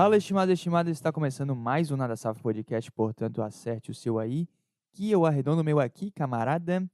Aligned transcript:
Fala, 0.00 0.16
estimados 0.16 0.50
e 0.50 0.54
estimadas, 0.54 0.96
está 0.96 1.10
começando 1.10 1.56
mais 1.56 1.90
um 1.90 1.96
Nada 1.96 2.14
Safo 2.14 2.40
Podcast, 2.40 2.88
portanto, 2.92 3.42
acerte 3.42 3.90
o 3.90 3.94
seu 3.94 4.16
aí, 4.16 4.48
que 4.92 5.10
eu 5.10 5.26
arredondo 5.26 5.60
o 5.60 5.64
meu 5.64 5.80
aqui, 5.80 6.12
camarada. 6.12 6.88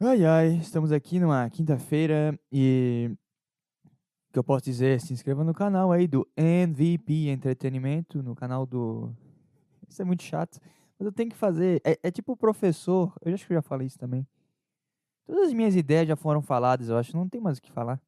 Ai, 0.00 0.24
ai, 0.24 0.48
estamos 0.56 0.90
aqui 0.90 1.20
numa 1.20 1.48
quinta-feira 1.48 2.36
e... 2.50 3.16
O 4.28 4.32
que 4.32 4.38
eu 4.40 4.42
posso 4.42 4.64
dizer? 4.64 5.00
Se 5.00 5.12
inscreva 5.12 5.44
no 5.44 5.54
canal 5.54 5.92
aí 5.92 6.08
do 6.08 6.28
MVP 6.36 7.28
Entretenimento, 7.28 8.20
no 8.20 8.34
canal 8.34 8.66
do... 8.66 9.14
Isso 9.88 10.02
é 10.02 10.04
muito 10.04 10.24
chato, 10.24 10.58
mas 10.98 11.06
eu 11.06 11.12
tenho 11.12 11.30
que 11.30 11.36
fazer... 11.36 11.80
É, 11.84 11.96
é 12.02 12.10
tipo 12.10 12.32
o 12.32 12.36
professor, 12.36 13.14
eu 13.24 13.32
acho 13.32 13.46
que 13.46 13.52
eu 13.52 13.58
já 13.58 13.62
falei 13.62 13.86
isso 13.86 13.96
também. 13.96 14.26
Todas 15.24 15.46
as 15.46 15.52
minhas 15.52 15.76
ideias 15.76 16.08
já 16.08 16.16
foram 16.16 16.42
faladas, 16.42 16.88
eu 16.88 16.96
acho, 16.96 17.16
não 17.16 17.28
tem 17.28 17.40
mais 17.40 17.58
o 17.58 17.62
que 17.62 17.70
falar. 17.70 18.02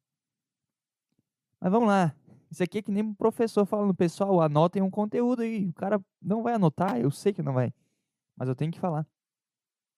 Mas 1.61 1.71
vamos 1.71 1.87
lá. 1.87 2.13
Isso 2.53 2.61
aqui 2.61 2.77
é 2.77 2.81
que 2.83 2.91
nem 2.91 3.01
um 3.01 3.15
professor 3.15 3.65
falando, 3.65 3.95
pessoal, 3.95 4.39
anotem 4.39 4.79
um 4.79 4.89
conteúdo 4.91 5.41
aí. 5.41 5.69
O 5.69 5.73
cara 5.73 5.99
não 6.21 6.43
vai 6.43 6.53
anotar, 6.53 6.99
eu 6.99 7.09
sei 7.09 7.33
que 7.33 7.41
não 7.41 7.51
vai. 7.51 7.73
Mas 8.37 8.47
eu 8.47 8.53
tenho 8.53 8.71
que 8.71 8.79
falar. 8.79 9.07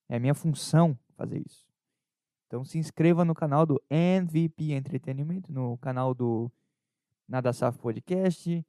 É 0.08 0.16
a 0.16 0.20
minha 0.22 0.34
função 0.34 0.98
fazer 1.18 1.44
isso. 1.46 1.68
Então 2.48 2.64
se 2.64 2.78
inscreva 2.78 3.26
no 3.26 3.36
canal 3.36 3.66
do 3.66 3.84
MVP 3.90 4.72
Entretenimento, 4.72 5.52
no 5.52 5.78
canal 5.80 6.14
do 6.14 6.50
Nada 7.28 7.52
Safo 7.52 7.78
Podcast. 7.78 8.66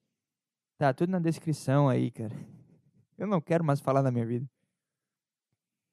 Tá 0.77 0.93
tudo 0.93 1.11
na 1.11 1.21
descrição 1.21 1.89
aí, 1.89 2.11
cara. 2.11 2.35
Eu 3.17 3.29
não 3.29 3.41
quero 3.41 3.63
mais 3.63 3.79
falar 3.79 4.03
da 4.03 4.11
minha 4.11 4.27
vida. 4.27 4.51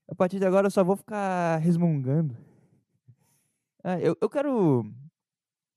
A 0.07 0.15
partir 0.15 0.39
de 0.39 0.47
agora 0.47 0.65
eu 0.67 0.71
só 0.71 0.83
vou 0.83 0.97
ficar 0.97 1.57
resmungando. 1.57 2.35
Ah, 3.83 3.99
eu, 3.99 4.17
eu 4.19 4.29
quero 4.29 4.83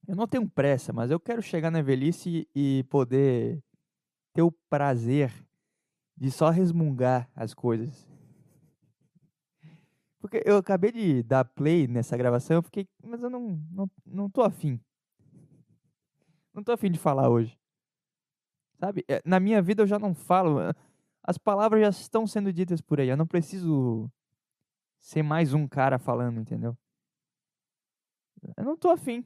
eu 0.06 0.14
não 0.14 0.26
tenho 0.26 0.48
pressa, 0.48 0.92
mas 0.92 1.10
eu 1.10 1.18
quero 1.18 1.42
chegar 1.42 1.70
na 1.70 1.82
velhice 1.82 2.48
e 2.54 2.84
poder 2.84 3.62
ter 4.32 4.42
o 4.42 4.52
prazer 4.68 5.32
de 6.16 6.30
só 6.30 6.50
resmungar 6.50 7.28
as 7.34 7.52
coisas. 7.52 8.08
Porque 10.20 10.42
eu 10.44 10.56
acabei 10.56 10.92
de 10.92 11.22
dar 11.22 11.44
play 11.44 11.86
nessa 11.86 12.16
gravação, 12.16 12.56
eu 12.56 12.62
fiquei, 12.62 12.88
mas 13.02 13.22
eu 13.22 13.30
não, 13.30 13.60
não, 13.70 13.90
não 14.04 14.30
tô 14.30 14.42
afim. 14.42 14.80
Não 16.52 16.62
tô 16.62 16.72
afim 16.72 16.90
de 16.90 16.98
falar 16.98 17.28
hoje. 17.28 17.58
Sabe? 18.78 19.04
É, 19.08 19.20
na 19.24 19.38
minha 19.38 19.60
vida 19.60 19.82
eu 19.82 19.86
já 19.86 19.98
não 19.98 20.14
falo. 20.14 20.58
As 21.22 21.36
palavras 21.36 21.80
já 21.80 21.88
estão 21.88 22.26
sendo 22.26 22.52
ditas 22.52 22.80
por 22.80 23.00
aí. 23.00 23.08
Eu 23.08 23.16
não 23.16 23.26
preciso 23.26 24.10
ser 24.98 25.22
mais 25.22 25.52
um 25.52 25.68
cara 25.68 25.98
falando, 25.98 26.40
entendeu? 26.40 26.76
Eu 28.56 28.64
não 28.64 28.76
tô 28.76 28.90
afim. 28.90 29.24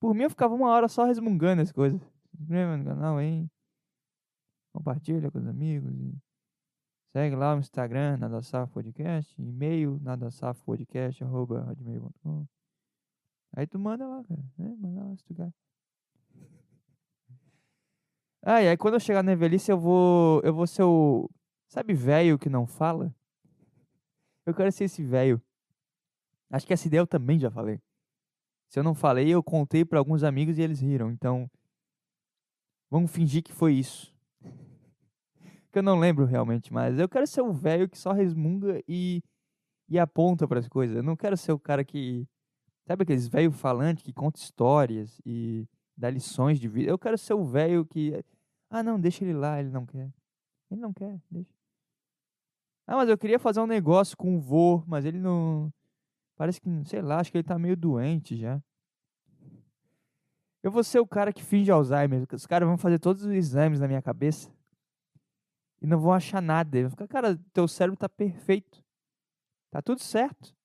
Por 0.00 0.14
mim, 0.14 0.24
eu 0.24 0.30
ficava 0.30 0.54
uma 0.54 0.70
hora 0.70 0.88
só 0.88 1.04
resmungando 1.04 1.60
as 1.60 1.70
coisas. 1.70 2.00
Se 2.00 2.42
inscreva 2.42 2.76
no 2.76 2.84
canal 2.84 3.20
hein? 3.20 3.50
Compartilha 4.72 5.30
com 5.30 5.38
os 5.38 5.46
amigos. 5.46 5.92
Segue 7.12 7.34
lá 7.34 7.54
no 7.54 7.60
Instagram, 7.60 8.16
Nada 8.16 8.40
Safo 8.40 8.72
Podcast. 8.72 9.34
E-mail, 9.40 9.98
nadasafopodcast, 10.00 11.24
arroba 11.24 11.68
hotmail.com. 11.68 12.46
Aí 13.52 13.66
tu 13.66 13.78
manda 13.80 14.06
lá, 14.06 14.22
cara. 14.24 14.40
Né? 14.56 14.76
Manda 14.78 15.04
lá 15.04 15.16
se 15.16 15.24
tu 15.24 15.34
quer. 15.34 15.52
Ah, 18.42 18.62
e 18.62 18.68
aí 18.68 18.76
quando 18.76 18.94
eu 18.94 19.00
chegar 19.00 19.22
na 19.22 19.34
velhice, 19.34 19.70
eu 19.70 19.78
vou. 19.78 20.40
Eu 20.42 20.54
vou 20.54 20.66
ser 20.66 20.84
o. 20.84 21.28
Sabe, 21.68 21.92
velho 21.94 22.38
que 22.38 22.48
não 22.48 22.66
fala? 22.66 23.14
Eu 24.46 24.54
quero 24.54 24.70
ser 24.72 24.84
esse 24.84 25.02
velho. 25.04 25.42
Acho 26.48 26.66
que 26.66 26.72
essa 26.72 26.86
ideia 26.86 27.00
eu 27.00 27.06
também 27.06 27.38
já 27.38 27.50
falei. 27.50 27.80
Se 28.70 28.78
eu 28.78 28.84
não 28.84 28.94
falei, 28.94 29.28
eu 29.28 29.42
contei 29.42 29.84
para 29.84 29.98
alguns 29.98 30.22
amigos 30.22 30.56
e 30.56 30.62
eles 30.62 30.78
riram. 30.78 31.10
Então, 31.10 31.50
vamos 32.88 33.10
fingir 33.10 33.42
que 33.42 33.52
foi 33.52 33.74
isso. 33.74 34.14
que 35.72 35.78
eu 35.80 35.82
não 35.82 35.98
lembro 35.98 36.24
realmente, 36.24 36.72
mas 36.72 36.96
eu 36.96 37.08
quero 37.08 37.26
ser 37.26 37.40
o 37.40 37.52
velho 37.52 37.88
que 37.88 37.98
só 37.98 38.12
resmunga 38.12 38.80
e, 38.86 39.24
e 39.88 39.98
aponta 39.98 40.46
para 40.46 40.60
as 40.60 40.68
coisas. 40.68 40.96
Eu 40.96 41.02
não 41.02 41.16
quero 41.16 41.36
ser 41.36 41.50
o 41.50 41.58
cara 41.58 41.84
que. 41.84 42.24
Sabe 42.86 43.02
aqueles 43.02 43.26
velho 43.26 43.50
falante 43.50 44.04
que 44.04 44.12
conta 44.12 44.38
histórias 44.38 45.20
e 45.26 45.66
dá 45.96 46.08
lições 46.08 46.60
de 46.60 46.68
vida? 46.68 46.90
Eu 46.90 46.98
quero 46.98 47.18
ser 47.18 47.34
o 47.34 47.44
velho 47.44 47.84
que. 47.84 48.24
Ah, 48.70 48.84
não, 48.84 49.00
deixa 49.00 49.24
ele 49.24 49.34
lá, 49.34 49.58
ele 49.58 49.70
não 49.70 49.84
quer. 49.84 50.12
Ele 50.70 50.80
não 50.80 50.92
quer, 50.92 51.20
deixa. 51.28 51.50
Ah, 52.86 52.96
mas 52.96 53.08
eu 53.08 53.18
queria 53.18 53.38
fazer 53.40 53.60
um 53.60 53.66
negócio 53.66 54.16
com 54.16 54.36
o 54.36 54.40
vô, 54.40 54.84
mas 54.86 55.04
ele 55.04 55.18
não. 55.18 55.72
Parece 56.40 56.58
que, 56.58 56.70
sei 56.86 57.02
lá, 57.02 57.20
acho 57.20 57.30
que 57.30 57.36
ele 57.36 57.44
tá 57.44 57.58
meio 57.58 57.76
doente 57.76 58.34
já. 58.34 58.62
Eu 60.62 60.70
vou 60.70 60.82
ser 60.82 60.98
o 60.98 61.06
cara 61.06 61.34
que 61.34 61.44
finge 61.44 61.70
Alzheimer. 61.70 62.26
Os 62.32 62.46
caras 62.46 62.66
vão 62.66 62.78
fazer 62.78 62.98
todos 62.98 63.24
os 63.24 63.30
exames 63.30 63.78
na 63.78 63.86
minha 63.86 64.00
cabeça 64.00 64.50
e 65.82 65.86
não 65.86 66.00
vão 66.00 66.14
achar 66.14 66.40
nada. 66.40 66.78
Eles 66.78 66.90
vão 66.90 66.92
ficar, 66.92 67.08
cara, 67.08 67.38
teu 67.52 67.68
cérebro 67.68 67.98
tá 67.98 68.08
perfeito. 68.08 68.82
Tá 69.70 69.82
tudo 69.82 70.00
certo. 70.00 70.56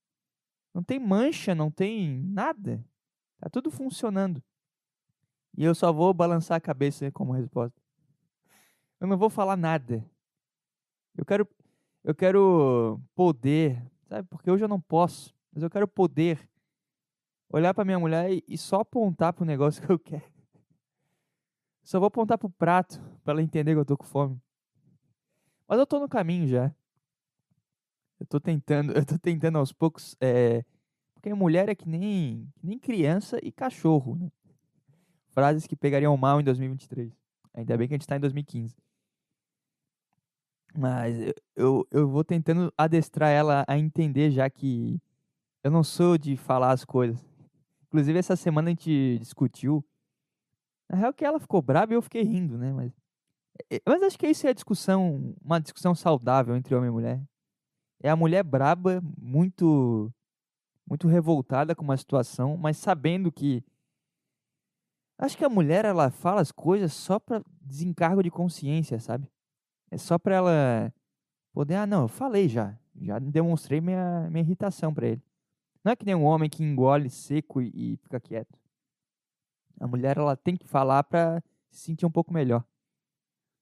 Não 0.74 0.82
tem 0.82 0.98
mancha, 0.98 1.54
não 1.54 1.70
tem 1.70 2.24
nada. 2.24 2.82
Tá 3.38 3.50
tudo 3.50 3.70
funcionando. 3.70 4.42
E 5.58 5.66
eu 5.66 5.76
só 5.76 5.92
vou 5.92 6.14
balançar 6.14 6.56
a 6.56 6.62
cabeça 6.62 7.12
como 7.12 7.34
resposta. 7.34 7.78
Eu 8.98 9.08
não 9.08 9.18
vou 9.18 9.30
falar 9.30 9.58
nada. 9.58 10.10
Eu 11.18 11.26
quero 11.26 11.46
eu 12.02 12.16
quero 12.16 12.98
poder, 13.14 13.86
sabe? 14.08 14.26
Porque 14.30 14.50
hoje 14.50 14.64
eu 14.64 14.70
não 14.70 14.80
posso. 14.80 15.35
Mas 15.56 15.64
eu 15.64 15.70
quero 15.70 15.88
poder 15.88 16.50
olhar 17.50 17.74
para 17.74 17.86
minha 17.86 17.98
mulher 17.98 18.30
e, 18.46 18.58
só 18.58 18.82
apontar 18.82 19.32
pro 19.32 19.46
negócio 19.46 19.82
que 19.88 19.90
eu 19.90 19.98
quero. 19.98 20.36
Só 21.82 21.98
vou 21.98 22.08
apontar 22.08 22.38
pro 22.38 22.50
prato 22.50 23.02
para 23.24 23.32
ela 23.32 23.42
entender 23.42 23.74
que 23.74 23.80
eu 23.80 23.86
tô 23.86 23.96
com 23.96 24.04
fome. 24.04 24.42
Mas 25.66 25.80
eu 25.80 25.88
tô 25.88 25.98
no 26.00 26.10
caminho 26.10 26.46
já. 26.46 26.76
Eu 28.20 28.26
tô 28.26 28.40
tentando, 28.40 28.92
eu 28.98 29.06
tô 29.06 29.18
tentando 29.18 29.58
aos 29.58 29.72
poucos, 29.72 30.18
é, 30.20 30.66
porque 31.14 31.34
mulher 31.34 31.70
é 31.70 31.76
que 31.76 31.88
nem, 31.88 32.52
que 32.58 32.68
nem 32.68 32.78
criança 32.78 33.40
e 33.42 33.52
cachorro, 33.52 34.16
né? 34.16 34.30
Frases 35.30 35.66
que 35.66 35.76
pegariam 35.76 36.16
mal 36.18 36.42
em 36.42 36.44
2023. 36.44 37.14
Ainda 37.54 37.78
bem 37.78 37.88
que 37.88 37.94
a 37.94 37.98
gente 37.98 38.08
tá 38.08 38.18
em 38.18 38.20
2015. 38.20 38.76
Mas 40.78 41.18
eu, 41.18 41.34
eu, 41.56 41.88
eu 41.92 42.10
vou 42.10 42.24
tentando 42.24 42.74
adestrar 42.78 43.32
ela 43.32 43.64
a 43.68 43.78
entender 43.78 44.32
já 44.32 44.50
que 44.50 45.02
eu 45.66 45.72
não 45.72 45.84
sou 45.84 46.16
de 46.16 46.38
falar 46.38 46.74
as 46.74 46.86
coisas. 46.86 47.26
Inclusive, 47.88 48.20
essa 48.20 48.36
semana 48.36 48.68
a 48.68 48.70
gente 48.70 49.18
discutiu. 49.18 49.84
Na 50.88 50.96
real, 50.96 51.12
que 51.12 51.26
ela 51.26 51.40
ficou 51.40 51.60
brava 51.60 51.92
e 51.92 51.96
eu 51.96 52.04
fiquei 52.04 52.22
rindo, 52.22 52.56
né? 52.56 52.72
Mas, 52.72 52.94
é, 53.72 53.82
mas 53.84 54.04
acho 54.04 54.20
que 54.20 54.28
isso 54.28 54.46
é 54.46 54.54
discussão, 54.54 55.36
uma 55.44 55.60
discussão 55.60 55.96
saudável 55.96 56.56
entre 56.56 56.76
homem 56.76 56.90
e 56.90 56.92
mulher. 56.92 57.20
É 58.00 58.12
a 58.12 58.16
mulher 58.16 58.44
braba, 58.44 59.02
muito, 59.20 60.14
muito 60.88 61.08
revoltada 61.08 61.74
com 61.74 61.84
uma 61.84 61.98
situação, 61.98 62.56
mas 62.56 62.78
sabendo 62.78 63.32
que. 63.32 63.64
Acho 65.18 65.36
que 65.36 65.46
a 65.46 65.50
mulher, 65.50 65.84
ela 65.84 66.12
fala 66.12 66.42
as 66.42 66.52
coisas 66.52 66.94
só 66.94 67.18
para 67.18 67.44
desencargo 67.60 68.22
de 68.22 68.30
consciência, 68.30 69.00
sabe? 69.00 69.32
É 69.90 69.98
só 69.98 70.20
para 70.20 70.36
ela 70.36 70.94
poder. 71.52 71.74
Ah, 71.74 71.88
não, 71.88 72.04
eu 72.04 72.08
falei 72.08 72.48
já. 72.48 72.78
Já 73.02 73.18
demonstrei 73.18 73.82
minha, 73.82 74.30
minha 74.30 74.44
irritação 74.44 74.94
para 74.94 75.08
ele. 75.08 75.24
Não 75.86 75.92
é 75.92 75.96
que 75.96 76.04
nem 76.04 76.16
um 76.16 76.24
homem 76.24 76.50
que 76.50 76.64
engole 76.64 77.12
seco 77.12 77.62
e, 77.62 77.72
e 77.94 77.98
fica 77.98 78.20
quieto. 78.20 78.58
A 79.80 79.86
mulher 79.86 80.18
ela 80.18 80.36
tem 80.36 80.58
que 80.58 80.68
falar 80.68 81.04
para 81.04 81.44
se 81.70 81.82
sentir 81.82 82.08
um 82.08 82.12
pouco 82.12 82.34
melhor. 82.34 82.66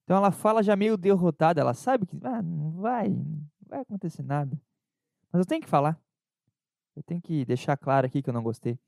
Então 0.03 0.15
ela 0.15 0.31
fala 0.31 0.63
já 0.63 0.73
meio 0.73 0.95
derrotada, 0.95 1.59
ela 1.59 1.73
sabe 1.73 2.05
que 2.05 2.17
ah, 2.23 2.41
não 2.41 2.71
vai, 2.71 3.09
não 3.09 3.45
vai 3.67 3.81
acontecer 3.81 4.23
nada. 4.23 4.57
Mas 5.33 5.41
eu 5.41 5.45
tenho 5.45 5.61
que 5.61 5.67
falar. 5.67 6.01
Eu 6.95 7.03
tenho 7.03 7.21
que 7.21 7.43
deixar 7.43 7.75
claro 7.75 8.07
aqui 8.07 8.21
que 8.21 8.29
eu 8.29 8.33
não 8.33 8.43
gostei. 8.43 8.79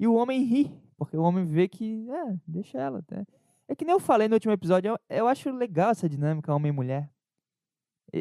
E 0.00 0.06
o 0.06 0.14
homem 0.14 0.42
ri, 0.42 0.72
porque 0.96 1.16
o 1.16 1.22
homem 1.22 1.44
vê 1.44 1.68
que, 1.68 2.08
é, 2.10 2.38
deixa 2.46 2.78
ela. 2.78 3.02
Tá? 3.02 3.26
É 3.68 3.74
que 3.74 3.84
nem 3.84 3.92
eu 3.92 4.00
falei 4.00 4.28
no 4.28 4.34
último 4.34 4.52
episódio, 4.52 4.90
eu, 4.90 4.98
eu 5.10 5.28
acho 5.28 5.50
legal 5.50 5.90
essa 5.90 6.08
dinâmica 6.08 6.54
homem 6.54 6.72
mulher. 6.72 7.10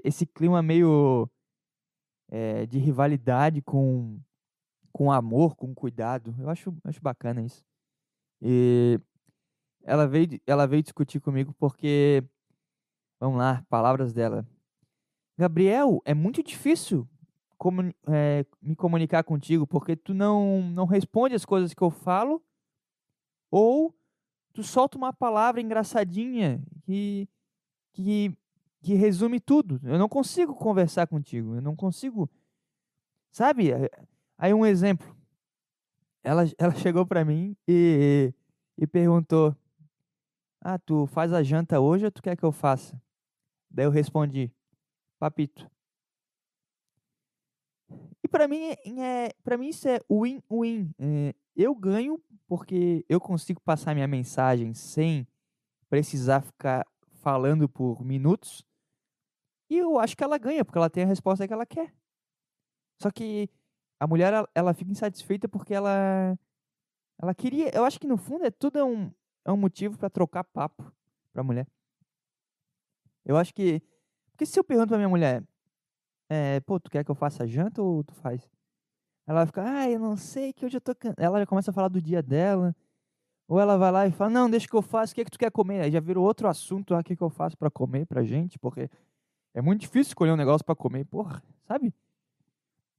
Esse 0.04 0.26
clima 0.26 0.62
meio 0.62 1.30
é, 2.30 2.66
de 2.66 2.78
rivalidade 2.80 3.62
com, 3.62 4.20
com 4.92 5.12
amor, 5.12 5.56
com 5.56 5.74
cuidado. 5.74 6.36
Eu 6.40 6.50
acho, 6.50 6.76
acho 6.84 7.02
bacana 7.02 7.42
isso. 7.42 7.64
E 8.42 9.00
ela 9.84 10.08
veio, 10.08 10.40
ela 10.46 10.66
veio 10.66 10.84
discutir 10.84 11.20
comigo 11.20 11.54
porque, 11.58 12.24
vamos 13.20 13.38
lá, 13.38 13.64
palavras 13.70 14.14
dela. 14.14 14.48
Gabriel, 15.38 16.02
é 16.06 16.14
muito 16.14 16.42
difícil 16.42 17.08
é, 18.08 18.46
me 18.62 18.76
comunicar 18.76 19.24
contigo 19.24 19.66
porque 19.66 19.96
tu 19.96 20.14
não, 20.14 20.62
não 20.64 20.86
responde 20.86 21.36
as 21.36 21.46
coisas 21.46 21.74
que 21.74 21.82
eu 21.82 21.90
falo 21.90 22.44
ou 23.52 23.96
tu 24.54 24.64
solta 24.64 24.98
uma 24.98 25.14
palavra 25.14 25.62
engraçadinha 25.62 26.62
que, 26.84 27.28
que 27.94 28.38
que 28.86 28.94
resume 28.94 29.40
tudo. 29.40 29.82
Eu 29.84 29.98
não 29.98 30.08
consigo 30.08 30.54
conversar 30.54 31.08
contigo, 31.08 31.56
eu 31.56 31.62
não 31.62 31.76
consigo. 31.76 32.30
Sabe? 33.32 33.72
Aí 34.38 34.54
um 34.54 34.64
exemplo. 34.64 35.18
Ela, 36.24 36.44
ela 36.60 36.76
chegou 36.76 37.04
para 37.04 37.26
mim 37.26 37.58
e, 37.68 38.32
e 38.78 38.86
perguntou: 38.86 39.56
Ah, 40.62 40.78
tu 40.78 41.08
faz 41.08 41.34
a 41.34 41.42
janta 41.42 41.80
hoje 41.80 42.06
ou 42.06 42.12
tu 42.12 42.22
quer 42.22 42.38
que 42.38 42.44
eu 42.44 42.52
faça? 42.52 43.02
Daí 43.72 43.86
eu 43.86 43.92
respondi: 43.92 44.54
Papito. 45.18 45.68
E 48.24 48.28
para 48.28 48.48
mim, 48.48 48.76
é, 49.00 49.34
para 49.44 49.58
mim 49.58 49.70
isso 49.70 49.88
é 49.88 50.00
win-win. 50.12 50.92
É, 51.00 51.34
eu 51.56 51.74
ganho 51.74 52.22
porque 52.48 53.04
eu 53.10 53.20
consigo 53.20 53.60
passar 53.62 53.96
minha 53.96 54.08
mensagem 54.08 54.76
sem 54.76 55.28
precisar 55.90 56.42
ficar 56.42 56.86
falando 57.16 57.68
por 57.68 58.06
minutos. 58.06 58.64
E 59.70 59.78
eu 59.78 60.00
acho 60.00 60.16
que 60.16 60.24
ela 60.24 60.38
ganha, 60.38 60.64
porque 60.64 60.78
ela 60.78 60.90
tem 60.90 61.04
a 61.04 61.08
resposta 61.08 61.48
que 61.48 61.54
ela 61.54 61.66
quer. 61.66 61.94
Só 63.02 63.12
que 63.12 63.50
a 64.00 64.08
mulher, 64.08 64.34
ela, 64.34 64.50
ela 64.54 64.74
fica 64.74 64.92
insatisfeita 64.92 65.48
porque 65.48 65.74
ela 65.74 66.38
ela 67.22 67.34
queria, 67.34 67.72
eu 67.74 67.86
acho 67.86 68.00
que 68.00 68.08
no 68.08 68.18
fundo 68.18 68.46
é 68.46 68.52
tudo 68.52 68.84
um, 68.86 69.12
é 69.46 69.52
um 69.52 69.58
motivo 69.58 69.98
para 69.98 70.10
trocar 70.10 70.44
papo 70.44 70.92
pra 71.32 71.44
mulher. 71.44 71.68
Eu 73.24 73.38
acho 73.38 73.54
que, 73.54 73.82
porque 74.32 74.46
se 74.46 74.60
eu 74.60 74.64
pergunto 74.64 74.90
pra 74.90 74.98
minha 74.98 75.10
mulher, 75.10 75.44
é, 76.30 76.60
pô, 76.62 76.80
tu 76.80 76.90
quer 76.90 77.04
que 77.04 77.12
eu 77.12 77.16
faça 77.16 77.48
janta 77.48 77.82
ou 77.82 78.04
tu 78.04 78.14
faz? 78.16 78.48
Ela 79.28 79.40
vai 79.40 79.48
ficar, 79.48 79.66
ah, 79.66 79.90
eu 79.90 80.00
não 80.00 80.16
sei, 80.18 80.54
que 80.54 80.66
hoje 80.66 80.78
eu 80.78 80.82
tô 80.82 80.94
Ela 81.18 81.40
já 81.40 81.46
começa 81.48 81.72
a 81.72 81.74
falar 81.74 81.88
do 81.88 82.02
dia 82.02 82.22
dela. 82.22 82.76
Ou 83.48 83.60
ela 83.60 83.78
vai 83.78 83.92
lá 83.92 84.08
e 84.08 84.12
fala, 84.12 84.32
não, 84.32 84.50
deixa 84.50 84.68
que 84.68 84.76
eu 84.76 84.82
faço, 84.82 85.14
o 85.14 85.16
que 85.16 85.22
é 85.22 85.26
que 85.26 85.32
tu 85.32 85.40
quer 85.40 85.52
comer? 85.52 85.82
Aí 85.82 85.92
já 85.92 86.00
virou 86.00 86.26
outro 86.26 86.48
assunto, 86.48 86.96
ah, 86.96 87.00
o 87.00 87.04
que, 87.04 87.14
é 87.14 87.16
que 87.16 87.22
eu 87.22 87.30
faço 87.30 87.58
para 87.58 87.70
comer 87.70 88.06
pra 88.06 88.24
gente, 88.24 88.58
porque 88.60 88.90
é 89.56 89.62
muito 89.62 89.80
difícil 89.80 90.10
escolher 90.10 90.34
um 90.34 90.36
negócio 90.36 90.66
para 90.66 90.76
comer, 90.76 91.06
porra, 91.06 91.42
sabe? 91.66 91.94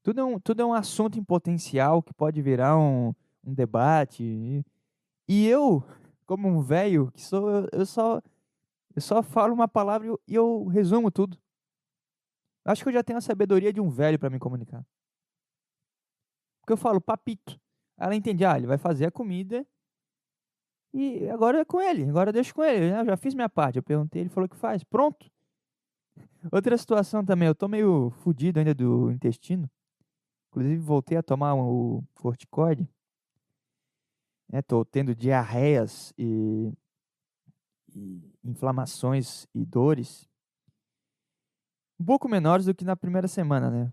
Tudo 0.03 0.21
é, 0.23 0.25
um, 0.25 0.41
tudo 0.41 0.63
é 0.63 0.65
um 0.65 0.73
assunto 0.73 1.19
em 1.19 1.23
potencial 1.23 2.03
que 2.03 2.15
pode 2.15 2.41
virar 2.41 2.79
um, 2.79 3.15
um 3.45 3.53
debate. 3.53 4.65
E, 5.29 5.47
eu, 5.47 5.85
como 6.25 6.49
um 6.49 6.63
velho 6.63 7.13
que 7.13 7.21
sou, 7.21 7.51
eu, 7.51 7.69
eu, 7.73 7.85
só 7.85 8.23
eu 8.95 9.03
só 9.03 9.23
falo 9.23 9.53
uma 9.53 9.69
palavra 9.69 10.07
e 10.07 10.11
eu, 10.11 10.21
eu 10.27 10.65
resumo 10.69 11.11
tudo. 11.11 11.39
Acho 12.65 12.83
que 12.83 12.89
eu 12.89 12.95
já 12.95 13.05
tenho 13.05 13.19
a 13.19 13.23
sabedoria 13.23 13.71
de 13.71 13.81
um 13.81 13.91
velho 13.91 14.19
para 14.19 14.31
me 14.31 14.39
comunicar. 14.39 14.83
Porque 16.63 16.73
eu 16.73 16.79
falo 16.79 17.03
papito. 17.03 17.61
Ela 17.99 18.15
entende, 18.15 18.47
ah, 18.47 18.57
ele 18.57 18.67
vai 18.67 18.79
fazer 18.79 19.05
a 19.05 19.11
comida 19.11 19.67
e 20.95 21.29
agora 21.29 21.61
é 21.61 21.65
com 21.67 21.83
ele, 21.83 22.09
agora 22.09 22.33
deixa 22.33 22.55
com 22.55 22.65
ele. 22.65 22.91
Eu 22.99 23.05
já 23.05 23.17
fiz 23.19 23.35
minha 23.35 23.49
parte. 23.49 23.77
Eu 23.77 23.83
perguntei, 23.83 24.23
ele 24.23 24.31
falou 24.31 24.49
que 24.49 24.57
faz. 24.57 24.83
Pronto. 24.83 25.31
Outra 26.53 26.77
situação 26.77 27.25
também, 27.25 27.49
eu 27.49 27.55
tô 27.55 27.69
meio 27.69 28.11
fudido 28.23 28.59
ainda 28.59 28.75
do 28.75 29.11
intestino. 29.11 29.71
Inclusive 30.49 30.77
voltei 30.79 31.19
a 31.19 31.23
tomar 31.23 31.55
o 31.55 32.03
corticoide. 32.15 32.89
É, 34.53 34.63
tô 34.63 34.85
tendo 34.85 35.15
diarreias 35.15 36.15
e, 36.17 36.73
e 37.95 38.33
inflamações 38.45 39.47
e 39.53 39.65
dores 39.65 40.29
um 41.99 42.05
pouco 42.05 42.29
menores 42.29 42.67
do 42.67 42.75
que 42.75 42.85
na 42.85 42.95
primeira 42.97 43.27
semana, 43.27 43.71
né? 43.71 43.93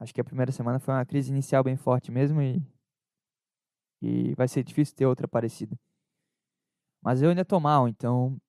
Acho 0.00 0.12
que 0.12 0.20
a 0.20 0.24
primeira 0.24 0.50
semana 0.50 0.78
foi 0.80 0.94
uma 0.94 1.04
crise 1.04 1.30
inicial 1.30 1.62
bem 1.62 1.76
forte 1.76 2.10
mesmo 2.10 2.40
e, 2.40 2.62
e 4.00 4.34
vai 4.34 4.48
ser 4.48 4.64
difícil 4.64 4.96
ter 4.96 5.06
outra 5.06 5.28
parecida. 5.28 5.78
Mas 7.02 7.20
eu 7.20 7.30
ainda 7.30 7.44
tô 7.44 7.60
mal, 7.60 7.88
então 7.88 8.40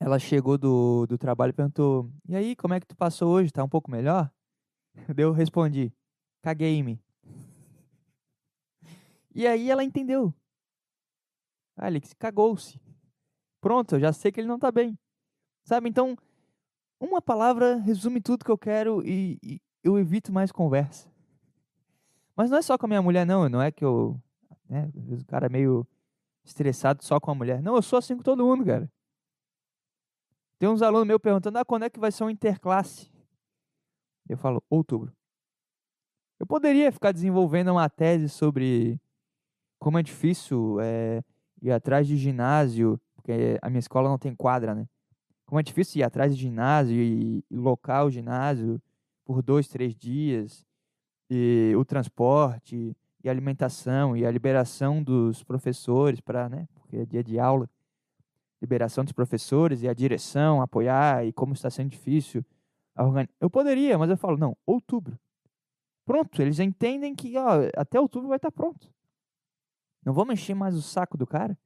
ela 0.00 0.18
chegou 0.18 0.56
do, 0.56 1.06
do 1.06 1.18
trabalho 1.18 1.50
e 1.50 1.54
perguntou: 1.54 2.10
E 2.28 2.36
aí, 2.36 2.54
como 2.56 2.74
é 2.74 2.80
que 2.80 2.86
tu 2.86 2.96
passou 2.96 3.32
hoje? 3.32 3.52
Tá 3.52 3.64
um 3.64 3.68
pouco 3.68 3.90
melhor? 3.90 4.30
Eu 5.16 5.32
respondi: 5.32 5.92
Caguei-me. 6.42 7.00
E 9.34 9.46
aí 9.46 9.70
ela 9.70 9.84
entendeu. 9.84 10.34
Alex 11.76 12.12
cagou-se. 12.14 12.80
Pronto, 13.60 13.94
eu 13.94 14.00
já 14.00 14.12
sei 14.12 14.32
que 14.32 14.40
ele 14.40 14.48
não 14.48 14.58
tá 14.58 14.72
bem. 14.72 14.98
Sabe? 15.64 15.88
Então, 15.88 16.16
uma 16.98 17.22
palavra 17.22 17.76
resume 17.76 18.20
tudo 18.20 18.44
que 18.44 18.50
eu 18.50 18.58
quero 18.58 19.00
e, 19.06 19.38
e 19.42 19.60
eu 19.84 19.96
evito 19.96 20.32
mais 20.32 20.50
conversa. 20.50 21.08
Mas 22.34 22.50
não 22.50 22.58
é 22.58 22.62
só 22.62 22.76
com 22.76 22.86
a 22.86 22.88
minha 22.88 23.02
mulher, 23.02 23.24
não. 23.24 23.48
Não 23.48 23.62
é 23.62 23.70
que 23.70 23.84
eu. 23.84 24.20
Né, 24.68 24.90
o 24.94 25.24
cara 25.26 25.46
é 25.46 25.48
meio 25.48 25.86
estressado 26.44 27.04
só 27.04 27.20
com 27.20 27.30
a 27.30 27.34
mulher. 27.34 27.62
Não, 27.62 27.76
eu 27.76 27.82
sou 27.82 27.98
assim 27.98 28.16
com 28.16 28.22
todo 28.22 28.44
mundo, 28.44 28.64
cara. 28.64 28.90
Tem 30.58 30.68
uns 30.68 30.82
alunos 30.82 31.06
meus 31.06 31.20
perguntando: 31.20 31.58
ah, 31.58 31.64
quando 31.64 31.84
é 31.84 31.90
que 31.90 32.00
vai 32.00 32.10
ser 32.10 32.24
um 32.24 32.30
interclasse? 32.30 33.10
Eu 34.28 34.36
falo: 34.36 34.62
outubro. 34.68 35.12
Eu 36.38 36.46
poderia 36.46 36.92
ficar 36.92 37.12
desenvolvendo 37.12 37.72
uma 37.72 37.88
tese 37.88 38.28
sobre 38.28 39.00
como 39.78 39.98
é 39.98 40.02
difícil 40.02 40.78
é, 40.80 41.22
ir 41.62 41.70
atrás 41.70 42.06
de 42.06 42.16
ginásio, 42.16 43.00
porque 43.14 43.58
a 43.62 43.68
minha 43.68 43.80
escola 43.80 44.08
não 44.08 44.18
tem 44.18 44.34
quadra, 44.34 44.74
né? 44.74 44.86
Como 45.46 45.58
é 45.58 45.62
difícil 45.62 46.00
ir 46.00 46.04
atrás 46.04 46.36
de 46.36 46.42
ginásio 46.42 46.96
e, 46.96 47.44
e 47.50 47.56
locar 47.56 48.04
o 48.04 48.10
ginásio 48.10 48.80
por 49.24 49.42
dois, 49.42 49.68
três 49.68 49.94
dias, 49.96 50.64
e 51.30 51.74
o 51.76 51.84
transporte, 51.84 52.96
e 53.22 53.28
a 53.28 53.32
alimentação, 53.32 54.16
e 54.16 54.24
a 54.24 54.30
liberação 54.30 55.02
dos 55.02 55.42
professores 55.42 56.20
para, 56.20 56.48
né? 56.48 56.68
Porque 56.74 56.96
é 56.98 57.06
dia 57.06 57.22
de 57.22 57.38
aula, 57.38 57.68
liberação 58.60 59.04
dos 59.04 59.12
professores 59.12 59.82
e 59.82 59.88
a 59.88 59.94
direção 59.94 60.60
apoiar 60.60 61.24
e 61.24 61.32
como 61.32 61.52
está 61.52 61.70
sendo 61.70 61.90
difícil. 61.90 62.44
Eu 63.40 63.48
poderia, 63.48 63.96
mas 63.96 64.10
eu 64.10 64.16
falo, 64.16 64.36
não, 64.36 64.56
outubro. 64.66 65.18
Pronto, 66.04 66.40
eles 66.40 66.58
entendem 66.58 67.14
que 67.14 67.36
ó, 67.36 67.68
até 67.76 68.00
outubro 68.00 68.28
vai 68.28 68.36
estar 68.36 68.50
pronto. 68.50 68.92
Não 70.04 70.12
vou 70.12 70.24
mexer 70.24 70.54
mais 70.54 70.74
o 70.74 70.82
saco 70.82 71.16
do 71.16 71.26
cara. 71.26 71.56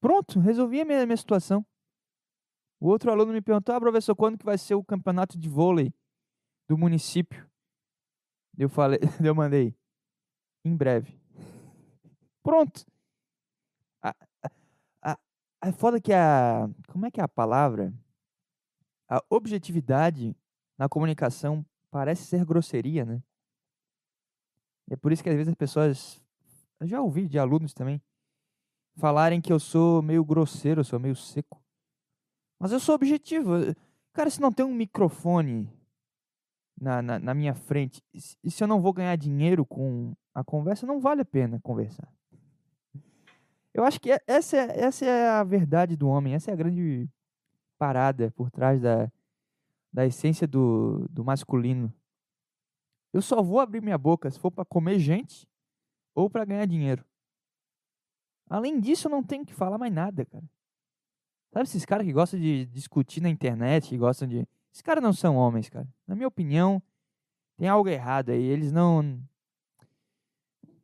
Pronto, 0.00 0.38
resolvi 0.38 0.80
a 0.80 0.84
minha, 0.84 1.06
minha 1.06 1.16
situação. 1.16 1.64
O 2.78 2.88
outro 2.88 3.10
aluno 3.10 3.32
me 3.32 3.40
perguntou, 3.40 3.74
ah, 3.74 3.80
professor, 3.80 4.14
quando 4.14 4.36
que 4.36 4.44
vai 4.44 4.58
ser 4.58 4.74
o 4.74 4.84
campeonato 4.84 5.38
de 5.38 5.48
vôlei 5.48 5.94
do 6.68 6.76
município? 6.76 7.48
Eu 8.58 8.68
falei, 8.68 8.98
eu 9.24 9.34
mandei, 9.34 9.74
em 10.62 10.76
breve. 10.76 11.18
Pronto. 12.42 12.84
A, 15.64 15.72
foda 15.72 15.98
que 15.98 16.12
a, 16.12 16.68
como 16.88 17.06
é 17.06 17.10
que 17.10 17.18
é 17.18 17.24
a 17.24 17.28
palavra? 17.28 17.90
A 19.08 19.24
objetividade 19.30 20.36
na 20.76 20.90
comunicação 20.90 21.64
parece 21.90 22.24
ser 22.24 22.44
grosseria, 22.44 23.02
né? 23.02 23.22
E 24.90 24.92
é 24.92 24.96
por 24.96 25.10
isso 25.10 25.22
que 25.22 25.30
às 25.30 25.34
vezes 25.34 25.48
as 25.48 25.54
pessoas, 25.54 26.22
eu 26.78 26.86
já 26.86 27.00
ouvi 27.00 27.26
de 27.26 27.38
alunos 27.38 27.72
também, 27.72 28.02
falarem 28.96 29.40
que 29.40 29.50
eu 29.50 29.58
sou 29.58 30.02
meio 30.02 30.22
grosseiro, 30.22 30.80
eu 30.80 30.84
sou 30.84 31.00
meio 31.00 31.16
seco. 31.16 31.64
Mas 32.60 32.70
eu 32.70 32.78
sou 32.78 32.94
objetivo. 32.94 33.52
Cara, 34.12 34.28
se 34.28 34.42
não 34.42 34.52
tem 34.52 34.66
um 34.66 34.74
microfone 34.74 35.72
na, 36.78 37.00
na, 37.00 37.18
na 37.18 37.32
minha 37.32 37.54
frente, 37.54 38.02
e 38.12 38.50
se 38.50 38.62
eu 38.62 38.68
não 38.68 38.82
vou 38.82 38.92
ganhar 38.92 39.16
dinheiro 39.16 39.64
com 39.64 40.14
a 40.34 40.44
conversa, 40.44 40.86
não 40.86 41.00
vale 41.00 41.22
a 41.22 41.24
pena 41.24 41.58
conversar. 41.62 42.13
Eu 43.74 43.84
acho 43.84 44.00
que 44.00 44.12
é, 44.12 44.20
essa 44.26 44.56
é, 44.56 44.80
essa 44.80 45.04
é 45.04 45.28
a 45.28 45.42
verdade 45.42 45.96
do 45.96 46.08
homem, 46.08 46.34
essa 46.34 46.52
é 46.52 46.54
a 46.54 46.56
grande 46.56 47.08
parada 47.76 48.30
por 48.30 48.48
trás 48.48 48.80
da, 48.80 49.10
da 49.92 50.06
essência 50.06 50.46
do, 50.46 51.08
do 51.10 51.24
masculino. 51.24 51.92
Eu 53.12 53.20
só 53.20 53.42
vou 53.42 53.58
abrir 53.58 53.82
minha 53.82 53.98
boca 53.98 54.30
se 54.30 54.38
for 54.38 54.52
para 54.52 54.64
comer 54.64 55.00
gente 55.00 55.46
ou 56.14 56.30
para 56.30 56.44
ganhar 56.44 56.66
dinheiro. 56.66 57.04
Além 58.48 58.78
disso, 58.80 59.08
eu 59.08 59.10
não 59.10 59.22
tenho 59.22 59.44
que 59.44 59.52
falar 59.52 59.76
mais 59.76 59.92
nada, 59.92 60.24
cara. 60.24 60.44
Sabe 61.52 61.64
esses 61.64 61.84
caras 61.84 62.06
que 62.06 62.12
gostam 62.12 62.38
de 62.38 62.66
discutir 62.66 63.20
na 63.20 63.28
internet, 63.28 63.88
que 63.88 63.98
gostam 63.98 64.26
de. 64.28 64.46
Esses 64.72 64.82
caras 64.82 65.02
não 65.02 65.12
são 65.12 65.36
homens, 65.36 65.68
cara. 65.68 65.86
Na 66.06 66.14
minha 66.14 66.28
opinião, 66.28 66.82
tem 67.56 67.68
algo 67.68 67.88
errado 67.88 68.30
aí. 68.30 68.42
Eles 68.42 68.72
não. 68.72 69.20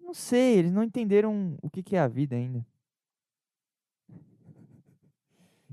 Não 0.01 0.15
sei, 0.15 0.59
eles 0.59 0.73
não 0.73 0.83
entenderam 0.83 1.57
o 1.63 1.71
que, 1.71 1.83
que 1.83 1.97
é 1.97 2.01
a 2.01 2.09
vida 2.09 2.35
ainda. 2.35 2.65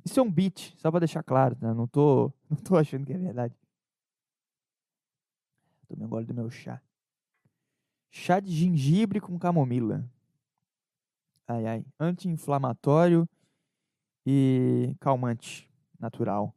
Isso 0.07 0.21
é 0.21 0.23
um 0.23 0.31
beat, 0.31 0.73
só 0.77 0.89
pra 0.89 1.01
deixar 1.01 1.21
claro, 1.21 1.53
tá? 1.57 1.73
Não 1.73 1.85
tô, 1.85 2.31
não 2.49 2.55
tô 2.55 2.77
achando 2.77 3.05
que 3.05 3.11
é 3.11 3.17
verdade. 3.17 3.53
Tomei 5.85 6.05
um 6.05 6.09
gole 6.09 6.25
do 6.25 6.33
meu 6.33 6.49
chá. 6.49 6.81
Chá 8.09 8.39
de 8.39 8.49
gengibre 8.49 9.19
com 9.19 9.37
camomila. 9.37 10.09
Ai, 11.45 11.65
ai. 11.65 11.85
Anti-inflamatório 11.99 13.27
e 14.25 14.95
calmante 15.01 15.69
natural. 15.99 16.55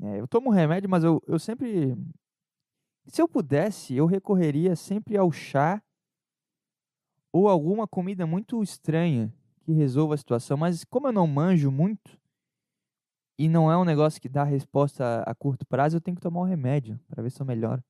É, 0.00 0.18
eu 0.18 0.26
tomo 0.26 0.48
remédio, 0.48 0.88
mas 0.88 1.04
eu, 1.04 1.22
eu 1.26 1.38
sempre. 1.38 1.94
Se 3.06 3.20
eu 3.20 3.28
pudesse, 3.28 3.94
eu 3.94 4.06
recorreria 4.06 4.74
sempre 4.74 5.14
ao 5.18 5.30
chá 5.30 5.82
ou 7.30 7.50
alguma 7.50 7.86
comida 7.86 8.26
muito 8.26 8.62
estranha 8.62 9.30
que 9.60 9.72
resolva 9.72 10.14
a 10.14 10.18
situação. 10.18 10.56
Mas 10.56 10.84
como 10.84 11.08
eu 11.08 11.12
não 11.12 11.26
manjo 11.26 11.70
muito 11.70 12.18
e 13.38 13.48
não 13.48 13.70
é 13.70 13.76
um 13.76 13.84
negócio 13.84 14.20
que 14.20 14.28
dá 14.28 14.44
resposta 14.44 15.22
a, 15.26 15.34
curto 15.34 15.66
prazo, 15.66 15.96
eu 15.96 16.00
tenho 16.00 16.16
que 16.16 16.22
tomar 16.22 16.40
um 16.40 16.44
remédio 16.44 17.00
para 17.08 17.22
ver 17.22 17.30
se 17.30 17.40
eu 17.40 17.46
melhoro. 17.46 17.82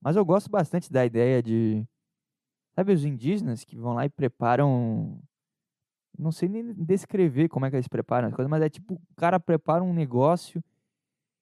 Mas 0.00 0.16
eu 0.16 0.24
gosto 0.24 0.50
bastante 0.50 0.90
da 0.90 1.04
ideia 1.04 1.42
de 1.42 1.86
Sabe 2.74 2.92
os 2.92 3.04
indígenas 3.04 3.64
que 3.64 3.76
vão 3.76 3.94
lá 3.94 4.06
e 4.06 4.08
preparam 4.08 5.20
Não 6.18 6.32
sei 6.32 6.48
nem 6.48 6.72
descrever 6.72 7.48
como 7.48 7.66
é 7.66 7.70
que 7.70 7.76
eles 7.76 7.88
preparam 7.88 8.28
as 8.28 8.34
coisas, 8.34 8.50
mas 8.50 8.62
é 8.62 8.70
tipo, 8.70 8.94
o 8.94 9.14
cara 9.16 9.38
prepara 9.38 9.82
um 9.82 9.92
negócio 9.92 10.62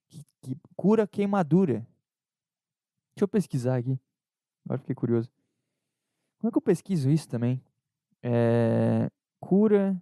que, 0.09 0.25
que 0.41 0.57
cura 0.77 1.07
queimadura. 1.07 1.87
Deixa 3.15 3.25
eu 3.25 3.29
pesquisar 3.29 3.77
aqui. 3.77 3.99
Agora 4.65 4.79
fiquei 4.79 4.95
curioso. 4.95 5.31
Como 6.38 6.49
é 6.49 6.50
que 6.53 6.59
eu 6.59 6.62
pesquiso 6.62 7.11
isso 7.11 7.29
também? 7.29 7.61
É, 8.23 9.11
cura 9.40 10.00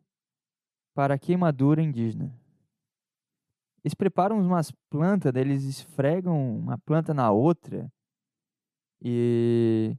para 0.95 1.19
queimadura 1.19 1.83
indígena. 1.83 2.35
Eles 3.85 3.95
preparam 3.95 4.41
umas 4.41 4.73
plantas, 4.91 5.33
eles 5.37 5.63
esfregam 5.63 6.59
uma 6.59 6.79
planta 6.79 7.15
na 7.15 7.31
outra. 7.31 7.93
E. 9.01 9.97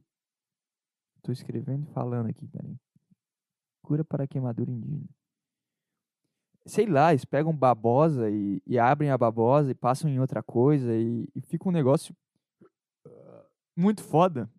Tô 1.22 1.32
escrevendo 1.32 1.88
e 1.88 1.92
falando 1.92 2.28
aqui, 2.28 2.46
peraí. 2.48 2.76
Cura 3.82 4.04
para 4.04 4.26
queimadura 4.26 4.70
indígena. 4.70 5.08
Sei 6.66 6.84
lá, 6.84 7.12
eles 7.12 7.24
pegam 7.24 7.56
babosa 7.56 8.28
e, 8.28 8.62
e 8.66 8.78
abrem 8.78 9.10
a 9.10 9.16
babosa 9.16 9.70
e 9.70 9.74
passam 9.74 10.10
em 10.10 10.20
outra 10.20 10.42
coisa 10.42 10.94
e, 10.94 11.26
e 11.34 11.40
fica 11.40 11.66
um 11.66 11.72
negócio 11.72 12.14
muito 13.74 14.02
foda. 14.02 14.50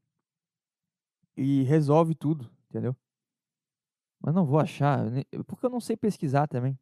E 1.38 1.64
resolve 1.64 2.16
tudo, 2.16 2.50
entendeu? 2.70 2.96
Mas 4.22 4.36
não 4.36 4.46
vou 4.46 4.60
achar, 4.60 5.06
porque 5.48 5.66
eu 5.66 5.70
não 5.70 5.80
sei 5.80 5.96
pesquisar 5.96 6.48
também. 6.48 6.78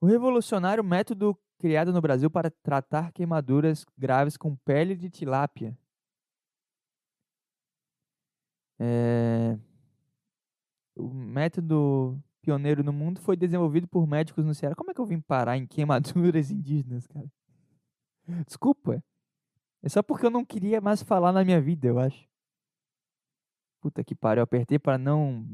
O 0.00 0.06
revolucionário 0.06 0.84
método 0.84 1.38
criado 1.58 1.92
no 1.92 2.00
Brasil 2.00 2.30
para 2.30 2.50
tratar 2.50 3.12
queimaduras 3.12 3.84
graves 3.96 4.36
com 4.36 4.56
pele 4.56 4.96
de 4.96 5.10
tilápia. 5.10 5.76
É... 8.78 9.58
O 10.96 11.08
método 11.12 12.18
pioneiro 12.40 12.82
no 12.82 12.92
mundo 12.92 13.20
foi 13.20 13.36
desenvolvido 13.36 13.86
por 13.86 14.06
médicos 14.06 14.44
no 14.44 14.54
Ceará. 14.54 14.74
Como 14.74 14.90
é 14.90 14.94
que 14.94 15.00
eu 15.00 15.06
vim 15.06 15.20
parar 15.20 15.56
em 15.56 15.66
queimaduras 15.66 16.50
indígenas, 16.50 17.06
cara? 17.06 17.30
Desculpa. 18.46 19.02
É 19.82 19.88
só 19.88 20.02
porque 20.02 20.26
eu 20.26 20.30
não 20.30 20.44
queria 20.44 20.80
mais 20.80 21.02
falar 21.02 21.32
na 21.32 21.44
minha 21.44 21.60
vida, 21.60 21.88
eu 21.88 21.98
acho. 21.98 22.28
Puta 23.80 24.04
que 24.04 24.14
pariu, 24.14 24.40
eu 24.40 24.44
apertei 24.44 24.78
para 24.78 24.98
não 24.98 25.46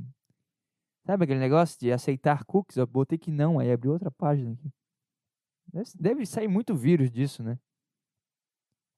Sabe 1.07 1.23
aquele 1.23 1.39
negócio 1.39 1.79
de 1.79 1.93
aceitar 1.93 2.45
cookies? 2.45 2.77
Eu 2.77 2.87
botei 2.87 3.17
que 3.17 3.31
não, 3.31 3.61
aí 3.61 3.71
abriu 3.71 3.93
outra 3.93 4.11
página 4.11 4.53
aqui. 4.53 4.73
Deve 5.95 6.27
sair 6.27 6.49
muito 6.49 6.75
vírus 6.75 7.09
disso, 7.13 7.45
né? 7.45 7.61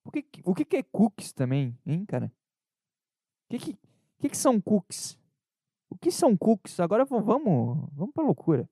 O 0.03 0.11
que, 0.11 0.25
o 0.43 0.55
que, 0.55 0.77
é 0.79 0.83
cookies 0.83 1.35
também, 1.35 1.79
hein, 1.85 2.07
cara? 2.07 2.33
O 3.45 3.59
que, 3.59 3.75
que, 4.19 4.29
que, 4.31 4.37
são 4.37 4.59
cookies? 4.59 5.19
O 5.91 5.99
que 5.99 6.11
são 6.11 6.35
cookies? 6.35 6.81
Agora 6.81 7.05
vamos, 7.05 7.91
vamos 7.93 8.15
pra 8.15 8.25
loucura. 8.25 8.67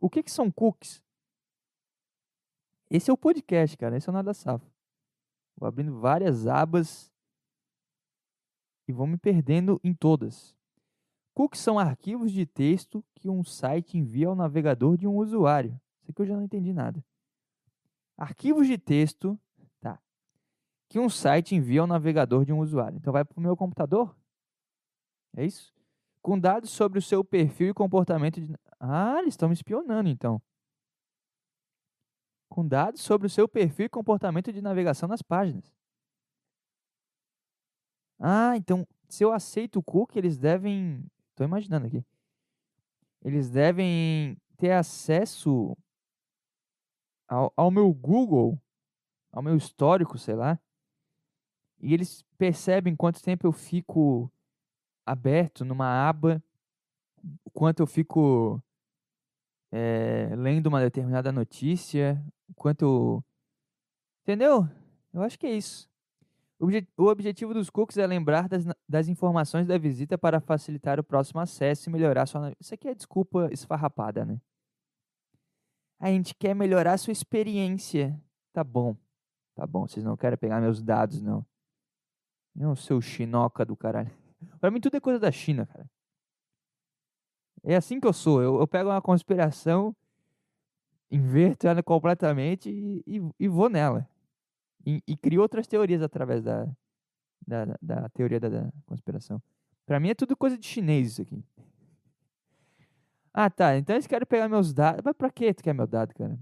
O 0.00 0.10
que, 0.10 0.20
que 0.20 0.30
são 0.30 0.50
cookies? 0.50 1.00
Esse 2.90 3.08
é 3.08 3.12
o 3.12 3.16
podcast, 3.16 3.76
cara. 3.76 3.96
Esse 3.96 4.08
é 4.08 4.10
o 4.10 4.12
Nada 4.12 4.34
Safo. 4.34 4.68
Vou 5.56 5.68
abrindo 5.68 6.00
várias 6.00 6.48
abas 6.48 7.12
e 8.88 8.92
vou 8.92 9.06
me 9.06 9.16
perdendo 9.16 9.80
em 9.84 9.94
todas. 9.94 10.58
Cookies 11.34 11.60
são 11.60 11.78
arquivos 11.78 12.32
de 12.32 12.44
texto 12.44 13.04
que 13.14 13.28
um 13.28 13.44
site 13.44 13.96
envia 13.96 14.28
ao 14.28 14.34
navegador 14.34 14.96
de 14.96 15.06
um 15.06 15.16
usuário. 15.16 15.80
Isso 16.02 16.10
aqui 16.10 16.22
eu 16.22 16.26
já 16.26 16.36
não 16.36 16.42
entendi 16.42 16.72
nada. 16.72 17.04
Arquivos 18.16 18.66
de 18.66 18.76
texto, 18.76 19.38
tá? 19.80 19.98
Que 20.88 20.98
um 20.98 21.08
site 21.08 21.54
envia 21.54 21.80
ao 21.80 21.86
navegador 21.86 22.44
de 22.44 22.52
um 22.52 22.58
usuário. 22.58 22.98
Então 22.98 23.12
vai 23.12 23.24
para 23.24 23.38
o 23.38 23.40
meu 23.40 23.56
computador? 23.56 24.14
É 25.36 25.44
isso? 25.44 25.72
Com 26.20 26.38
dados 26.38 26.70
sobre 26.70 26.98
o 26.98 27.02
seu 27.02 27.24
perfil 27.24 27.70
e 27.70 27.74
comportamento 27.74 28.40
de. 28.40 28.54
Ah, 28.78 29.18
eles 29.20 29.32
estão 29.34 29.48
me 29.48 29.54
espionando 29.54 30.08
então. 30.08 30.42
Com 32.48 32.66
dados 32.66 33.00
sobre 33.00 33.26
o 33.26 33.30
seu 33.30 33.48
perfil 33.48 33.86
e 33.86 33.88
comportamento 33.88 34.52
de 34.52 34.60
navegação 34.60 35.08
nas 35.08 35.22
páginas. 35.22 35.72
Ah, 38.18 38.56
então 38.56 38.86
se 39.08 39.24
eu 39.24 39.32
aceito 39.32 39.78
o 39.78 39.82
cookie, 39.82 40.18
eles 40.18 40.38
devem 40.38 41.04
Estou 41.40 41.48
imaginando 41.48 41.86
aqui. 41.86 42.04
Eles 43.24 43.48
devem 43.48 44.36
ter 44.58 44.72
acesso 44.72 45.74
ao, 47.26 47.50
ao 47.56 47.70
meu 47.70 47.90
Google, 47.94 48.60
ao 49.32 49.42
meu 49.42 49.56
histórico, 49.56 50.18
sei 50.18 50.34
lá. 50.34 50.60
E 51.80 51.94
eles 51.94 52.22
percebem 52.36 52.94
quanto 52.94 53.22
tempo 53.22 53.46
eu 53.46 53.52
fico 53.52 54.30
aberto 55.06 55.64
numa 55.64 56.06
aba, 56.06 56.44
quanto 57.54 57.80
eu 57.80 57.86
fico 57.86 58.62
é, 59.72 60.36
lendo 60.36 60.66
uma 60.66 60.80
determinada 60.82 61.32
notícia, 61.32 62.22
quanto 62.54 62.82
eu... 62.82 63.24
Entendeu? 64.24 64.68
Eu 65.10 65.22
acho 65.22 65.38
que 65.38 65.46
é 65.46 65.56
isso. 65.56 65.89
O 66.60 67.04
objetivo 67.06 67.54
dos 67.54 67.70
cookies 67.70 67.96
é 67.96 68.06
lembrar 68.06 68.46
das, 68.46 68.66
das 68.86 69.08
informações 69.08 69.66
da 69.66 69.78
visita 69.78 70.18
para 70.18 70.40
facilitar 70.40 71.00
o 71.00 71.04
próximo 71.04 71.40
acesso 71.40 71.88
e 71.88 71.92
melhorar 71.92 72.26
sua. 72.26 72.52
Isso 72.60 72.74
aqui 72.74 72.86
é 72.86 72.94
desculpa 72.94 73.48
esfarrapada, 73.50 74.26
né? 74.26 74.38
A 75.98 76.08
gente 76.08 76.34
quer 76.34 76.54
melhorar 76.54 76.98
sua 76.98 77.12
experiência. 77.12 78.20
Tá 78.52 78.62
bom. 78.62 78.94
Tá 79.54 79.66
bom, 79.66 79.88
vocês 79.88 80.04
não 80.04 80.18
querem 80.18 80.36
pegar 80.36 80.60
meus 80.60 80.82
dados, 80.82 81.22
não. 81.22 81.46
Não, 82.54 82.76
seu 82.76 83.00
chinoca 83.00 83.64
do 83.64 83.74
caralho. 83.74 84.10
Pra 84.60 84.70
mim 84.70 84.80
tudo 84.80 84.98
é 84.98 85.00
coisa 85.00 85.18
da 85.18 85.32
China, 85.32 85.64
cara. 85.64 85.88
É 87.62 87.74
assim 87.74 87.98
que 87.98 88.06
eu 88.06 88.12
sou. 88.12 88.42
Eu, 88.42 88.60
eu 88.60 88.68
pego 88.68 88.90
uma 88.90 89.00
conspiração, 89.00 89.96
inverto 91.10 91.66
ela 91.66 91.82
completamente 91.82 92.68
e, 92.68 93.02
e, 93.06 93.30
e 93.38 93.48
vou 93.48 93.70
nela. 93.70 94.06
E, 94.84 95.02
e 95.06 95.16
criou 95.16 95.42
outras 95.42 95.66
teorias 95.66 96.02
através 96.02 96.42
da, 96.42 96.66
da, 97.46 97.76
da 97.80 98.08
teoria 98.10 98.40
da, 98.40 98.48
da 98.48 98.72
conspiração. 98.86 99.42
Para 99.86 100.00
mim 100.00 100.10
é 100.10 100.14
tudo 100.14 100.36
coisa 100.36 100.56
de 100.56 100.66
chinês 100.66 101.08
isso 101.08 101.22
aqui. 101.22 101.44
Ah, 103.32 103.50
tá. 103.50 103.76
Então 103.76 103.94
eles 103.94 104.06
querem 104.06 104.26
pegar 104.26 104.48
meus 104.48 104.72
dados. 104.72 105.02
Mas 105.04 105.14
pra 105.16 105.30
que 105.30 105.52
tu 105.54 105.62
quer 105.62 105.72
meu 105.72 105.86
dado, 105.86 106.14
cara? 106.14 106.38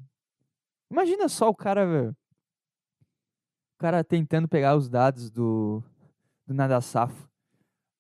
Imagina 0.90 1.28
só 1.28 1.49
o 1.49 1.54
cara. 1.54 2.11
O 3.75 3.78
cara 3.78 4.02
tentando 4.02 4.49
pegar 4.49 4.76
os 4.76 4.88
dados 4.88 5.30
do, 5.30 5.83
do 6.47 6.54
Nada 6.54 6.80
Safo. 6.80 7.28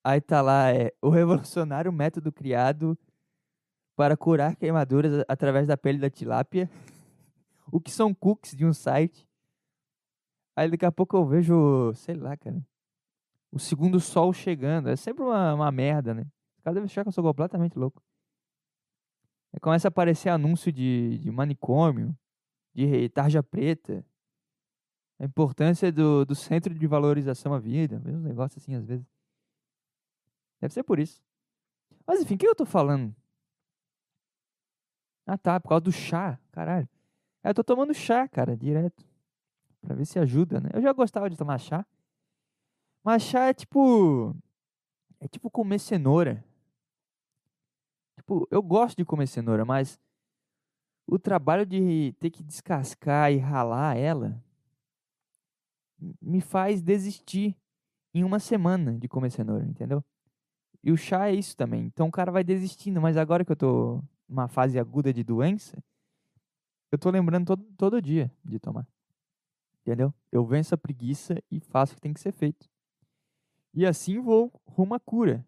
Aí 0.02 0.20
tá 0.20 0.40
lá, 0.40 0.72
é 0.72 0.92
o 1.02 1.10
revolucionário 1.10 1.92
método 1.92 2.32
criado 2.32 2.98
para 3.94 4.16
curar 4.16 4.56
queimaduras 4.56 5.24
através 5.28 5.66
da 5.66 5.76
pele 5.76 5.98
da 5.98 6.08
tilápia. 6.08 6.70
o 7.70 7.78
que 7.78 7.90
são 7.90 8.14
cookies 8.14 8.56
de 8.56 8.64
um 8.64 8.72
site 8.72 9.27
Aí 10.58 10.68
daqui 10.68 10.84
a 10.84 10.90
pouco 10.90 11.16
eu 11.16 11.24
vejo, 11.24 11.94
sei 11.94 12.16
lá, 12.16 12.36
cara, 12.36 12.60
o 13.52 13.60
segundo 13.60 14.00
sol 14.00 14.32
chegando. 14.32 14.88
É 14.88 14.96
sempre 14.96 15.22
uma, 15.22 15.54
uma 15.54 15.70
merda, 15.70 16.12
né? 16.12 16.22
Os 16.56 16.64
caras 16.64 16.74
devem 16.74 16.86
achar 16.86 17.04
que 17.04 17.08
eu 17.08 17.12
sou 17.12 17.22
completamente 17.22 17.78
louco. 17.78 18.02
Aí 19.52 19.60
começa 19.60 19.86
a 19.86 19.90
aparecer 19.90 20.30
anúncio 20.30 20.72
de, 20.72 21.18
de 21.18 21.30
manicômio, 21.30 22.12
de 22.74 23.08
tarja 23.10 23.40
preta. 23.40 24.04
A 25.20 25.24
importância 25.26 25.92
do, 25.92 26.24
do 26.24 26.34
centro 26.34 26.74
de 26.74 26.86
valorização 26.88 27.54
à 27.54 27.60
vida. 27.60 28.02
Uns 28.04 28.24
negócios 28.24 28.60
assim, 28.60 28.74
às 28.74 28.84
vezes. 28.84 29.06
Deve 30.60 30.74
ser 30.74 30.82
por 30.82 30.98
isso. 30.98 31.22
Mas 32.04 32.20
enfim, 32.20 32.34
o 32.34 32.38
que 32.38 32.48
eu 32.48 32.56
tô 32.56 32.66
falando? 32.66 33.14
Ah 35.24 35.38
tá, 35.38 35.60
por 35.60 35.68
causa 35.68 35.82
do 35.82 35.92
chá, 35.92 36.36
caralho. 36.50 36.88
É, 37.44 37.50
eu 37.50 37.54
tô 37.54 37.62
tomando 37.62 37.94
chá, 37.94 38.26
cara, 38.26 38.56
direto 38.56 39.06
para 39.80 39.94
ver 39.94 40.04
se 40.04 40.18
ajuda, 40.18 40.60
né? 40.60 40.70
Eu 40.72 40.82
já 40.82 40.92
gostava 40.92 41.28
de 41.30 41.36
tomar 41.36 41.58
chá. 41.58 41.84
Mas 43.04 43.22
chá 43.22 43.48
é 43.48 43.54
tipo 43.54 44.34
é 45.20 45.28
tipo 45.28 45.50
comer 45.50 45.78
cenoura. 45.78 46.44
Tipo, 48.16 48.46
eu 48.50 48.62
gosto 48.62 48.96
de 48.96 49.04
comer 49.04 49.26
cenoura, 49.26 49.64
mas 49.64 49.98
o 51.06 51.18
trabalho 51.18 51.64
de 51.64 52.14
ter 52.20 52.30
que 52.30 52.42
descascar 52.42 53.32
e 53.32 53.38
ralar 53.38 53.96
ela 53.96 54.42
me 56.20 56.40
faz 56.40 56.82
desistir 56.82 57.56
em 58.14 58.24
uma 58.24 58.38
semana 58.38 58.98
de 58.98 59.08
comer 59.08 59.30
cenoura, 59.30 59.64
entendeu? 59.64 60.04
E 60.82 60.92
o 60.92 60.96
chá 60.96 61.28
é 61.28 61.34
isso 61.34 61.56
também. 61.56 61.84
Então 61.86 62.08
o 62.08 62.12
cara 62.12 62.30
vai 62.30 62.44
desistindo, 62.44 63.00
mas 63.00 63.16
agora 63.16 63.44
que 63.44 63.52
eu 63.52 63.56
tô 63.56 64.02
numa 64.28 64.48
fase 64.48 64.78
aguda 64.78 65.12
de 65.12 65.24
doença, 65.24 65.82
eu 66.92 66.98
tô 66.98 67.10
lembrando 67.10 67.46
todo, 67.46 67.64
todo 67.76 68.02
dia 68.02 68.30
de 68.44 68.58
tomar. 68.58 68.86
Entendeu? 69.88 70.12
Eu 70.30 70.44
venço 70.44 70.74
a 70.74 70.78
preguiça 70.78 71.42
e 71.50 71.60
faço 71.60 71.92
o 71.92 71.94
que 71.94 72.02
tem 72.02 72.12
que 72.12 72.20
ser 72.20 72.30
feito. 72.30 72.68
E 73.72 73.86
assim 73.86 74.20
vou 74.20 74.52
rumo 74.66 74.94
à 74.94 75.00
cura. 75.00 75.42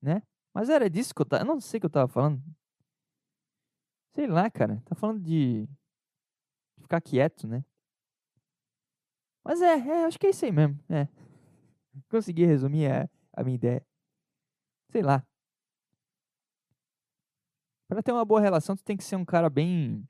Né? 0.00 0.22
Mas 0.54 0.70
era 0.70 0.88
disso 0.88 1.14
que 1.14 1.20
eu 1.20 1.26
tava. 1.26 1.42
Eu 1.42 1.46
não 1.46 1.60
sei 1.60 1.76
o 1.76 1.80
que 1.82 1.86
eu 1.86 1.90
tava 1.90 2.08
falando. 2.08 2.42
Sei 4.14 4.26
lá, 4.26 4.50
cara. 4.50 4.82
Tá 4.86 4.94
falando 4.94 5.20
de. 5.20 5.68
ficar 6.80 7.02
quieto, 7.02 7.46
né? 7.46 7.62
Mas 9.44 9.60
é, 9.60 9.74
é, 9.74 10.04
acho 10.06 10.18
que 10.18 10.26
é 10.26 10.30
isso 10.30 10.46
aí 10.46 10.50
mesmo. 10.50 10.82
É. 10.88 11.06
Consegui 12.08 12.46
resumir 12.46 12.90
a, 12.90 13.10
a 13.34 13.44
minha 13.44 13.56
ideia. 13.56 13.86
Sei 14.90 15.02
lá. 15.02 15.22
Pra 17.88 18.02
ter 18.02 18.12
uma 18.12 18.24
boa 18.24 18.40
relação, 18.40 18.74
tu 18.74 18.82
tem 18.82 18.96
que 18.96 19.04
ser 19.04 19.16
um 19.16 19.24
cara 19.24 19.50
bem. 19.50 20.08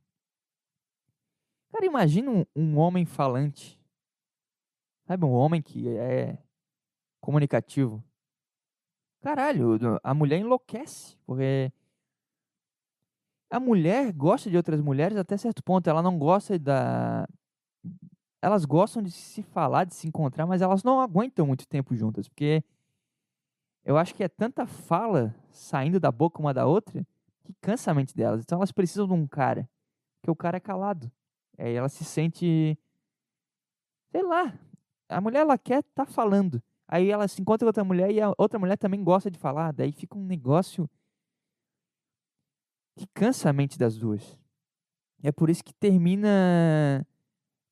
Cara, 1.70 1.84
imagina 1.84 2.30
um, 2.30 2.44
um 2.54 2.78
homem 2.78 3.04
falante. 3.04 3.78
Sabe, 5.06 5.24
um 5.24 5.32
homem 5.32 5.62
que 5.62 5.88
é 5.88 6.38
comunicativo. 7.20 8.02
Caralho, 9.20 9.78
a 10.02 10.14
mulher 10.14 10.38
enlouquece, 10.38 11.16
porque 11.26 11.72
a 13.50 13.58
mulher 13.58 14.12
gosta 14.12 14.50
de 14.50 14.56
outras 14.56 14.80
mulheres 14.80 15.16
até 15.16 15.36
certo 15.36 15.62
ponto. 15.62 15.88
Ela 15.88 16.02
não 16.02 16.18
gosta 16.18 16.58
da. 16.58 17.26
Elas 18.40 18.64
gostam 18.64 19.02
de 19.02 19.10
se 19.10 19.42
falar, 19.42 19.84
de 19.84 19.94
se 19.94 20.06
encontrar, 20.06 20.46
mas 20.46 20.62
elas 20.62 20.84
não 20.84 21.00
aguentam 21.00 21.46
muito 21.46 21.66
tempo 21.66 21.94
juntas, 21.96 22.28
porque 22.28 22.62
eu 23.84 23.96
acho 23.96 24.14
que 24.14 24.22
é 24.22 24.28
tanta 24.28 24.66
fala 24.66 25.34
saindo 25.50 25.98
da 25.98 26.12
boca 26.12 26.38
uma 26.38 26.54
da 26.54 26.66
outra 26.66 27.04
que 27.42 27.54
cansa 27.60 27.90
a 27.90 27.94
mente 27.94 28.14
delas. 28.14 28.42
Então 28.42 28.58
elas 28.58 28.70
precisam 28.70 29.06
de 29.08 29.14
um 29.14 29.26
cara, 29.26 29.68
que 30.22 30.30
o 30.30 30.36
cara 30.36 30.58
é 30.58 30.60
calado. 30.60 31.10
Aí 31.58 31.74
ela 31.74 31.88
se 31.88 32.04
sente. 32.04 32.78
Sei 34.10 34.22
lá. 34.22 34.58
A 35.08 35.20
mulher 35.20 35.40
ela 35.40 35.58
quer 35.58 35.80
estar 35.80 36.06
tá 36.06 36.10
falando. 36.10 36.62
Aí 36.86 37.10
ela 37.10 37.26
se 37.28 37.40
encontra 37.40 37.64
com 37.64 37.68
outra 37.68 37.84
mulher 37.84 38.10
e 38.10 38.20
a 38.20 38.32
outra 38.38 38.58
mulher 38.58 38.78
também 38.78 39.02
gosta 39.02 39.30
de 39.30 39.38
falar. 39.38 39.72
Daí 39.72 39.92
fica 39.92 40.16
um 40.16 40.24
negócio 40.24 40.88
que 42.96 43.06
cansa 43.08 43.50
a 43.50 43.52
mente 43.52 43.78
das 43.78 43.96
duas. 43.96 44.38
É 45.22 45.32
por 45.32 45.50
isso 45.50 45.64
que 45.64 45.74
termina 45.74 47.06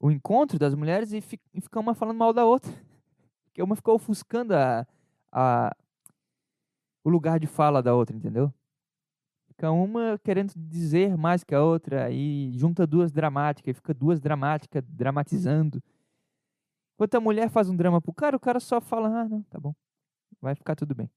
o 0.00 0.10
encontro 0.10 0.58
das 0.58 0.74
mulheres 0.74 1.12
e 1.12 1.20
fica 1.20 1.80
uma 1.80 1.94
falando 1.94 2.18
mal 2.18 2.32
da 2.32 2.44
outra. 2.44 2.70
Porque 3.44 3.62
uma 3.62 3.76
ficou 3.76 3.94
ofuscando 3.94 4.54
a, 4.54 4.86
a, 5.32 5.74
o 7.02 7.08
lugar 7.08 7.40
de 7.40 7.46
fala 7.46 7.82
da 7.82 7.94
outra, 7.94 8.14
entendeu? 8.14 8.52
Fica 9.56 9.70
uma 9.70 10.18
querendo 10.18 10.52
dizer 10.54 11.16
mais 11.16 11.42
que 11.42 11.54
a 11.54 11.62
outra 11.62 12.10
e 12.10 12.52
junta 12.58 12.86
duas 12.86 13.10
dramáticas, 13.10 13.70
e 13.70 13.74
fica 13.74 13.94
duas 13.94 14.20
dramáticas 14.20 14.84
dramatizando. 14.86 15.82
Enquanto 16.94 17.14
a 17.14 17.20
mulher 17.20 17.48
faz 17.48 17.70
um 17.70 17.76
drama 17.76 17.98
pro 18.00 18.12
cara, 18.12 18.36
o 18.36 18.40
cara 18.40 18.60
só 18.60 18.82
fala: 18.82 19.08
"Ah, 19.22 19.26
não, 19.26 19.42
tá 19.44 19.58
bom. 19.58 19.74
Vai 20.42 20.54
ficar 20.54 20.76
tudo 20.76 20.94
bem". 20.94 21.10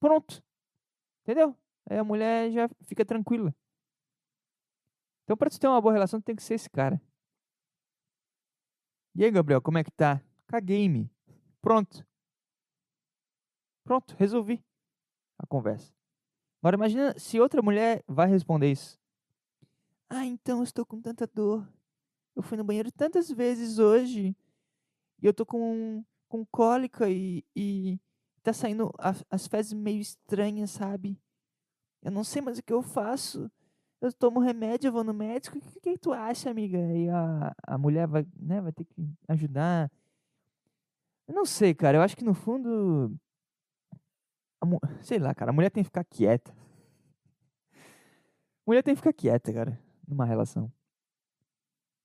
Pronto. 0.00 0.40
Entendeu? 1.22 1.56
Aí 1.90 1.98
a 1.98 2.04
mulher 2.04 2.52
já 2.52 2.68
fica 2.82 3.04
tranquila. 3.04 3.52
Então, 5.24 5.36
para 5.36 5.50
tu 5.50 5.58
ter 5.58 5.66
uma 5.66 5.80
boa 5.80 5.92
relação, 5.92 6.20
tem 6.20 6.36
que 6.36 6.42
ser 6.44 6.54
esse 6.54 6.70
cara. 6.70 7.02
E 9.16 9.24
aí, 9.24 9.30
Gabriel, 9.32 9.60
como 9.60 9.78
é 9.78 9.82
que 9.82 9.90
tá? 9.90 10.22
Caguei-me. 10.46 11.10
Pronto. 11.60 12.06
Pronto, 13.84 14.14
resolvi 14.16 14.64
a 15.38 15.46
conversa. 15.46 15.95
Agora 16.66 16.74
imagina 16.74 17.14
se 17.16 17.38
outra 17.38 17.62
mulher 17.62 18.02
vai 18.08 18.26
responder 18.26 18.72
isso. 18.72 18.98
Ah, 20.10 20.26
então 20.26 20.58
eu 20.58 20.64
estou 20.64 20.84
com 20.84 21.00
tanta 21.00 21.24
dor. 21.24 21.64
Eu 22.34 22.42
fui 22.42 22.58
no 22.58 22.64
banheiro 22.64 22.90
tantas 22.90 23.30
vezes 23.30 23.78
hoje. 23.78 24.36
E 25.22 25.26
eu 25.26 25.32
tô 25.32 25.46
com, 25.46 26.04
com 26.28 26.44
cólica 26.44 27.08
e, 27.08 27.44
e 27.54 28.00
tá 28.42 28.52
saindo 28.52 28.92
as, 28.98 29.24
as 29.30 29.46
fezes 29.46 29.74
meio 29.74 30.00
estranhas, 30.00 30.72
sabe? 30.72 31.16
Eu 32.02 32.10
não 32.10 32.24
sei 32.24 32.42
mais 32.42 32.58
o 32.58 32.62
que 32.64 32.72
eu 32.72 32.82
faço. 32.82 33.48
Eu 34.00 34.12
tomo 34.12 34.40
remédio, 34.40 34.88
eu 34.88 34.92
vou 34.92 35.04
no 35.04 35.14
médico. 35.14 35.56
O 35.56 35.60
que, 35.60 35.80
que, 35.80 35.96
tu 35.96 36.12
acha, 36.12 36.50
amiga? 36.50 36.78
E 36.78 37.08
a, 37.08 37.54
a 37.64 37.78
mulher 37.78 38.08
vai, 38.08 38.26
né, 38.36 38.60
vai 38.60 38.72
ter 38.72 38.86
que 38.86 39.08
ajudar. 39.28 39.88
Eu 41.28 41.34
não 41.36 41.46
sei, 41.46 41.72
cara. 41.76 41.98
Eu 41.98 42.02
acho 42.02 42.16
que 42.16 42.24
no 42.24 42.34
fundo. 42.34 43.16
Sei 45.02 45.18
lá, 45.18 45.34
cara. 45.34 45.50
A 45.50 45.54
mulher 45.54 45.70
tem 45.70 45.82
que 45.82 45.88
ficar 45.88 46.04
quieta. 46.04 46.54
Mulher 48.66 48.82
tem 48.82 48.94
que 48.94 49.00
ficar 49.00 49.12
quieta, 49.12 49.52
cara. 49.52 49.80
Numa 50.06 50.24
relação. 50.24 50.72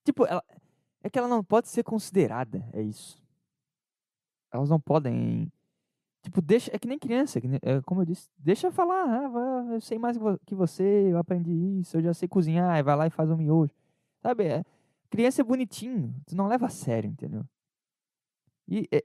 Tipo, 0.04 0.26
ela, 0.26 0.44
é 1.04 1.10
que 1.10 1.18
ela 1.18 1.28
não 1.28 1.44
pode 1.44 1.68
ser 1.68 1.84
considerada. 1.84 2.68
É 2.74 2.82
isso. 2.82 3.22
Elas 4.52 4.70
não 4.70 4.80
podem 4.80 5.52
Tipo, 6.22 6.40
deixa, 6.42 6.70
é 6.74 6.78
que 6.78 6.88
nem 6.88 7.00
criança, 7.00 7.42
que 7.42 7.48
nem, 7.48 7.60
é, 7.64 7.82
como 7.82 8.02
eu 8.02 8.06
disse, 8.06 8.30
deixa 8.38 8.72
falar, 8.72 9.06
ah, 9.06 9.74
eu 9.74 9.82
sei 9.82 9.98
mais 9.98 10.18
que 10.46 10.54
você, 10.54 11.12
eu 11.12 11.18
aprendi 11.18 11.52
isso, 11.80 11.98
eu 11.98 12.02
já 12.04 12.14
sei 12.14 12.28
cozinhar, 12.28 12.84
vai 12.84 12.96
lá 12.96 13.08
e 13.08 13.10
faz 13.10 13.32
um 13.32 13.38
miojo. 13.38 13.74
Sabe, 14.22 14.46
é, 14.46 14.64
criança 15.10 15.42
é 15.42 15.44
bonitinho, 15.44 16.14
tu 16.28 16.36
não 16.36 16.48
leva 16.48 16.68
a 16.68 16.70
sério, 16.70 17.10
entendeu? 17.10 17.44
E, 18.68 18.88
é, 18.92 19.04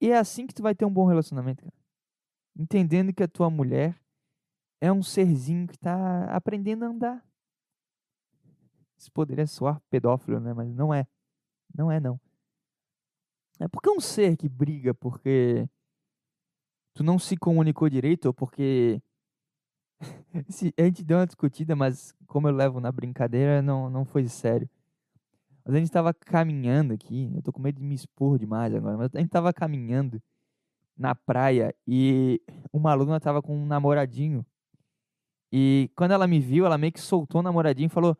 e 0.00 0.10
é 0.10 0.16
assim 0.16 0.46
que 0.46 0.54
tu 0.54 0.62
vai 0.62 0.74
ter 0.74 0.86
um 0.86 0.90
bom 0.90 1.04
relacionamento, 1.04 1.62
cara. 1.62 1.74
Entendendo 2.58 3.12
que 3.12 3.22
a 3.22 3.28
tua 3.28 3.50
mulher 3.50 4.00
é 4.80 4.90
um 4.90 5.02
serzinho 5.02 5.66
que 5.66 5.78
tá 5.78 6.24
aprendendo 6.34 6.84
a 6.84 6.88
andar. 6.88 7.26
Isso 8.96 9.12
poderia 9.12 9.46
soar 9.46 9.80
pedófilo, 9.90 10.40
né? 10.40 10.54
Mas 10.54 10.74
não 10.74 10.92
é. 10.92 11.06
Não 11.74 11.90
é, 11.90 12.00
não. 12.00 12.18
É 13.60 13.68
porque 13.68 13.88
é 13.88 13.92
um 13.92 14.00
ser 14.00 14.36
que 14.36 14.48
briga 14.48 14.94
porque 14.94 15.68
tu 16.94 17.02
não 17.02 17.18
se 17.18 17.36
comunicou 17.36 17.88
direito 17.88 18.26
ou 18.26 18.34
porque 18.34 19.02
a 20.78 20.82
gente 20.82 21.04
deu 21.04 21.18
uma 21.18 21.26
discutida, 21.26 21.76
mas 21.76 22.14
como 22.26 22.48
eu 22.48 22.54
levo 22.54 22.80
na 22.80 22.90
brincadeira, 22.90 23.60
não, 23.60 23.90
não 23.90 24.04
foi 24.04 24.26
sério. 24.28 24.68
Mas 25.64 25.74
a 25.74 25.78
gente 25.78 25.88
estava 25.88 26.14
caminhando 26.14 26.94
aqui, 26.94 27.30
eu 27.34 27.42
tô 27.42 27.52
com 27.52 27.60
medo 27.60 27.80
de 27.80 27.84
me 27.84 27.94
expor 27.94 28.38
demais 28.38 28.74
agora, 28.74 28.96
mas 28.96 29.14
a 29.14 29.18
gente 29.18 29.28
estava 29.28 29.52
caminhando 29.52 30.22
na 30.96 31.14
praia 31.14 31.74
e 31.86 32.40
uma 32.72 32.92
aluna 32.92 33.18
estava 33.18 33.42
com 33.42 33.56
um 33.56 33.66
namoradinho. 33.66 34.44
E 35.52 35.90
quando 35.94 36.12
ela 36.12 36.26
me 36.26 36.40
viu, 36.40 36.66
ela 36.66 36.78
meio 36.78 36.92
que 36.92 37.00
soltou 37.00 37.40
o 37.40 37.44
namoradinho 37.44 37.86
e 37.86 37.90
falou: 37.90 38.16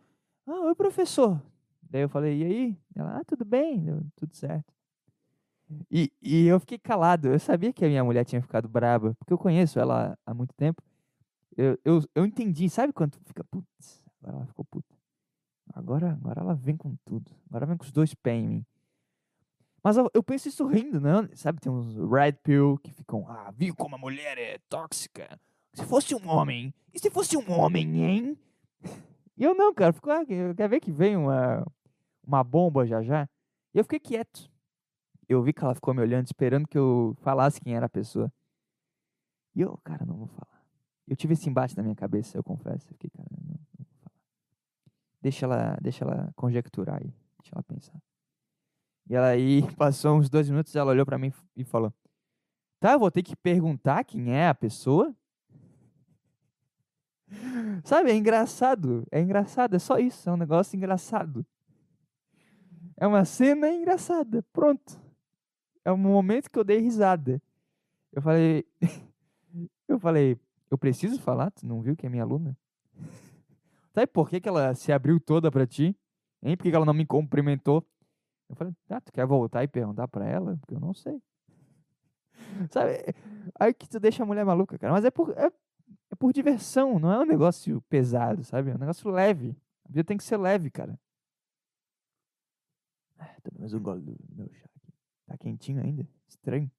Ah, 0.47 0.61
oi, 0.67 0.75
professor. 0.75 1.41
Daí 1.83 2.03
eu 2.03 2.09
falei: 2.09 2.43
E 2.43 2.45
aí? 2.45 2.79
Ela: 2.95 3.19
Ah, 3.19 3.25
tudo 3.25 3.45
bem, 3.45 3.87
tudo 4.17 4.35
certo. 4.35 4.73
E, 5.91 6.13
e 6.23 6.47
eu 6.47 6.61
fiquei 6.61 6.79
calado. 6.79 7.29
Eu 7.29 7.39
sabia 7.39 7.73
que 7.73 7.85
a 7.85 7.89
minha 7.89 8.05
mulher 8.05 8.25
tinha 8.25 8.41
ficado 8.41 8.69
braba, 8.69 9.15
porque 9.19 9.33
eu 9.33 9.39
conheço 9.39 9.79
ela 9.81 10.17
há 10.25 10.33
muito 10.33 10.55
tempo. 10.55 10.83
Eu, 11.57 11.79
eu, 11.85 12.03
eu 12.15 12.27
entendi, 12.27 12.69
sabe 12.69 12.93
quando 12.93 13.17
fica, 13.25 13.43
putz, 13.45 14.05
agora 14.21 14.37
ela 14.37 14.47
ficou 14.47 14.65
puta. 14.65 14.95
Agora, 15.75 16.13
agora 16.13 16.41
ela 16.41 16.55
vem 16.55 16.77
com 16.77 16.95
tudo. 17.05 17.31
Agora 17.49 17.67
vem 17.67 17.77
com 17.77 17.85
os 17.85 17.91
dois 17.91 18.15
pés 18.15 18.43
em 18.43 18.47
mim. 18.47 18.67
Mas 19.87 19.97
eu, 19.97 20.23
penso 20.23 20.49
isso 20.49 20.67
rindo, 20.67 21.01
não? 21.01 21.29
Sabe, 21.37 21.61
tem 21.61 21.71
uns 21.71 21.95
red 22.11 22.33
pill 22.43 22.77
que 22.83 22.93
ficam, 22.93 23.25
ah, 23.29 23.53
viu 23.57 23.73
como 23.77 23.95
a 23.95 23.99
mulher 23.99 24.37
é 24.37 24.59
tóxica? 24.69 25.41
Se 25.73 25.85
fosse 25.85 26.13
um 26.13 26.29
homem, 26.29 26.75
e 26.93 26.99
se 26.99 27.09
fosse 27.09 27.37
um 27.37 27.53
homem, 27.53 28.03
hein? 28.03 28.39
E 29.37 29.45
eu 29.45 29.55
não, 29.55 29.73
cara, 29.73 29.93
fico, 29.93 30.11
ah, 30.11 30.25
quer 30.27 30.69
ver 30.69 30.81
que 30.81 30.91
vem 30.91 31.17
uma, 31.17 31.65
uma 32.27 32.43
bomba 32.43 32.85
já 32.85 33.01
já? 33.01 33.29
E 33.73 33.79
eu 33.79 33.85
fiquei 33.85 34.01
quieto 34.01 34.51
eu 35.29 35.43
vi 35.43 35.53
que 35.53 35.63
ela 35.63 35.75
ficou 35.75 35.93
me 35.93 36.01
olhando, 36.01 36.27
esperando 36.27 36.69
que 36.69 36.79
eu 36.79 37.17
falasse 37.21 37.61
quem 37.61 37.75
era 37.75 37.87
a 37.87 37.89
pessoa. 37.89 38.33
E 39.55 39.61
eu, 39.61 39.77
cara, 39.79 40.05
não 40.05 40.17
vou 40.17 40.29
falar. 40.29 40.65
Eu 41.07 41.17
tive 41.17 41.35
esse 41.35 41.49
embate 41.49 41.77
na 41.77 41.83
minha 41.83 41.95
cabeça, 41.95 42.37
eu 42.37 42.45
confesso. 42.45 42.87
Eu 42.87 42.93
fiquei, 42.93 43.11
cara, 43.11 43.29
não, 43.31 43.45
não 43.49 43.57
vou 43.79 43.87
falar. 44.03 44.13
Deixa 45.21 45.47
ela, 45.47 45.77
deixa 45.81 46.05
ela 46.05 46.33
conjecturar 46.37 46.97
aí. 47.03 47.13
Deixa 47.39 47.55
ela 47.55 47.63
pensar. 47.63 48.01
E 49.09 49.15
ela 49.15 49.29
aí 49.29 49.63
passou 49.77 50.17
uns 50.17 50.29
dois 50.29 50.49
minutos, 50.49 50.75
ela 50.75 50.91
olhou 50.91 51.07
para 51.07 51.19
mim 51.19 51.33
e 51.57 51.65
falou: 51.65 51.93
Tá, 52.81 52.93
eu 52.93 52.99
vou 52.99 53.11
ter 53.11 53.23
que 53.23 53.37
perguntar 53.37 54.05
quem 54.05 54.33
é 54.33 54.49
a 54.49 54.55
pessoa. 54.55 55.15
Sabe, 57.85 58.11
é 58.11 58.15
engraçado. 58.15 59.07
É 59.11 59.21
engraçado, 59.21 59.75
é 59.75 59.79
só 59.79 59.99
isso. 59.99 60.29
É 60.29 60.33
um 60.33 60.37
negócio 60.37 60.77
engraçado. 60.77 61.45
É 62.97 63.07
uma 63.07 63.25
cena 63.25 63.69
engraçada. 63.71 64.43
Pronto 64.53 65.07
é 65.87 65.93
um 65.93 65.97
momento 65.97 66.51
que 66.51 66.59
eu 66.59 66.65
dei 66.65 66.81
risada. 66.81 67.41
Eu 68.13 68.21
falei, 68.21 68.65
eu 69.87 70.01
falei, 70.01 70.37
eu 70.69 70.77
preciso 70.77 71.21
falar? 71.21 71.53
Tu 71.53 71.65
não 71.65 71.81
viu 71.81 71.95
que 71.95 72.05
é 72.05 72.09
minha 72.09 72.25
aluna? 72.25 72.59
Sabe 73.95 74.09
por 74.09 74.29
que, 74.29 74.41
que 74.41 74.49
ela 74.49 74.75
se 74.75 74.93
abriu 74.93 75.21
toda 75.21 75.49
pra 75.49 75.65
ti? 75.65 75.97
Hein? 76.43 76.57
Por 76.57 76.65
que, 76.65 76.71
que 76.71 76.77
ela 76.77 76.85
não 76.85 76.93
me 76.93 77.07
cumprimentou? 77.07 77.87
Eu 78.49 78.57
falei, 78.57 78.75
ah, 78.89 79.01
tu 79.01 79.13
quer 79.13 79.27
voltar 79.27 79.63
e 79.65 79.69
perguntar 79.69 80.07
pra 80.09 80.27
ela? 80.27 80.57
Porque 80.59 80.75
eu 80.75 80.81
não 80.81 80.95
sei. 80.95 81.21
Sabe? 82.71 82.93
Aí 83.59 83.75
que 83.75 83.89
tu 83.89 83.99
deixa 83.99 84.23
a 84.23 84.27
mulher 84.27 84.45
maluca, 84.45 84.79
cara. 84.79 84.93
Mas 84.93 85.05
é 85.05 85.11
por, 85.11 85.31
é, 85.37 85.51
é 86.11 86.15
por 86.17 86.33
diversão, 86.33 86.99
não 86.99 87.13
é 87.13 87.19
um 87.21 87.27
negócio 87.27 87.81
pesado, 87.83 88.45
sabe? 88.45 88.71
É 88.71 88.75
um 88.75 88.79
negócio 88.79 89.11
leve. 89.11 89.57
A 89.85 89.89
vida 89.89 90.05
tem 90.05 90.17
que 90.17 90.25
ser 90.25 90.37
leve, 90.37 90.71
cara. 90.71 90.99
Ah, 93.19 93.37
tomei 93.43 93.61
mais 93.61 93.75
um 93.75 93.81
gole 93.81 94.01
do 94.03 94.17
meu 94.35 94.53
chá. 94.53 94.69
Tá 95.27 95.37
quentinho 95.37 95.83
ainda? 95.83 96.07
Estranho. 96.29 96.71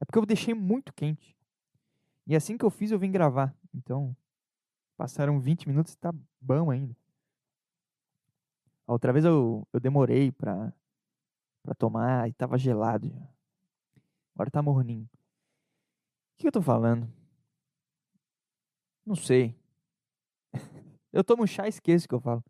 É 0.00 0.04
porque 0.04 0.18
eu 0.18 0.26
deixei 0.26 0.54
muito 0.54 0.92
quente. 0.92 1.36
E 2.26 2.34
assim 2.34 2.56
que 2.56 2.64
eu 2.64 2.70
fiz, 2.70 2.90
eu 2.90 2.98
vim 2.98 3.10
gravar. 3.10 3.54
Então, 3.74 4.16
passaram 4.96 5.40
20 5.40 5.68
minutos 5.68 5.94
e 5.94 5.98
tá 5.98 6.12
bom 6.40 6.70
ainda. 6.70 6.96
Outra 8.86 9.12
vez 9.12 9.24
eu, 9.24 9.66
eu 9.72 9.80
demorei 9.80 10.30
pra, 10.30 10.72
pra 11.62 11.74
tomar 11.74 12.28
e 12.28 12.32
tava 12.32 12.58
gelado. 12.58 13.10
Agora 14.34 14.50
tá 14.50 14.62
morninho. 14.62 15.08
O 16.34 16.38
que 16.38 16.48
eu 16.48 16.52
tô 16.52 16.60
falando? 16.60 17.10
Não 19.06 19.14
sei. 19.14 19.54
Eu 21.12 21.22
tomo 21.22 21.46
chá 21.46 21.66
e 21.66 21.68
esqueço 21.68 22.06
o 22.06 22.08
que 22.08 22.14
eu 22.16 22.20
falo. 22.20 22.42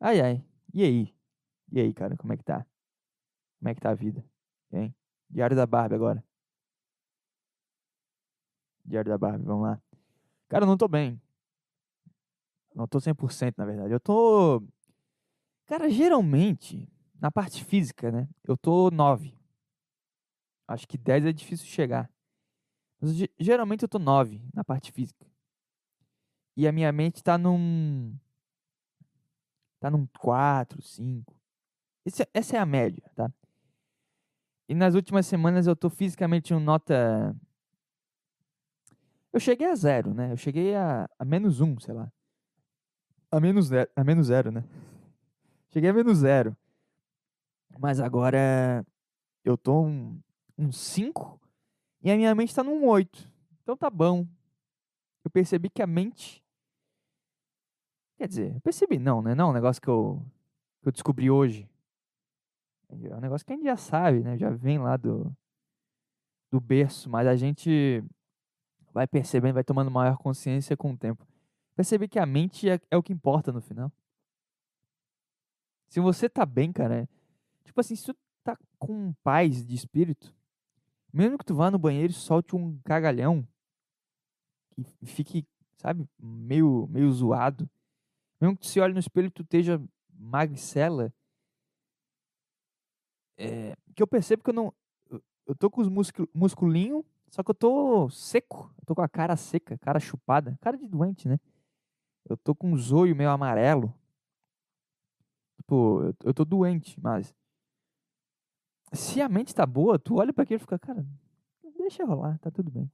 Ai, 0.00 0.18
ai. 0.20 0.44
E 0.72 0.82
aí? 0.82 1.14
E 1.70 1.80
aí, 1.80 1.92
cara, 1.92 2.16
como 2.16 2.32
é 2.32 2.36
que 2.38 2.44
tá? 2.44 2.66
Como 3.58 3.68
é 3.68 3.74
que 3.74 3.80
tá 3.80 3.90
a 3.90 3.94
vida? 3.94 4.24
Hein? 4.72 4.94
Diário 5.28 5.54
da 5.54 5.66
Barbie 5.66 5.96
agora. 5.96 6.24
Diário 8.84 9.10
da 9.10 9.18
Barbie, 9.18 9.44
vamos 9.44 9.64
lá. 9.64 9.82
Cara, 10.48 10.64
eu 10.64 10.68
não 10.68 10.76
tô 10.76 10.88
bem. 10.88 11.20
Não 12.76 12.86
tô 12.86 13.00
100%, 13.00 13.54
na 13.56 13.64
verdade. 13.64 13.90
Eu 13.94 13.98
tô. 13.98 14.62
Cara, 15.64 15.88
geralmente, 15.88 16.86
na 17.18 17.32
parte 17.32 17.64
física, 17.64 18.12
né? 18.12 18.28
Eu 18.44 18.54
tô 18.54 18.90
9. 18.90 19.34
Acho 20.68 20.86
que 20.86 20.98
10 20.98 21.24
é 21.24 21.32
difícil 21.32 21.66
chegar. 21.66 22.10
Mas 23.00 23.12
geralmente 23.38 23.82
eu 23.82 23.88
tô 23.88 23.98
9 23.98 24.42
na 24.52 24.62
parte 24.62 24.92
física. 24.92 25.26
E 26.54 26.68
a 26.68 26.72
minha 26.72 26.92
mente 26.92 27.24
tá 27.24 27.38
num. 27.38 28.14
Tá 29.80 29.90
num 29.90 30.06
4, 30.18 30.82
5. 30.82 31.34
Esse, 32.04 32.28
essa 32.34 32.56
é 32.56 32.60
a 32.60 32.66
média, 32.66 33.10
tá? 33.14 33.32
E 34.68 34.74
nas 34.74 34.94
últimas 34.94 35.26
semanas 35.26 35.66
eu 35.66 35.74
tô 35.74 35.88
fisicamente 35.88 36.52
em 36.52 36.60
nota. 36.60 37.34
Eu 39.32 39.40
cheguei 39.40 39.66
a 39.66 39.74
zero, 39.74 40.12
né? 40.12 40.32
Eu 40.32 40.36
cheguei 40.36 40.74
a, 40.74 41.08
a 41.18 41.24
menos 41.24 41.60
um, 41.62 41.78
sei 41.80 41.94
lá. 41.94 42.12
A 43.30 43.40
menos, 43.40 43.66
zero, 43.66 43.90
a 43.94 44.04
menos 44.04 44.26
zero, 44.28 44.50
né? 44.50 44.64
Cheguei 45.70 45.90
a 45.90 45.92
menos 45.92 46.18
zero. 46.18 46.56
Mas 47.78 48.00
agora 48.00 48.84
eu 49.44 49.56
tô 49.56 49.82
um, 49.82 50.20
um 50.56 50.72
5 50.72 51.40
e 52.02 52.10
a 52.10 52.16
minha 52.16 52.34
mente 52.34 52.54
tá 52.54 52.62
num 52.62 52.86
8. 52.86 53.30
Então 53.62 53.76
tá 53.76 53.90
bom. 53.90 54.26
Eu 55.24 55.30
percebi 55.30 55.68
que 55.68 55.82
a 55.82 55.86
mente. 55.86 56.42
Quer 58.16 58.28
dizer, 58.28 58.54
eu 58.54 58.60
percebi, 58.60 58.98
não, 58.98 59.20
né? 59.20 59.34
Não, 59.34 59.48
é 59.48 59.50
um 59.50 59.54
negócio 59.54 59.82
que 59.82 59.88
eu, 59.88 60.24
que 60.80 60.88
eu 60.88 60.92
descobri 60.92 61.30
hoje. 61.30 61.68
É 62.88 63.16
um 63.16 63.20
negócio 63.20 63.44
que 63.44 63.52
a 63.52 63.56
gente 63.56 63.64
já 63.64 63.76
sabe, 63.76 64.20
né? 64.20 64.38
Já 64.38 64.50
vem 64.50 64.78
lá 64.78 64.96
do, 64.96 65.36
do 66.50 66.60
berço, 66.60 67.10
mas 67.10 67.26
a 67.26 67.36
gente 67.36 68.02
vai 68.92 69.06
percebendo, 69.06 69.54
vai 69.54 69.64
tomando 69.64 69.90
maior 69.90 70.16
consciência 70.16 70.76
com 70.76 70.92
o 70.92 70.96
tempo. 70.96 71.26
Perceber 71.76 72.08
que 72.08 72.18
a 72.18 72.24
mente 72.24 72.68
é, 72.68 72.80
é 72.90 72.96
o 72.96 73.02
que 73.02 73.12
importa 73.12 73.52
no 73.52 73.60
final. 73.60 73.92
Se 75.88 76.00
você 76.00 76.28
tá 76.28 76.44
bem, 76.46 76.72
cara, 76.72 77.02
é, 77.02 77.08
tipo 77.64 77.78
assim, 77.78 77.94
se 77.94 78.06
tu 78.06 78.16
tá 78.42 78.58
com 78.78 79.12
paz 79.22 79.64
de 79.64 79.74
espírito, 79.74 80.34
mesmo 81.12 81.38
que 81.38 81.44
tu 81.44 81.54
vá 81.54 81.70
no 81.70 81.78
banheiro 81.78 82.10
e 82.12 82.16
solte 82.16 82.56
um 82.56 82.78
cagalhão, 82.80 83.46
que 84.74 84.84
fique, 85.06 85.46
sabe, 85.76 86.08
meio, 86.18 86.88
meio 86.88 87.12
zoado, 87.12 87.68
mesmo 88.40 88.56
que 88.56 88.62
tu 88.62 88.68
se 88.68 88.80
olhe 88.80 88.94
no 88.94 89.00
espelho 89.00 89.28
e 89.28 89.30
tu 89.30 89.42
esteja 89.42 89.80
magricela, 90.10 91.12
é, 93.36 93.76
que 93.94 94.02
eu 94.02 94.06
percebo 94.06 94.42
que 94.42 94.50
eu 94.50 94.54
não. 94.54 94.74
Eu 95.46 95.54
tô 95.54 95.70
com 95.70 95.80
os 95.80 95.88
musculinhos, 96.34 97.04
só 97.28 97.42
que 97.42 97.50
eu 97.50 97.54
tô 97.54 98.08
seco. 98.10 98.74
Eu 98.78 98.86
tô 98.86 98.94
com 98.94 99.02
a 99.02 99.08
cara 99.08 99.36
seca, 99.36 99.78
cara 99.78 100.00
chupada. 100.00 100.58
Cara 100.60 100.76
de 100.76 100.88
doente, 100.88 101.28
né? 101.28 101.38
Eu 102.28 102.36
tô 102.36 102.54
com 102.54 102.72
um 102.72 102.76
zoio 102.76 103.14
meio 103.14 103.30
amarelo. 103.30 103.94
Tipo, 105.56 106.14
eu, 106.24 106.34
tô 106.34 106.44
doente, 106.44 107.00
mas. 107.00 107.34
Se 108.92 109.20
a 109.20 109.28
mente 109.28 109.54
tá 109.54 109.66
boa, 109.66 109.98
tu 109.98 110.16
olha 110.16 110.32
para 110.32 110.44
aquilo 110.44 110.58
e 110.58 110.60
fica, 110.60 110.78
cara, 110.78 111.04
deixa 111.76 112.04
rolar, 112.04 112.38
tá 112.38 112.50
tudo 112.50 112.70
bem. 112.70 112.90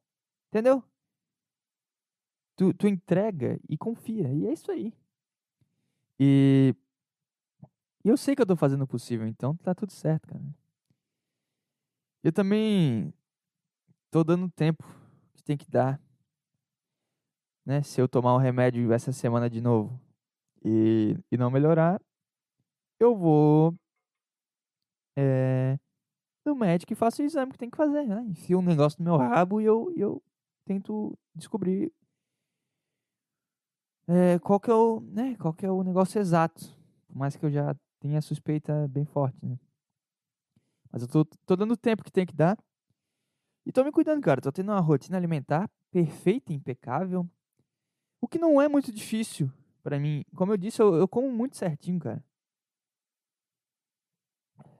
Entendeu? 0.48 0.82
Tu, 2.56 2.72
tu 2.74 2.86
entrega 2.86 3.58
e 3.68 3.76
confia. 3.76 4.32
E 4.32 4.46
é 4.46 4.52
isso 4.52 4.70
aí. 4.70 4.94
E 6.18 6.74
eu 8.04 8.16
sei 8.16 8.34
que 8.34 8.42
eu 8.42 8.46
tô 8.46 8.56
fazendo 8.56 8.82
o 8.82 8.86
possível, 8.86 9.26
então 9.26 9.56
tá 9.56 9.74
tudo 9.74 9.92
certo, 9.92 10.28
cara. 10.28 10.42
Eu 12.22 12.32
também 12.32 13.12
tô 14.10 14.22
dando 14.22 14.48
tempo 14.50 14.84
que 15.34 15.42
tem 15.42 15.56
que 15.56 15.68
dar. 15.70 16.00
Né? 17.64 17.83
Se 17.83 18.01
eu 18.01 18.09
tomar 18.09 18.35
um 18.35 18.38
remédio 18.38 18.92
essa 18.92 19.12
semana 19.12 19.48
de 19.48 19.61
novo 19.61 20.01
e, 20.64 21.16
e 21.31 21.37
não 21.37 21.51
melhorar, 21.51 22.01
eu 22.98 23.16
vou 23.16 23.75
é, 25.16 25.79
no 26.44 26.55
médico 26.55 26.92
e 26.92 26.96
faço 26.96 27.22
o 27.22 27.25
exame 27.25 27.53
que 27.53 27.59
tem 27.59 27.70
que 27.70 27.77
fazer. 27.77 28.05
Né? 28.05 28.25
Enfio 28.29 28.59
um 28.59 28.62
negócio 28.62 29.03
no 29.03 29.05
meu 29.05 29.16
rabo 29.16 29.61
e 29.61 29.64
eu, 29.64 29.92
eu 29.96 30.22
tento 30.64 31.16
descobrir 31.35 31.92
é, 34.09 34.38
qual, 34.40 34.59
que 34.59 34.70
é 34.70 34.75
o, 34.75 35.01
né, 35.01 35.37
qual 35.37 35.55
que 35.55 35.64
é 35.64 35.70
o 35.70 35.83
negócio 35.83 36.20
exato. 36.20 36.64
Por 37.07 37.16
mais 37.16 37.37
que 37.37 37.44
eu 37.44 37.51
já 37.51 37.75
tem 38.01 38.16
a 38.16 38.22
suspeita 38.22 38.88
bem 38.88 39.05
forte, 39.05 39.38
né? 39.44 39.57
Mas 40.90 41.03
eu 41.03 41.09
tô, 41.09 41.25
tô 41.25 41.57
dando 41.57 41.72
o 41.72 41.77
tempo 41.77 42.05
que 42.05 42.12
tem 42.12 42.27
que 42.27 42.35
dar. 42.35 42.59
E 43.64 43.72
tô 43.72 43.85
me 43.85 43.92
cuidando, 43.92 44.20
cara. 44.20 44.40
Tô 44.40 44.51
tendo 44.53 44.70
uma 44.70 44.81
rotina 44.81 45.16
alimentar 45.16 45.70
perfeita, 45.90 46.53
impecável. 46.53 47.29
O 48.22 48.28
que 48.28 48.38
não 48.38 48.62
é 48.62 48.68
muito 48.68 48.92
difícil 48.92 49.50
para 49.82 49.98
mim. 49.98 50.24
Como 50.37 50.52
eu 50.52 50.56
disse, 50.56 50.80
eu, 50.80 50.94
eu 50.94 51.08
como 51.08 51.28
muito 51.30 51.56
certinho, 51.56 51.98
cara. 51.98 52.24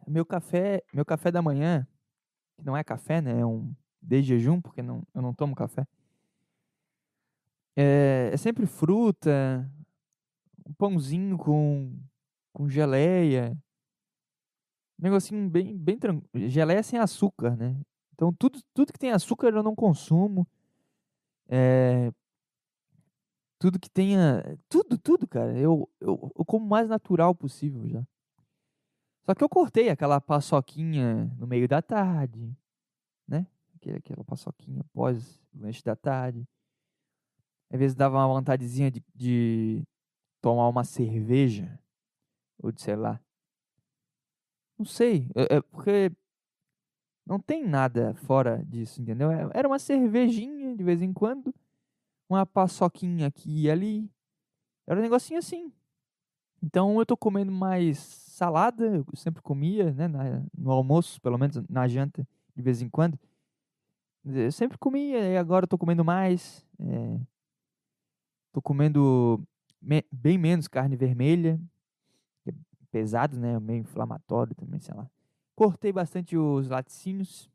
Meu 0.07 0.25
café, 0.25 0.83
meu 0.95 1.05
café 1.05 1.33
da 1.33 1.43
manhã, 1.43 1.87
que 2.57 2.65
não 2.65 2.77
é 2.77 2.85
café, 2.85 3.21
né? 3.21 3.41
É 3.41 3.45
um 3.45 3.75
de 4.01 4.23
jejum, 4.23 4.61
porque 4.61 4.81
não, 4.81 5.03
eu 5.13 5.21
não 5.21 5.35
tomo 5.35 5.57
café. 5.57 5.85
É, 7.77 8.31
é 8.33 8.37
sempre 8.37 8.65
fruta, 8.65 9.69
um 10.65 10.73
pãozinho 10.75 11.37
com 11.37 11.99
com 12.53 12.69
geleia. 12.69 13.57
Um 15.01 15.03
negocinho 15.03 15.49
bem, 15.51 15.77
bem 15.77 15.99
tranquilo. 15.99 16.49
Geleia 16.49 16.83
sem 16.83 16.99
açúcar, 16.99 17.57
né? 17.57 17.77
Então, 18.15 18.33
tudo, 18.33 18.61
tudo 18.73 18.93
que 18.93 18.99
tem 18.99 19.11
açúcar 19.11 19.49
eu 19.49 19.63
não 19.65 19.75
consumo. 19.75 20.47
É, 21.49 22.13
tudo 23.63 23.79
que 23.79 23.89
tenha. 23.89 24.59
Tudo, 24.69 24.99
tudo, 24.99 25.25
cara. 25.25 25.57
Eu, 25.57 25.89
eu, 26.01 26.33
eu 26.37 26.45
como 26.45 26.67
o 26.67 26.69
mais 26.69 26.89
natural 26.89 27.33
possível 27.33 27.89
já. 27.89 28.05
Só 29.25 29.37
que 29.37 29.45
eu 29.45 29.49
cortei 29.49 29.89
aquela 29.89 30.21
paçoquinha 30.21 31.33
no 31.39 31.47
meio 31.47 31.69
da 31.69 31.81
tarde, 31.81 32.53
né? 33.27 33.47
Aquela 33.97 34.25
paçoquinha 34.25 34.85
pós 34.93 35.41
lanche 35.55 35.81
da 35.85 35.95
tarde. 35.95 36.45
Às 37.71 37.79
vezes 37.79 37.95
dava 37.95 38.17
uma 38.17 38.27
vontadezinha 38.27 38.91
de, 38.91 39.01
de 39.15 39.87
tomar 40.41 40.69
uma 40.69 40.83
cerveja 40.83 41.79
ou 42.59 42.73
de 42.73 42.83
sei 42.83 42.97
lá. 42.97 43.21
Não 44.77 44.85
sei, 44.85 45.31
é, 45.37 45.59
é 45.59 45.63
porque 45.63 46.11
não 47.25 47.39
tem 47.39 47.65
nada 47.65 48.13
fora 48.27 48.65
disso, 48.65 49.01
entendeu? 49.01 49.31
É, 49.31 49.49
era 49.55 49.69
uma 49.69 49.79
cervejinha 49.79 50.75
de 50.75 50.83
vez 50.83 51.01
em 51.01 51.13
quando, 51.13 51.55
uma 52.33 52.47
paçoquinha 52.47 53.27
aqui 53.27 53.63
e 53.63 53.71
ali. 53.71 54.11
Era 54.87 54.99
um 54.99 55.03
negocinho 55.03 55.39
assim. 55.39 55.73
Então 56.63 56.99
eu 56.99 57.07
tô 57.07 57.17
comendo 57.17 57.51
mais 57.51 57.99
salada, 57.99 58.85
eu 58.85 59.05
sempre 59.15 59.43
comia, 59.43 59.93
né, 59.93 60.09
na, 60.09 60.43
no 60.57 60.71
almoço, 60.71 61.21
pelo 61.21 61.39
menos 61.39 61.57
na 61.69 61.89
janta, 61.89 62.27
de 62.55 62.63
vez 62.63 62.81
em 62.83 62.89
quando. 62.89 63.19
Eu 64.25 64.53
sempre 64.53 64.79
comia 64.79 65.19
e 65.19 65.37
agora 65.37 65.65
eu 65.65 65.69
tô 65.69 65.77
comendo 65.77 66.05
mais. 66.05 66.65
É, 66.79 67.21
tô 68.53 68.63
comendo 68.63 69.43
me, 69.81 70.05
bem 70.13 70.39
menos 70.39 70.69
carne 70.69 70.97
vermelha, 70.97 71.61
pesado, 72.93 73.37
né? 73.37 73.59
Meio 73.59 73.81
inflamatório 73.81 74.55
também, 74.55 74.79
sei 74.79 74.95
lá. 74.95 75.11
Cortei 75.57 75.93
bastante 75.93 76.37
os 76.37 76.69
laticínios. 76.69 77.51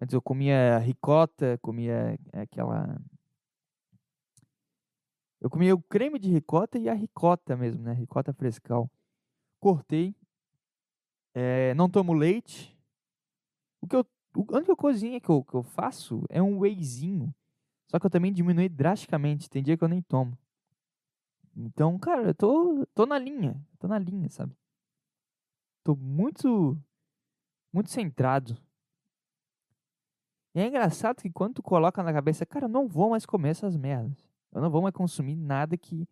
Antes 0.00 0.14
eu 0.14 0.22
comia 0.22 0.78
ricota, 0.78 1.58
comia 1.62 2.18
aquela. 2.32 2.98
Eu 5.40 5.48
comia 5.48 5.74
o 5.74 5.82
creme 5.82 6.18
de 6.18 6.30
ricota 6.30 6.78
e 6.78 6.88
a 6.88 6.92
ricota 6.92 7.56
mesmo, 7.56 7.82
né? 7.82 7.92
Ricota 7.94 8.32
frescal. 8.32 8.90
Cortei. 9.58 10.14
É, 11.34 11.72
não 11.74 11.88
tomo 11.88 12.12
leite. 12.12 12.78
O 13.80 13.86
que 13.86 13.96
eu, 13.96 14.06
a 14.52 14.56
única 14.56 14.76
coisinha 14.76 15.20
que 15.20 15.30
eu, 15.30 15.42
que 15.42 15.54
eu 15.54 15.62
faço 15.62 16.24
é 16.28 16.42
um 16.42 16.58
wheyzinho. 16.58 17.34
Só 17.88 17.98
que 17.98 18.06
eu 18.06 18.10
também 18.10 18.32
diminui 18.32 18.68
drasticamente. 18.68 19.48
Tem 19.48 19.62
dia 19.62 19.78
que 19.78 19.82
eu 19.82 19.88
nem 19.88 20.02
tomo. 20.02 20.36
Então, 21.56 21.98
cara, 21.98 22.28
eu 22.28 22.34
tô, 22.34 22.86
tô 22.94 23.06
na 23.06 23.18
linha. 23.18 23.60
Tô 23.78 23.88
na 23.88 23.98
linha, 23.98 24.28
sabe? 24.28 24.54
Tô 25.82 25.96
muito, 25.96 26.76
muito 27.72 27.90
centrado. 27.90 28.56
E 30.54 30.60
é 30.60 30.66
engraçado 30.66 31.22
que 31.22 31.30
quando 31.30 31.54
tu 31.54 31.62
coloca 31.62 32.02
na 32.02 32.12
cabeça, 32.12 32.44
cara, 32.44 32.66
eu 32.66 32.68
não 32.68 32.86
vou 32.86 33.10
mais 33.10 33.24
comer 33.24 33.50
essas 33.50 33.76
merdas. 33.76 34.29
Eu 34.52 34.60
não 34.60 34.70
vou 34.70 34.82
mais 34.82 34.94
consumir 34.94 35.36
nada 35.36 35.76
que, 35.76 36.06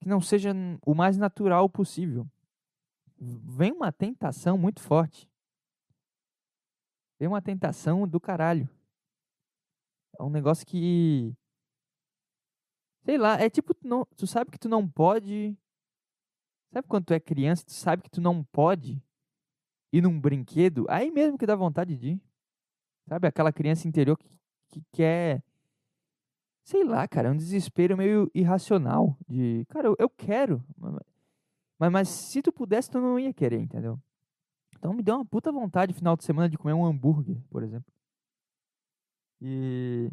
que 0.00 0.08
não 0.08 0.20
seja 0.20 0.52
o 0.84 0.94
mais 0.94 1.16
natural 1.16 1.68
possível. 1.68 2.28
Vem 3.18 3.72
uma 3.72 3.90
tentação 3.92 4.58
muito 4.58 4.80
forte. 4.80 5.28
Vem 7.18 7.28
uma 7.28 7.40
tentação 7.40 8.06
do 8.06 8.20
caralho. 8.20 8.68
É 10.18 10.22
um 10.22 10.30
negócio 10.30 10.66
que 10.66 11.34
Sei 13.06 13.16
lá, 13.16 13.40
é 13.40 13.48
tipo, 13.48 13.72
tu, 13.72 13.86
não, 13.86 14.04
tu 14.16 14.26
sabe 14.26 14.50
que 14.50 14.58
tu 14.58 14.68
não 14.68 14.86
pode. 14.86 15.56
Sabe 16.72 16.88
quando 16.88 17.04
tu 17.04 17.14
é 17.14 17.20
criança, 17.20 17.64
tu 17.64 17.72
sabe 17.72 18.02
que 18.02 18.10
tu 18.10 18.20
não 18.20 18.42
pode 18.42 19.00
ir 19.92 20.02
num 20.02 20.20
brinquedo, 20.20 20.84
aí 20.88 21.08
mesmo 21.12 21.38
que 21.38 21.46
dá 21.46 21.54
vontade 21.54 21.96
de 21.96 22.08
ir. 22.08 22.20
Sabe, 23.08 23.28
aquela 23.28 23.52
criança 23.52 23.86
interior 23.86 24.18
que, 24.18 24.28
que 24.68 24.82
quer. 24.90 25.44
Sei 26.66 26.82
lá, 26.82 27.06
cara, 27.06 27.28
é 27.28 27.30
um 27.30 27.36
desespero 27.36 27.96
meio 27.96 28.28
irracional. 28.34 29.16
De, 29.28 29.64
cara, 29.68 29.86
eu, 29.86 29.96
eu 30.00 30.10
quero. 30.10 30.64
Mas, 31.78 31.92
mas 31.92 32.08
se 32.08 32.42
tu 32.42 32.50
pudesse, 32.52 32.90
tu 32.90 33.00
não 33.00 33.20
ia 33.20 33.32
querer, 33.32 33.60
entendeu? 33.60 34.02
Então 34.76 34.92
me 34.92 35.00
deu 35.00 35.14
uma 35.14 35.24
puta 35.24 35.52
vontade 35.52 35.94
final 35.94 36.16
de 36.16 36.24
semana 36.24 36.48
de 36.48 36.58
comer 36.58 36.74
um 36.74 36.84
hambúrguer, 36.84 37.40
por 37.50 37.62
exemplo. 37.62 37.92
E. 39.40 40.10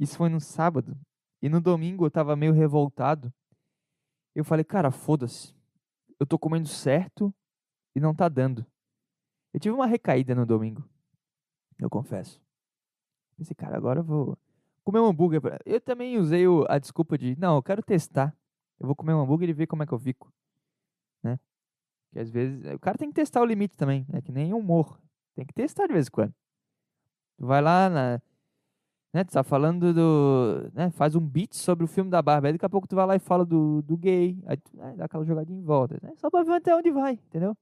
Isso 0.00 0.16
foi 0.16 0.30
no 0.30 0.40
sábado. 0.40 0.98
E 1.42 1.50
no 1.50 1.60
domingo 1.60 2.06
eu 2.06 2.10
tava 2.10 2.34
meio 2.34 2.54
revoltado. 2.54 3.30
Eu 4.34 4.42
falei, 4.42 4.64
cara, 4.64 4.90
foda-se. 4.90 5.54
Eu 6.18 6.26
tô 6.26 6.38
comendo 6.38 6.66
certo 6.66 7.34
e 7.94 8.00
não 8.00 8.14
tá 8.14 8.26
dando. 8.26 8.64
Eu 9.52 9.60
tive 9.60 9.74
uma 9.74 9.86
recaída 9.86 10.34
no 10.34 10.46
domingo. 10.46 10.82
Eu 11.78 11.90
confesso. 11.90 12.47
Pensei, 13.38 13.54
cara, 13.54 13.76
agora 13.76 14.00
eu 14.00 14.04
vou 14.04 14.36
comer 14.82 14.98
um 14.98 15.06
hambúrguer. 15.06 15.40
Eu 15.64 15.80
também 15.80 16.18
usei 16.18 16.44
a 16.68 16.76
desculpa 16.78 17.16
de, 17.16 17.38
não, 17.38 17.54
eu 17.54 17.62
quero 17.62 17.82
testar. 17.82 18.36
Eu 18.80 18.86
vou 18.86 18.96
comer 18.96 19.14
um 19.14 19.20
hambúrguer 19.20 19.48
e 19.48 19.52
ver 19.52 19.68
como 19.68 19.84
é 19.84 19.86
que 19.86 19.92
eu 19.92 19.98
fico. 19.98 20.32
Né? 21.22 21.38
Porque 22.06 22.18
às 22.18 22.30
vezes 22.30 22.64
o 22.74 22.78
cara 22.80 22.98
tem 22.98 23.08
que 23.08 23.14
testar 23.14 23.40
o 23.40 23.44
limite 23.44 23.76
também. 23.76 24.04
É 24.12 24.20
que 24.20 24.32
nem 24.32 24.52
humor. 24.52 25.00
Tem 25.36 25.46
que 25.46 25.54
testar 25.54 25.86
de 25.86 25.92
vez 25.92 26.08
em 26.08 26.10
quando. 26.10 26.34
Tu 27.38 27.46
vai 27.46 27.62
lá 27.62 27.88
na. 27.88 28.20
Né, 29.14 29.24
tu 29.24 29.32
tá 29.32 29.44
falando 29.44 29.94
do. 29.94 30.70
Né, 30.74 30.90
faz 30.90 31.14
um 31.14 31.20
beat 31.20 31.54
sobre 31.54 31.84
o 31.84 31.88
filme 31.88 32.10
da 32.10 32.20
Barbie. 32.20 32.48
Aí 32.48 32.52
daqui 32.54 32.66
a 32.66 32.68
pouco 32.68 32.88
tu 32.88 32.96
vai 32.96 33.06
lá 33.06 33.14
e 33.14 33.20
fala 33.20 33.44
do, 33.44 33.82
do 33.82 33.96
gay. 33.96 34.36
Aí 34.46 34.56
tu 34.56 34.76
né, 34.76 34.94
dá 34.96 35.04
aquela 35.04 35.24
jogadinha 35.24 35.58
em 35.58 35.64
volta. 35.64 35.96
Né, 36.02 36.12
só 36.16 36.28
pra 36.28 36.42
ver 36.42 36.54
até 36.54 36.74
onde 36.74 36.90
vai, 36.90 37.12
entendeu? 37.12 37.56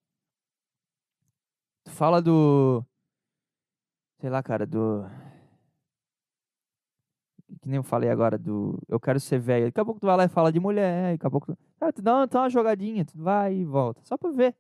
Tu 1.85 1.91
fala 1.91 2.23
do. 2.23 2.85
Sei 4.21 4.31
lá, 4.31 4.43
cara, 4.43 4.67
do. 4.67 5.05
Que 7.61 7.69
nem 7.69 7.77
eu 7.77 7.83
falei 7.83 8.11
agora, 8.11 8.37
do. 8.37 8.79
Eu 8.89 8.99
quero 8.99 9.21
ser 9.21 9.39
velho. 9.39 9.67
Daqui 9.67 9.81
a 9.81 9.85
pouco 9.85 10.01
tu 10.01 10.07
vai 10.07 10.17
lá 10.17 10.25
e 10.25 10.29
fala 10.29 10.53
de 10.53 10.59
mulher. 10.59 11.13
Daqui 11.13 11.27
a 11.27 11.31
pouco 11.31 11.47
tu. 11.47 11.59
Ah, 11.81 11.93
tu 11.93 12.03
dá 12.03 12.17
uma, 12.17 12.29
uma 12.33 12.51
jogadinha, 12.51 13.05
tu 13.05 13.17
vai 13.17 13.55
e 13.55 13.65
volta. 13.65 14.01
Só 14.05 14.17
pra 14.17 14.31
ver. 14.31 14.55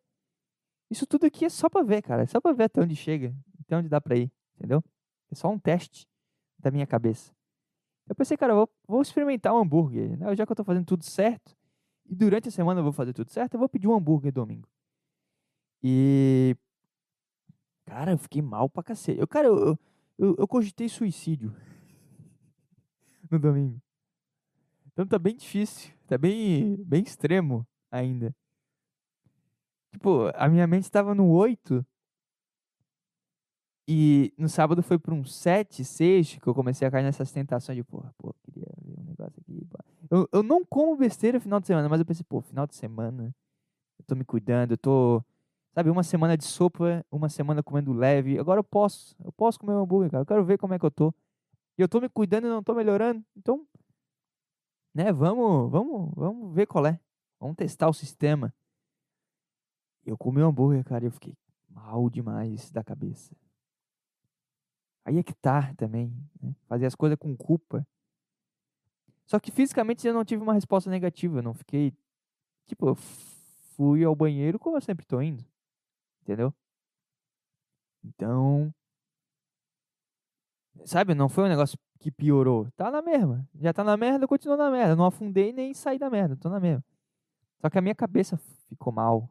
Isso 0.90 1.06
tudo 1.06 1.26
aqui 1.26 1.44
é 1.44 1.48
só 1.48 1.68
pra 1.68 1.82
ver, 1.82 2.02
cara. 2.02 2.22
É 2.22 2.26
só 2.26 2.40
pra 2.40 2.52
ver 2.52 2.64
até 2.64 2.80
onde 2.80 2.94
chega. 2.94 3.34
Até 3.60 3.76
onde 3.76 3.88
dá 3.88 4.00
pra 4.00 4.16
ir. 4.16 4.30
Entendeu? 4.56 4.82
É 5.30 5.34
só 5.34 5.48
um 5.50 5.58
teste 5.58 6.06
da 6.58 6.70
minha 6.70 6.86
cabeça. 6.86 7.32
Eu 8.08 8.14
pensei, 8.14 8.36
cara, 8.36 8.52
eu 8.52 8.56
vou, 8.56 8.70
vou 8.86 9.02
experimentar 9.02 9.52
um 9.52 9.58
hambúrguer. 9.58 10.16
Né? 10.16 10.36
Já 10.36 10.46
que 10.46 10.52
eu 10.52 10.56
tô 10.56 10.64
fazendo 10.64 10.86
tudo 10.86 11.04
certo. 11.04 11.56
E 12.08 12.14
durante 12.14 12.48
a 12.48 12.52
semana 12.52 12.80
eu 12.80 12.84
vou 12.84 12.92
fazer 12.92 13.12
tudo 13.12 13.30
certo, 13.30 13.54
eu 13.54 13.58
vou 13.58 13.68
pedir 13.68 13.88
um 13.88 13.94
hambúrguer 13.94 14.32
domingo. 14.32 14.68
E 15.82 16.56
Cara, 17.86 18.10
eu 18.10 18.18
fiquei 18.18 18.42
mal 18.42 18.68
pra 18.68 18.82
cacete. 18.82 19.20
Eu, 19.20 19.28
cara, 19.28 19.46
eu, 19.46 19.78
eu, 20.18 20.34
eu 20.36 20.48
cogitei 20.48 20.88
suicídio 20.88 21.54
no 23.30 23.38
domingo. 23.38 23.80
Então 24.92 25.06
tá 25.06 25.18
bem 25.18 25.36
difícil. 25.36 25.92
Tá 26.06 26.16
bem, 26.16 26.76
bem 26.84 27.02
extremo 27.02 27.66
ainda. 27.90 28.34
Tipo, 29.92 30.30
a 30.34 30.48
minha 30.48 30.66
mente 30.66 30.84
estava 30.84 31.14
no 31.14 31.30
8. 31.30 31.84
E 33.88 34.32
no 34.36 34.48
sábado 34.48 34.82
foi 34.82 34.98
para 34.98 35.14
um 35.14 35.24
7, 35.24 35.84
6, 35.84 36.38
que 36.38 36.46
eu 36.46 36.54
comecei 36.54 36.86
a 36.86 36.90
cair 36.90 37.04
nessas 37.04 37.30
tentações 37.30 37.76
de, 37.76 37.84
porra, 37.84 38.12
pô, 38.18 38.34
queria 38.42 38.66
ver 38.82 38.98
um 38.98 39.04
negócio 39.04 39.40
aqui. 39.40 39.66
Eu, 40.10 40.28
eu 40.32 40.42
não 40.42 40.64
como 40.64 40.96
besteira 40.96 41.38
final 41.38 41.60
de 41.60 41.68
semana, 41.68 41.88
mas 41.88 42.00
eu 42.00 42.06
pensei, 42.06 42.24
pô, 42.28 42.40
final 42.40 42.66
de 42.66 42.74
semana, 42.74 43.32
eu 43.98 44.04
tô 44.04 44.16
me 44.16 44.24
cuidando, 44.24 44.72
eu 44.72 44.78
tô 44.78 45.24
Sabe, 45.76 45.90
uma 45.90 46.02
semana 46.02 46.38
de 46.38 46.44
sopa, 46.44 47.04
uma 47.10 47.28
semana 47.28 47.62
comendo 47.62 47.92
leve. 47.92 48.38
Agora 48.38 48.60
eu 48.60 48.64
posso, 48.64 49.14
eu 49.22 49.30
posso 49.30 49.58
comer 49.58 49.74
um 49.74 49.82
hambúrguer, 49.82 50.10
cara. 50.10 50.22
Eu 50.22 50.26
quero 50.26 50.42
ver 50.42 50.56
como 50.56 50.72
é 50.72 50.78
que 50.78 50.86
eu 50.86 50.90
tô. 50.90 51.12
E 51.78 51.82
eu 51.82 51.88
tô 51.88 52.00
me 52.00 52.08
cuidando 52.08 52.46
e 52.46 52.50
não 52.50 52.62
tô 52.62 52.74
melhorando. 52.74 53.24
Então, 53.36 53.66
né, 54.94 55.12
vamos, 55.12 55.70
vamos, 55.70 56.14
vamos 56.14 56.54
ver 56.54 56.66
qual 56.66 56.86
é. 56.86 56.98
Vamos 57.38 57.56
testar 57.56 57.88
o 57.88 57.92
sistema. 57.92 58.54
Eu 60.04 60.16
comi 60.16 60.42
um 60.42 60.46
hambúrguer, 60.46 60.84
cara, 60.84 61.04
e 61.04 61.08
eu 61.08 61.12
fiquei 61.12 61.36
mal 61.68 62.08
demais 62.08 62.70
da 62.70 62.82
cabeça. 62.82 63.36
Aí 65.04 65.18
é 65.18 65.22
que 65.22 65.34
tá 65.34 65.74
também, 65.74 66.12
né? 66.40 66.54
Fazer 66.66 66.86
as 66.86 66.94
coisas 66.94 67.18
com 67.18 67.36
culpa. 67.36 67.86
Só 69.26 69.38
que 69.38 69.50
fisicamente 69.50 70.06
eu 70.06 70.14
não 70.14 70.24
tive 70.24 70.42
uma 70.42 70.54
resposta 70.54 70.88
negativa, 70.88 71.38
eu 71.38 71.42
não 71.42 71.54
fiquei 71.54 71.92
tipo, 72.66 72.88
eu 72.88 72.96
fui 73.76 74.04
ao 74.04 74.14
banheiro 74.14 74.58
como 74.58 74.76
eu 74.76 74.80
sempre 74.80 75.04
tô 75.04 75.20
indo. 75.20 75.44
Entendeu? 76.22 76.52
Então. 78.04 78.74
Sabe, 80.84 81.14
não 81.14 81.28
foi 81.28 81.44
um 81.44 81.48
negócio 81.48 81.78
que 81.98 82.10
piorou. 82.10 82.70
Tá 82.76 82.90
na 82.90 83.02
mesma. 83.02 83.48
Já 83.54 83.72
tá 83.72 83.82
na 83.82 83.96
merda, 83.96 84.26
continua 84.26 84.56
na 84.56 84.70
merda. 84.70 84.94
Não 84.94 85.06
afundei 85.06 85.52
nem 85.52 85.74
saí 85.74 85.98
da 85.98 86.10
merda, 86.10 86.36
tô 86.36 86.48
na 86.48 86.60
mesma. 86.60 86.84
Só 87.60 87.70
que 87.70 87.78
a 87.78 87.80
minha 87.80 87.94
cabeça 87.94 88.36
ficou 88.68 88.92
mal. 88.92 89.28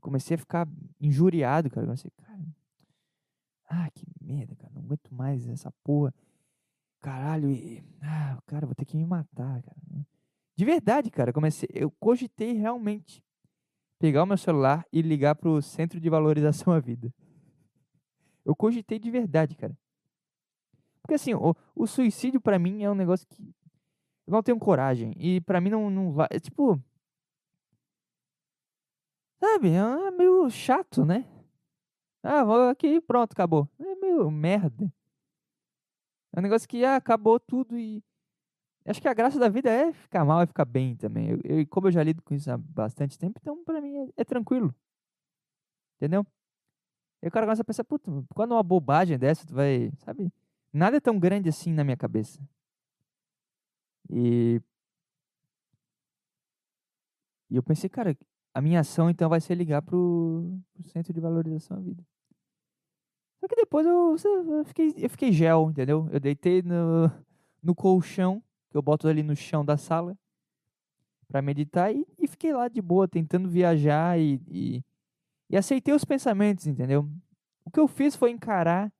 comecei 0.00 0.34
a 0.34 0.38
ficar 0.38 0.68
injuriado, 1.00 1.70
cara. 1.70 1.86
comecei, 1.86 2.10
cara. 2.10 2.44
Ah, 3.68 3.90
que 3.90 4.04
merda, 4.20 4.54
cara. 4.56 4.72
Não 4.74 4.82
aguento 4.82 5.14
mais 5.14 5.48
essa 5.48 5.72
porra. 5.82 6.12
Caralho, 7.00 7.50
e. 7.50 7.82
Ah, 8.02 8.38
cara, 8.46 8.66
vou 8.66 8.74
ter 8.74 8.84
que 8.84 8.96
me 8.96 9.06
matar, 9.06 9.62
cara. 9.62 10.06
De 10.56 10.64
verdade, 10.64 11.10
cara. 11.10 11.32
Comecei. 11.32 11.68
Eu 11.72 11.90
cogitei 11.90 12.52
realmente 12.52 13.22
pegar 13.98 14.22
o 14.22 14.26
meu 14.26 14.36
celular 14.36 14.84
e 14.92 15.00
ligar 15.00 15.34
pro 15.34 15.62
Centro 15.62 15.98
de 16.00 16.10
Valorização 16.10 16.72
à 16.72 16.80
Vida. 16.80 17.12
Eu 18.44 18.54
cogitei 18.54 18.98
de 18.98 19.10
verdade, 19.10 19.56
cara. 19.56 19.76
Porque 21.02 21.14
assim, 21.14 21.34
o, 21.34 21.54
o 21.74 21.86
suicídio 21.86 22.40
para 22.40 22.58
mim 22.58 22.82
é 22.82 22.90
um 22.90 22.94
negócio 22.94 23.26
que 23.26 23.42
eu 24.26 24.32
não 24.32 24.42
tenho 24.42 24.58
coragem. 24.58 25.12
E 25.16 25.40
para 25.40 25.60
mim 25.60 25.70
não, 25.70 25.90
não 25.90 26.12
vai. 26.12 26.28
É 26.30 26.38
tipo. 26.40 26.80
Sabe? 29.38 29.70
É 29.70 30.10
meio 30.10 30.48
chato, 30.50 31.04
né? 31.04 31.26
Ah, 32.22 32.42
vou 32.44 32.68
aqui 32.68 33.00
pronto, 33.00 33.32
acabou. 33.32 33.68
É 33.78 33.94
meio 33.96 34.30
merda. 34.30 34.92
É 36.32 36.40
um 36.40 36.42
negócio 36.42 36.68
que 36.68 36.84
ah, 36.84 36.96
acabou 36.96 37.38
tudo 37.38 37.78
e 37.78 38.02
Acho 38.86 39.00
que 39.00 39.08
a 39.08 39.14
graça 39.14 39.38
da 39.38 39.48
vida 39.48 39.70
é 39.70 39.92
ficar 39.94 40.24
mal 40.24 40.42
e 40.42 40.46
ficar 40.46 40.66
bem 40.66 40.94
também. 40.94 41.30
Eu, 41.30 41.40
eu, 41.42 41.66
como 41.68 41.86
eu 41.86 41.92
já 41.92 42.02
lido 42.02 42.22
com 42.22 42.34
isso 42.34 42.50
há 42.50 42.58
bastante 42.58 43.18
tempo, 43.18 43.38
então 43.40 43.64
pra 43.64 43.80
mim 43.80 43.96
é, 43.96 44.08
é 44.18 44.24
tranquilo. 44.24 44.74
Entendeu? 45.96 46.26
E 47.24 47.28
o 47.28 47.30
cara 47.30 47.46
começa 47.46 47.62
a 47.62 47.64
pensar, 47.64 47.84
puta, 47.84 48.10
quando 48.34 48.52
uma 48.52 48.62
bobagem 48.62 49.18
dessa, 49.18 49.46
tu 49.46 49.54
vai, 49.54 49.90
sabe? 50.00 50.30
Nada 50.70 50.98
é 50.98 51.00
tão 51.00 51.18
grande 51.18 51.48
assim 51.48 51.72
na 51.72 51.82
minha 51.82 51.96
cabeça. 51.96 52.38
E, 54.10 54.60
e 57.48 57.56
eu 57.56 57.62
pensei, 57.62 57.88
cara, 57.88 58.14
a 58.52 58.60
minha 58.60 58.80
ação 58.80 59.08
então 59.08 59.30
vai 59.30 59.40
ser 59.40 59.54
ligar 59.54 59.80
pro, 59.80 60.60
pro 60.74 60.84
centro 60.90 61.14
de 61.14 61.20
valorização 61.20 61.78
da 61.78 61.82
vida. 61.82 62.04
Só 63.40 63.48
que 63.48 63.56
depois 63.56 63.86
eu, 63.86 64.16
eu, 64.58 64.64
fiquei, 64.66 64.94
eu 64.98 65.08
fiquei 65.08 65.32
gel, 65.32 65.70
entendeu? 65.70 66.06
Eu 66.12 66.20
deitei 66.20 66.60
no, 66.60 67.10
no 67.62 67.74
colchão 67.74 68.42
que 68.70 68.76
eu 68.76 68.82
boto 68.82 69.08
ali 69.08 69.22
no 69.22 69.34
chão 69.34 69.64
da 69.64 69.78
sala 69.78 70.14
para 71.26 71.40
meditar 71.40 71.90
e, 71.90 72.06
e, 72.18 72.28
fiquei 72.28 72.52
lá 72.52 72.68
de 72.68 72.82
boa, 72.82 73.08
tentando 73.08 73.48
viajar 73.48 74.20
e, 74.20 74.42
e, 74.46 74.84
e 75.48 75.56
aceitei 75.56 75.94
os 75.94 76.04
pensamentos, 76.04 76.66
entendeu? 76.66 77.08
O 77.64 77.70
que 77.70 77.80
eu 77.80 77.88
fiz 77.88 78.14
foi 78.14 78.30
encarar 78.30 78.92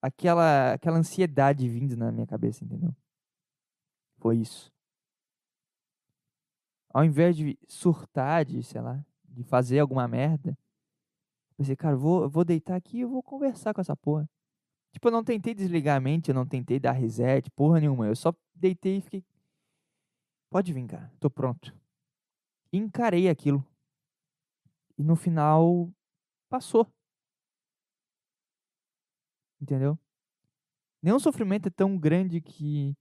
aquela, 0.00 0.74
aquela 0.74 0.98
ansiedade 0.98 1.68
vindo 1.68 1.96
na 1.96 2.12
minha 2.12 2.26
cabeça, 2.26 2.64
entendeu? 2.64 2.94
Foi 4.18 4.36
isso. 4.36 4.72
Ao 6.92 7.04
invés 7.04 7.36
de 7.36 7.58
surtar, 7.68 8.44
de, 8.44 8.62
sei 8.62 8.80
lá, 8.80 9.04
de 9.24 9.42
fazer 9.42 9.80
alguma 9.80 10.06
merda, 10.06 10.56
pensei, 11.56 11.74
cara, 11.74 11.96
vou, 11.96 12.28
vou 12.28 12.44
deitar 12.44 12.76
aqui 12.76 12.98
e 12.98 13.04
vou 13.04 13.22
conversar 13.22 13.74
com 13.74 13.80
essa 13.80 13.96
porra. 13.96 14.28
Tipo, 14.92 15.08
eu 15.08 15.12
não 15.12 15.24
tentei 15.24 15.54
desligar 15.54 15.96
a 15.96 16.00
mente, 16.00 16.28
eu 16.28 16.34
não 16.34 16.46
tentei 16.46 16.78
dar 16.78 16.92
reset, 16.92 17.50
porra 17.50 17.80
nenhuma. 17.80 18.06
Eu 18.06 18.14
só 18.14 18.32
deitei 18.54 18.98
e 18.98 19.00
fiquei. 19.00 19.24
Pode 20.48 20.72
vir, 20.72 20.86
tô 21.18 21.28
pronto. 21.28 21.74
Encarei 22.72 23.28
aquilo. 23.28 23.66
E 24.98 25.02
no 25.02 25.16
final, 25.16 25.92
passou. 26.48 26.86
Entendeu? 29.60 29.98
Nenhum 31.02 31.18
sofrimento 31.18 31.68
é 31.68 31.70
tão 31.70 31.98
grande 31.98 32.40
que, 32.40 32.96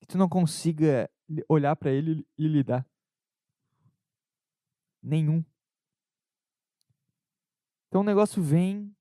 que 0.00 0.06
tu 0.06 0.18
não 0.18 0.28
consiga 0.28 1.10
olhar 1.48 1.74
para 1.76 1.90
ele 1.90 2.26
e 2.38 2.46
lidar. 2.46 2.86
Nenhum. 5.02 5.44
Então 7.88 8.00
o 8.00 8.04
negócio 8.04 8.42
vem 8.42 8.94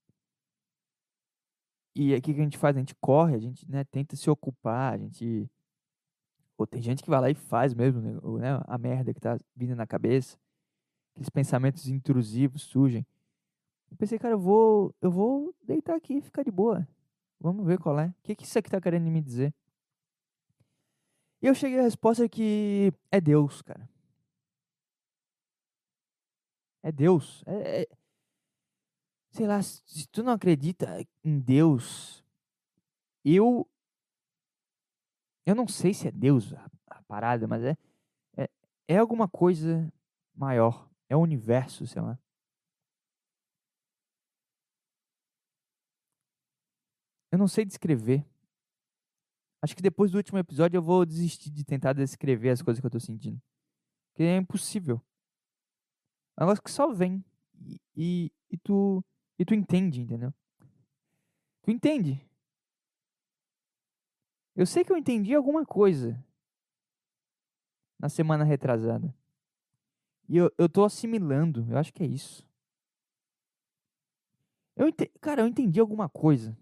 E 1.95 2.19
que, 2.21 2.33
que 2.33 2.39
a 2.39 2.43
gente 2.43 2.57
faz? 2.57 2.75
A 2.75 2.79
gente 2.79 2.95
corre, 2.95 3.35
a 3.35 3.39
gente 3.39 3.69
né, 3.69 3.83
tenta 3.83 4.15
se 4.15 4.29
ocupar, 4.29 4.93
a 4.93 4.97
gente. 4.97 5.49
Ou 6.57 6.65
tem 6.67 6.81
gente 6.81 7.03
que 7.03 7.09
vai 7.09 7.21
lá 7.21 7.29
e 7.29 7.35
faz 7.35 7.73
mesmo, 7.73 8.01
né, 8.01 8.11
né, 8.39 8.61
a 8.67 8.77
merda 8.77 9.13
que 9.13 9.19
tá 9.19 9.37
vindo 9.55 9.75
na 9.75 9.87
cabeça. 9.87 10.37
Aqueles 11.11 11.29
pensamentos 11.29 11.87
intrusivos 11.87 12.63
surgem. 12.63 13.05
Eu 13.89 13.97
pensei, 13.97 14.17
cara, 14.17 14.33
eu 14.33 14.39
vou, 14.39 14.95
eu 15.01 15.11
vou 15.11 15.53
deitar 15.63 15.95
aqui 15.95 16.15
e 16.15 16.21
ficar 16.21 16.43
de 16.43 16.51
boa. 16.51 16.87
Vamos 17.39 17.65
ver 17.65 17.79
qual 17.79 17.99
é. 17.99 18.07
O 18.07 18.15
que, 18.23 18.35
que 18.35 18.45
isso 18.45 18.57
aqui 18.57 18.69
tá 18.69 18.79
querendo 18.79 19.09
me 19.09 19.21
dizer? 19.21 19.53
E 21.41 21.47
eu 21.47 21.55
cheguei 21.55 21.79
à 21.79 21.83
resposta 21.83 22.29
que 22.29 22.93
é 23.11 23.19
Deus, 23.19 23.61
cara. 23.61 23.89
É 26.83 26.91
Deus. 26.91 27.43
É, 27.47 27.81
é, 27.81 27.87
sei 29.31 29.47
lá, 29.47 29.61
se 29.61 30.07
tu 30.07 30.23
não 30.23 30.33
acredita 30.33 31.05
em 31.23 31.39
Deus, 31.39 32.23
eu 33.25 33.67
eu 35.45 35.55
não 35.55 35.67
sei 35.67 35.93
se 35.93 36.07
é 36.07 36.11
Deus 36.11 36.53
a, 36.53 36.69
a 36.87 37.03
parada, 37.03 37.47
mas 37.47 37.63
é, 37.63 37.77
é 38.37 38.49
é 38.87 38.97
alguma 38.97 39.27
coisa 39.27 39.91
maior, 40.35 40.90
é 41.11 41.15
o 41.15 41.19
universo, 41.19 41.85
sei 41.85 42.01
lá. 42.01 42.17
Eu 47.29 47.37
não 47.37 47.49
sei 47.49 47.65
descrever. 47.65 48.25
Acho 49.61 49.75
que 49.75 49.81
depois 49.81 50.09
do 50.09 50.15
último 50.15 50.39
episódio 50.39 50.77
eu 50.77 50.81
vou 50.81 51.05
desistir 51.05 51.49
de 51.49 51.65
tentar 51.65 51.91
descrever 51.91 52.51
as 52.51 52.61
coisas 52.61 52.79
que 52.79 52.85
eu 52.85 52.91
tô 52.91 52.99
sentindo. 52.99 53.41
Porque 54.07 54.23
é 54.23 54.37
impossível. 54.37 55.01
É 56.37 56.43
um 56.43 56.45
negócio 56.45 56.63
que 56.63 56.71
só 56.71 56.93
vem. 56.93 57.21
E, 57.59 57.81
e, 57.93 58.31
e, 58.49 58.57
tu, 58.57 59.03
e 59.37 59.43
tu 59.43 59.53
entende, 59.53 59.99
entendeu? 59.99 60.33
Tu 61.61 61.71
entende. 61.71 62.25
Eu 64.55 64.65
sei 64.65 64.85
que 64.85 64.93
eu 64.93 64.97
entendi 64.97 65.35
alguma 65.35 65.65
coisa 65.65 66.17
na 67.99 68.07
semana 68.07 68.45
retrasada. 68.45 69.13
E 70.31 70.37
eu, 70.37 70.49
eu 70.57 70.69
tô 70.69 70.85
assimilando. 70.85 71.69
Eu 71.69 71.77
acho 71.77 71.91
que 71.91 72.01
é 72.01 72.07
isso. 72.07 72.47
Eu 74.77 74.87
ente... 74.87 75.05
Cara, 75.19 75.41
eu 75.41 75.47
entendi 75.47 75.77
alguma 75.77 76.07
coisa. 76.07 76.57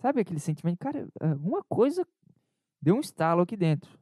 Sabe 0.00 0.22
aquele 0.22 0.40
sentimento? 0.40 0.78
Cara, 0.78 1.06
alguma 1.20 1.62
coisa 1.62 2.08
deu 2.80 2.96
um 2.96 3.00
estalo 3.00 3.42
aqui 3.42 3.54
dentro. 3.54 4.00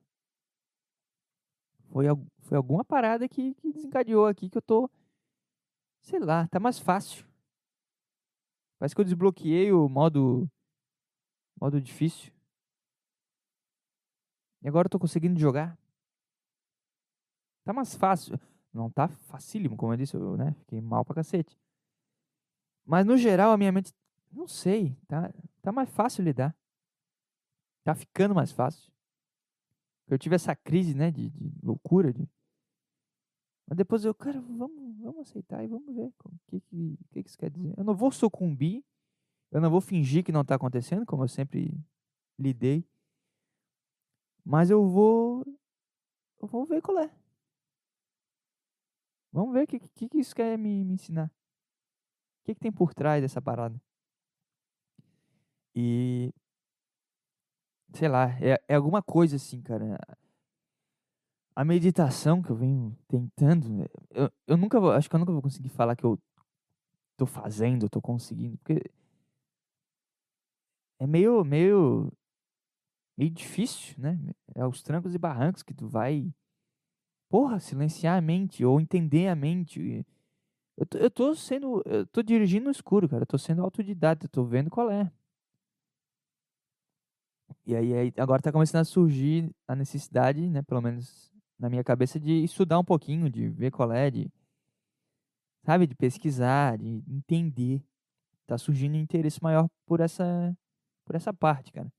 Foi, 1.89 2.05
foi 2.43 2.57
alguma 2.57 2.85
parada 2.85 3.29
que, 3.29 3.53
que 3.55 3.73
desencadeou 3.73 4.25
aqui 4.27 4.49
que 4.49 4.59
eu 4.59 4.63
tô. 4.63 4.89
Sei 6.01 6.21
lá, 6.21 6.47
tá 6.47 6.61
mais 6.61 6.79
fácil. 6.79 7.27
Parece 8.79 8.95
que 8.95 9.01
eu 9.01 9.05
desbloqueei 9.05 9.73
o 9.73 9.89
modo. 9.89 10.49
Modo 11.61 11.81
difícil. 11.81 12.33
E 14.63 14.69
agora 14.69 14.87
eu 14.87 14.91
tô 14.91 15.01
conseguindo 15.01 15.41
jogar. 15.41 15.77
Tá 17.65 17.73
mais 17.73 17.95
fácil. 17.95 18.39
Não 18.73 18.89
tá 18.91 19.09
facílimo, 19.09 19.77
como 19.77 19.93
eu 19.93 19.97
disse, 19.97 20.15
eu 20.15 20.37
né, 20.37 20.53
fiquei 20.61 20.81
mal 20.81 21.05
pra 21.05 21.17
cacete. 21.17 21.59
Mas 22.85 23.05
no 23.05 23.17
geral 23.17 23.53
a 23.53 23.57
minha 23.57 23.73
mente 23.73 23.93
não 24.33 24.47
sei, 24.47 24.97
tá, 25.09 25.33
tá 25.61 25.73
mais 25.73 25.91
fácil 25.91 26.25
lidar. 26.25 26.57
Tá 27.83 27.95
ficando 27.95 28.35
mais 28.35 28.53
fácil. 28.53 28.93
Eu 30.07 30.19
tive 30.19 30.37
essa 30.37 30.55
crise, 30.55 30.95
né, 30.95 31.11
de, 31.11 31.31
de 31.31 31.53
loucura. 31.63 32.13
De... 32.13 32.29
Mas 33.67 33.77
depois 33.77 34.05
eu, 34.05 34.15
cara, 34.15 34.41
vamos, 34.41 34.99
vamos 34.99 35.21
aceitar 35.21 35.65
e 35.65 35.69
vamos 35.69 35.95
ver 35.95 36.07
o 36.07 36.13
que, 36.47 36.61
que, 36.61 36.99
que, 37.11 37.21
isso 37.21 37.39
quer 37.39 37.51
dizer. 37.51 37.75
Eu 37.77 37.85
não 37.85 37.95
vou 37.95 38.11
sucumbir, 38.11 38.85
eu 39.51 39.61
não 39.61 39.71
vou 39.71 39.81
fingir 39.81 40.25
que 40.25 40.33
não 40.33 40.43
está 40.43 40.55
acontecendo, 40.55 41.07
como 41.07 41.25
eu 41.25 41.29
sempre 41.29 41.73
lidei. 42.39 42.85
Mas 44.45 44.71
eu 44.71 44.89
vou. 44.89 45.45
Eu 46.41 46.49
vou 46.49 46.65
ver 46.67 46.81
qual 46.83 46.99
é. 46.99 47.20
Vamos 49.33 49.53
ver 49.53 49.65
o 49.65 49.67
que, 49.67 49.79
que, 49.79 50.09
que 50.09 50.19
isso 50.19 50.35
quer 50.35 50.59
me, 50.59 50.85
me 50.85 50.95
ensinar. 50.95 51.27
O 51.27 52.45
que, 52.45 52.55
que 52.55 52.61
tem 52.61 52.73
por 52.73 52.95
trás 52.95 53.23
dessa 53.23 53.41
parada. 53.41 53.81
E. 55.75 56.33
Sei 57.95 58.09
lá, 58.09 58.31
é, 58.41 58.61
é 58.69 58.75
alguma 58.75 59.03
coisa 59.03 59.37
assim, 59.37 59.61
cara. 59.63 59.99
A 61.55 61.65
meditação 61.65 62.43
que 62.43 62.51
eu 62.51 62.57
venho 62.57 62.97
tentando. 63.09 63.69
Né, 63.69 63.87
eu, 64.11 64.31
eu 64.47 64.57
nunca 64.57 64.81
vou. 64.81 64.93
Acho 64.93 65.09
que 65.09 65.15
eu 65.15 65.21
nunca 65.21 65.33
vou 65.33 65.43
conseguir 65.43 65.69
falar 65.69 65.97
que 65.97 66.05
eu 66.05 66.19
tô 67.17 67.27
fazendo, 67.27 67.89
tô 67.89 68.01
conseguindo. 68.01 68.59
Porque. 68.59 68.83
É 70.99 71.07
meio. 71.07 71.45
meio. 71.45 72.13
meio 73.17 73.31
difícil, 73.31 73.95
né? 73.99 74.19
É 74.55 74.67
os 74.67 74.83
trancos 74.83 75.15
e 75.15 75.19
barrancos 75.19 75.63
que 75.63 75.75
tu 75.75 75.87
vai. 75.89 76.33
Porra, 77.31 77.61
silenciar 77.61 78.19
a 78.19 78.21
mente 78.21 78.65
ou 78.65 78.81
entender 78.81 79.29
a 79.29 79.37
mente. 79.37 80.05
Eu 80.77 80.85
tô, 80.85 80.99
eu 80.99 81.11
tô 81.11 81.35
sendo. 81.37 81.83
Eu 81.87 82.07
tô 82.07 82.23
dirigindo 82.23 82.65
no 82.67 82.71
escuro, 82.73 83.09
cara. 83.09 83.23
Eu 83.23 83.27
tô 83.27 83.39
sendo 83.39 83.63
autodidata, 83.63 84.27
eu 84.27 84.31
tô 84.31 84.45
vendo 84.45 84.69
qual 84.69 84.91
é. 84.91 85.11
E 87.67 87.77
aí, 87.77 87.95
aí 87.95 88.13
agora 88.17 88.41
está 88.41 88.51
começando 88.51 88.81
a 88.81 88.85
surgir 88.85 89.49
a 89.69 89.77
necessidade, 89.77 90.41
né, 90.49 90.63
pelo 90.63 90.81
menos 90.81 91.33
na 91.59 91.69
minha 91.69 91.85
cabeça, 91.85 92.19
de 92.19 92.43
estudar 92.43 92.79
um 92.79 92.85
pouquinho, 92.85 93.31
de 93.31 93.49
ver 93.49 93.71
qual 93.71 93.93
é, 93.93 94.11
de, 94.11 94.29
sabe, 95.65 95.87
de 95.87 95.95
pesquisar, 95.95 96.79
de 96.79 97.05
entender. 97.09 97.85
Tá 98.47 98.59
surgindo 98.59 98.97
um 98.97 99.01
interesse 99.01 99.41
maior 99.43 99.69
por 99.87 100.01
essa, 100.01 100.57
por 101.05 101.15
essa 101.15 101.33
parte, 101.33 101.71
cara. 101.73 101.93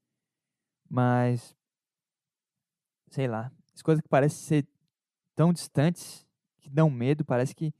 Mas, 0.89 1.55
sei 3.09 3.27
lá, 3.27 3.49
as 3.73 3.81
coisas 3.81 4.01
que 4.01 4.09
parecem 4.09 4.39
ser 4.39 4.67
tão 5.35 5.53
distantes, 5.53 6.25
que 6.59 6.69
dão 6.69 6.89
medo, 6.89 7.25
parece 7.25 7.55
que 7.55 7.73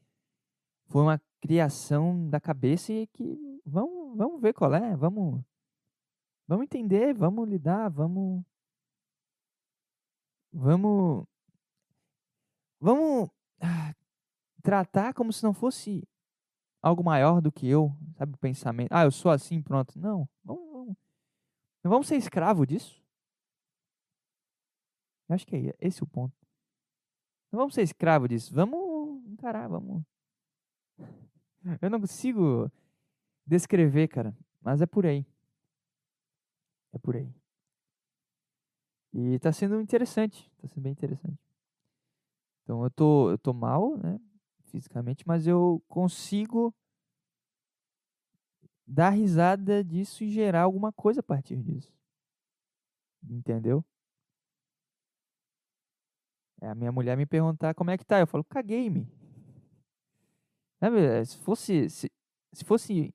foi 0.88 1.02
uma 1.04 1.22
criação 1.40 2.30
da 2.30 2.40
cabeça 2.40 2.92
e 2.94 3.08
que 3.08 3.62
vamos, 3.66 4.18
vamos 4.18 4.42
ver 4.42 4.54
qual 4.54 4.74
é, 4.74 4.96
vamos 4.96 5.44
Vamos 6.52 6.66
entender, 6.66 7.14
vamos 7.14 7.48
lidar, 7.48 7.88
vamos. 7.90 8.44
Vamos. 10.52 11.26
Vamos 12.78 13.30
ah, 13.62 13.96
tratar 14.62 15.14
como 15.14 15.32
se 15.32 15.44
não 15.44 15.54
fosse 15.54 16.06
algo 16.82 17.02
maior 17.06 17.40
do 17.40 17.54
que 17.54 17.70
eu, 17.70 17.96
sabe? 18.18 18.34
O 18.34 18.38
pensamento. 18.38 18.92
Ah, 18.92 19.06
eu 19.06 19.12
sou 19.12 19.32
assim, 19.32 19.62
pronto. 19.62 19.98
Não. 19.98 20.28
Vamos, 20.44 20.70
vamos. 20.74 20.96
Não 21.82 21.90
vamos 21.90 22.08
ser 22.08 22.18
escravo 22.18 22.66
disso. 22.66 23.02
Eu 25.30 25.36
acho 25.36 25.48
que 25.48 25.56
é 25.56 25.76
esse 25.80 26.04
o 26.04 26.08
ponto. 26.08 26.36
Não 27.52 27.60
vamos 27.60 27.74
ser 27.74 27.82
escravo 27.82 28.28
disso. 28.28 28.54
Vamos 28.54 29.26
encarar, 29.28 29.68
vamos. 29.68 30.04
Eu 31.82 31.90
não 31.90 32.00
consigo 32.00 32.72
descrever, 33.46 34.08
cara, 34.08 34.36
mas 34.62 34.82
é 34.82 34.86
por 34.86 35.06
aí. 35.06 35.26
É 36.94 36.98
por 36.98 37.16
aí. 37.16 37.30
E 39.14 39.38
tá 39.40 39.52
sendo 39.52 39.80
interessante, 39.82 40.50
tá 40.62 40.68
sendo 40.68 40.84
bem 40.84 40.94
interessante. 40.94 41.38
Então 42.64 42.84
eu 42.84 42.90
tô, 42.90 43.32
eu 43.32 43.38
tô 43.38 43.54
mal, 43.54 43.98
né, 43.98 44.20
fisicamente, 44.68 45.28
mas 45.28 45.46
eu 45.46 45.84
consigo 45.90 46.74
dar 48.88 49.10
risada 49.10 49.84
disso 49.84 50.24
e 50.24 50.30
gerar 50.30 50.62
alguma 50.62 50.92
coisa 50.94 51.20
a 51.20 51.24
partir 51.24 51.58
disso. 51.58 51.94
Entendeu? 53.30 53.84
É 56.62 56.70
a 56.70 56.76
minha 56.76 56.92
mulher 56.92 57.18
me 57.18 57.26
perguntar 57.26 57.74
como 57.74 57.90
é 57.90 57.98
que 57.98 58.06
tá, 58.06 58.20
eu 58.20 58.28
falo, 58.28 58.44
caguei-me. 58.44 59.08
Sabe, 60.80 61.26
se 61.26 61.38
fosse 61.40 61.90
se, 61.90 62.12
se 62.54 62.64
fosse 62.64 63.14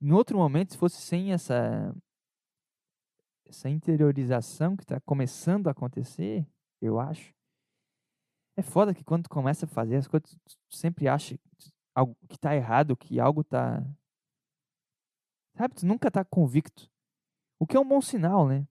em 0.00 0.12
outro 0.12 0.36
momento, 0.36 0.72
se 0.72 0.78
fosse 0.78 1.00
sem 1.00 1.32
essa 1.32 1.94
essa 3.46 3.68
interiorização 3.68 4.76
que 4.76 4.82
está 4.82 4.98
começando 5.00 5.68
a 5.68 5.72
acontecer, 5.72 6.46
eu 6.80 6.98
acho. 6.98 7.34
É 8.56 8.62
foda 8.62 8.94
que 8.94 9.04
quando 9.04 9.24
tu 9.24 9.30
começa 9.30 9.66
a 9.66 9.68
fazer 9.68 9.96
as 9.96 10.08
coisas, 10.08 10.30
tu 10.30 10.76
sempre 10.76 11.08
acha 11.08 11.38
algo 11.94 12.16
que 12.28 12.34
está 12.34 12.54
errado, 12.54 12.96
que 12.96 13.20
algo 13.20 13.42
está. 13.42 13.82
Sabe, 15.56 15.74
tu 15.74 15.86
nunca 15.86 16.08
está 16.08 16.24
convicto. 16.24 16.90
O 17.58 17.66
que 17.66 17.76
é 17.76 17.80
um 17.80 17.88
bom 17.88 18.00
sinal, 18.00 18.48
né? 18.48 18.66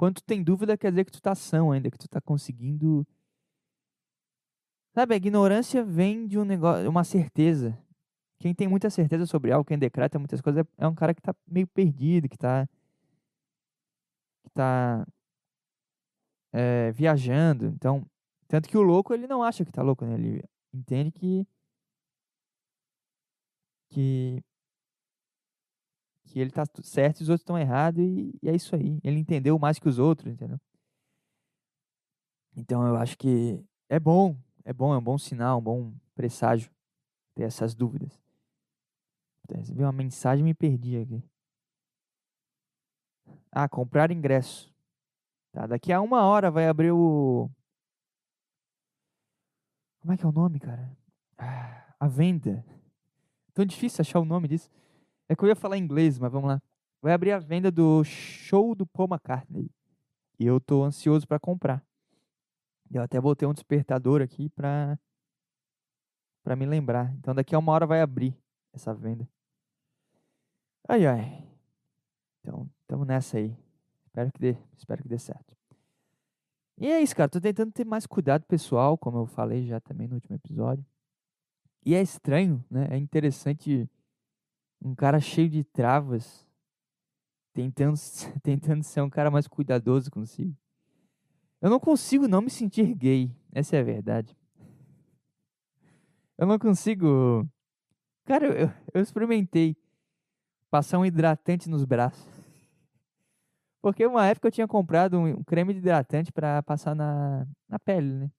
Quando 0.00 0.14
tu 0.14 0.22
tem 0.24 0.42
dúvida, 0.42 0.78
quer 0.78 0.90
dizer 0.90 1.04
que 1.04 1.12
tu 1.12 1.18
está 1.18 1.34
são 1.34 1.70
ainda, 1.72 1.90
que 1.90 1.98
tu 1.98 2.06
está 2.06 2.22
conseguindo. 2.22 3.06
Sabe, 4.94 5.12
a 5.12 5.16
ignorância 5.18 5.84
vem 5.84 6.26
de 6.26 6.38
um 6.38 6.44
negócio, 6.44 6.88
uma 6.88 7.04
certeza. 7.04 7.78
Quem 8.38 8.54
tem 8.54 8.66
muita 8.66 8.88
certeza 8.88 9.26
sobre 9.26 9.52
algo, 9.52 9.66
quem 9.66 9.78
decreta 9.78 10.18
muitas 10.18 10.40
coisas, 10.40 10.64
é 10.78 10.88
um 10.88 10.94
cara 10.94 11.12
que 11.12 11.20
está 11.20 11.34
meio 11.46 11.66
perdido, 11.66 12.30
que 12.30 12.36
está 12.36 12.66
que 14.42 14.48
está 14.48 15.06
é, 16.50 16.90
viajando. 16.92 17.66
Então, 17.66 18.06
tanto 18.48 18.70
que 18.70 18.78
o 18.78 18.82
louco 18.82 19.12
ele 19.12 19.26
não 19.26 19.42
acha 19.42 19.66
que 19.66 19.70
está 19.70 19.82
louco, 19.82 20.06
né? 20.06 20.14
Ele 20.14 20.42
entende 20.72 21.10
que 21.10 21.46
que 23.90 24.42
que 26.30 26.38
ele 26.38 26.50
tá 26.50 26.64
certo 26.82 27.20
e 27.20 27.22
os 27.24 27.28
outros 27.28 27.42
estão 27.42 27.58
errados 27.58 28.00
e, 28.00 28.38
e, 28.40 28.48
é 28.48 28.54
isso 28.54 28.74
aí. 28.76 29.00
Ele 29.02 29.18
entendeu 29.18 29.58
mais 29.58 29.78
que 29.78 29.88
os 29.88 29.98
outros, 29.98 30.32
entendeu? 30.32 30.60
Então 32.56 32.86
eu 32.86 32.96
acho 32.96 33.18
que 33.18 33.64
é 33.88 33.98
bom, 33.98 34.36
é 34.64 34.72
bom, 34.72 34.94
é 34.94 34.98
um 34.98 35.02
bom 35.02 35.18
sinal, 35.18 35.58
um 35.58 35.62
bom 35.62 35.92
presságio 36.14 36.70
ter 37.34 37.42
essas 37.42 37.74
dúvidas. 37.74 38.20
Recebi 39.52 39.82
uma 39.82 39.92
mensagem 39.92 40.42
e 40.42 40.44
me 40.44 40.54
perdi 40.54 40.96
aqui. 40.96 41.22
Ah, 43.50 43.68
comprar 43.68 44.12
ingresso. 44.12 44.72
Tá, 45.50 45.66
daqui 45.66 45.92
a 45.92 46.00
uma 46.00 46.22
hora 46.22 46.50
vai 46.50 46.68
abrir 46.68 46.92
o. 46.92 47.50
Como 50.00 50.12
é 50.12 50.16
que 50.16 50.24
é 50.24 50.28
o 50.28 50.32
nome, 50.32 50.60
cara? 50.60 50.96
Ah, 51.36 51.94
a 51.98 52.06
venda. 52.06 52.64
Tão 53.52 53.64
difícil 53.64 54.02
achar 54.02 54.20
o 54.20 54.24
nome 54.24 54.46
disso. 54.46 54.70
É 55.30 55.36
que 55.36 55.44
eu 55.44 55.48
ia 55.48 55.54
falar 55.54 55.78
inglês, 55.78 56.18
mas 56.18 56.32
vamos 56.32 56.48
lá. 56.48 56.60
Vai 57.00 57.12
abrir 57.12 57.30
a 57.30 57.38
venda 57.38 57.70
do 57.70 58.02
show 58.02 58.74
do 58.74 58.84
Paul 58.84 59.06
McCartney. 59.08 59.70
E 60.36 60.44
eu 60.44 60.60
tô 60.60 60.82
ansioso 60.82 61.24
para 61.24 61.38
comprar. 61.38 61.86
Eu 62.92 63.00
até 63.00 63.20
botei 63.20 63.46
um 63.46 63.54
despertador 63.54 64.22
aqui 64.22 64.48
pra, 64.48 64.98
pra 66.42 66.56
me 66.56 66.66
lembrar. 66.66 67.14
Então 67.14 67.32
daqui 67.32 67.54
a 67.54 67.60
uma 67.60 67.70
hora 67.70 67.86
vai 67.86 68.00
abrir 68.00 68.36
essa 68.72 68.92
venda. 68.92 69.28
Ai, 70.88 71.06
ai. 71.06 71.48
Então, 72.40 72.68
estamos 72.80 73.06
nessa 73.06 73.38
aí. 73.38 73.56
Espero 74.06 74.32
que 74.32 74.40
dê, 74.40 74.56
espero 74.76 75.00
que 75.00 75.08
dê 75.08 75.18
certo. 75.20 75.56
E 76.76 76.88
é 76.88 77.00
isso, 77.00 77.14
cara. 77.14 77.28
Tô 77.28 77.40
tentando 77.40 77.70
ter 77.70 77.84
mais 77.84 78.04
cuidado 78.04 78.44
pessoal, 78.46 78.98
como 78.98 79.18
eu 79.18 79.26
falei 79.26 79.64
já 79.64 79.78
também 79.78 80.08
no 80.08 80.14
último 80.14 80.34
episódio. 80.34 80.84
E 81.86 81.94
é 81.94 82.02
estranho, 82.02 82.64
né? 82.68 82.88
É 82.90 82.96
interessante 82.96 83.88
um 84.82 84.94
cara 84.94 85.20
cheio 85.20 85.48
de 85.48 85.62
travas 85.62 86.46
tentando, 87.52 87.94
tentando 88.42 88.82
ser 88.82 89.02
um 89.02 89.10
cara 89.10 89.30
mais 89.30 89.46
cuidadoso 89.46 90.10
consigo. 90.10 90.56
Eu 91.60 91.68
não 91.68 91.78
consigo 91.78 92.26
não 92.26 92.40
me 92.40 92.50
sentir 92.50 92.94
gay. 92.94 93.30
Essa 93.52 93.76
é 93.76 93.80
a 93.80 93.84
verdade. 93.84 94.36
Eu 96.38 96.46
não 96.46 96.58
consigo. 96.58 97.46
Cara, 98.24 98.46
eu, 98.46 98.72
eu 98.94 99.02
experimentei 99.02 99.76
passar 100.70 100.98
um 100.98 101.04
hidratante 101.04 101.68
nos 101.68 101.84
braços. 101.84 102.26
Porque 103.82 104.06
uma 104.06 104.26
época 104.26 104.48
eu 104.48 104.52
tinha 104.52 104.68
comprado 104.68 105.18
um, 105.18 105.26
um 105.26 105.44
creme 105.44 105.74
de 105.74 105.80
hidratante 105.80 106.32
para 106.32 106.62
passar 106.62 106.94
na, 106.94 107.46
na 107.68 107.78
pele, 107.78 108.12
né? 108.12 108.30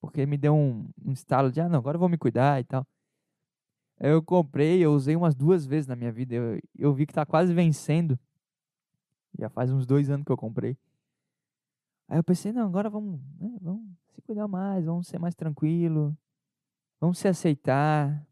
Porque 0.00 0.24
me 0.24 0.38
deu 0.38 0.54
um, 0.54 0.88
um 1.04 1.12
estalo 1.12 1.50
de, 1.50 1.60
ah, 1.60 1.68
não, 1.68 1.78
agora 1.78 1.96
eu 1.96 2.00
vou 2.00 2.08
me 2.08 2.16
cuidar 2.16 2.60
e 2.60 2.64
tal. 2.64 2.86
Eu 4.00 4.22
comprei, 4.22 4.82
eu 4.82 4.92
usei 4.92 5.14
umas 5.14 5.34
duas 5.34 5.66
vezes 5.66 5.86
na 5.86 5.94
minha 5.94 6.10
vida. 6.10 6.34
Eu, 6.34 6.60
eu 6.76 6.94
vi 6.94 7.06
que 7.06 7.12
tá 7.12 7.26
quase 7.26 7.52
vencendo. 7.52 8.18
Já 9.38 9.50
faz 9.50 9.70
uns 9.70 9.86
dois 9.86 10.08
anos 10.08 10.24
que 10.24 10.32
eu 10.32 10.36
comprei. 10.36 10.76
Aí 12.08 12.18
eu 12.18 12.24
pensei, 12.24 12.50
não, 12.50 12.66
agora 12.66 12.90
vamos, 12.90 13.20
né, 13.38 13.56
vamos 13.60 13.84
se 14.08 14.20
cuidar 14.22 14.48
mais, 14.48 14.84
vamos 14.84 15.06
ser 15.06 15.20
mais 15.20 15.34
tranquilo, 15.36 16.16
vamos 17.00 17.18
se 17.18 17.28
aceitar. 17.28 18.26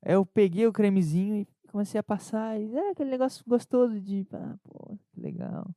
Aí 0.00 0.14
eu 0.14 0.24
peguei 0.24 0.64
o 0.64 0.72
cremezinho 0.72 1.34
e 1.34 1.48
comecei 1.66 1.98
a 1.98 2.04
passar, 2.04 2.60
e 2.60 2.76
é 2.76 2.90
aquele 2.90 3.10
negócio 3.10 3.44
gostoso 3.48 4.00
de, 4.00 4.28
ah, 4.32 4.56
pô, 4.62 4.96
que 5.10 5.20
legal. 5.20 5.74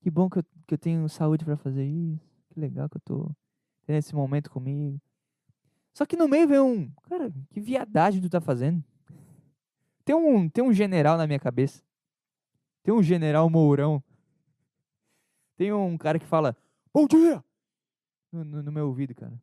Que 0.00 0.10
bom 0.10 0.30
que 0.30 0.38
eu, 0.38 0.44
que 0.66 0.74
eu 0.74 0.78
tenho 0.78 1.08
saúde 1.08 1.44
para 1.44 1.56
fazer 1.56 1.84
isso. 1.84 2.24
Que 2.50 2.60
legal 2.60 2.88
que 2.88 2.96
eu 2.96 3.00
tô 3.00 3.30
tendo 3.84 3.96
esse 3.96 4.14
momento 4.14 4.50
comigo. 4.50 5.00
Só 5.98 6.06
que 6.06 6.16
no 6.16 6.28
meio 6.28 6.46
vem 6.46 6.60
um, 6.60 6.92
cara, 7.08 7.28
que 7.50 7.58
viadagem 7.58 8.22
tu 8.22 8.30
tá 8.30 8.40
fazendo? 8.40 8.84
Tem 10.04 10.14
um, 10.14 10.48
tem 10.48 10.62
um 10.62 10.72
general 10.72 11.18
na 11.18 11.26
minha 11.26 11.40
cabeça. 11.40 11.82
Tem 12.84 12.94
um 12.94 13.02
general 13.02 13.50
Mourão 13.50 14.00
tem 15.56 15.72
um 15.72 15.98
cara 15.98 16.20
que 16.20 16.24
fala, 16.24 16.56
bom 16.94 17.04
dia! 17.04 17.44
No, 18.30 18.44
no, 18.44 18.62
no 18.62 18.70
meu 18.70 18.86
ouvido, 18.86 19.12
cara. 19.12 19.36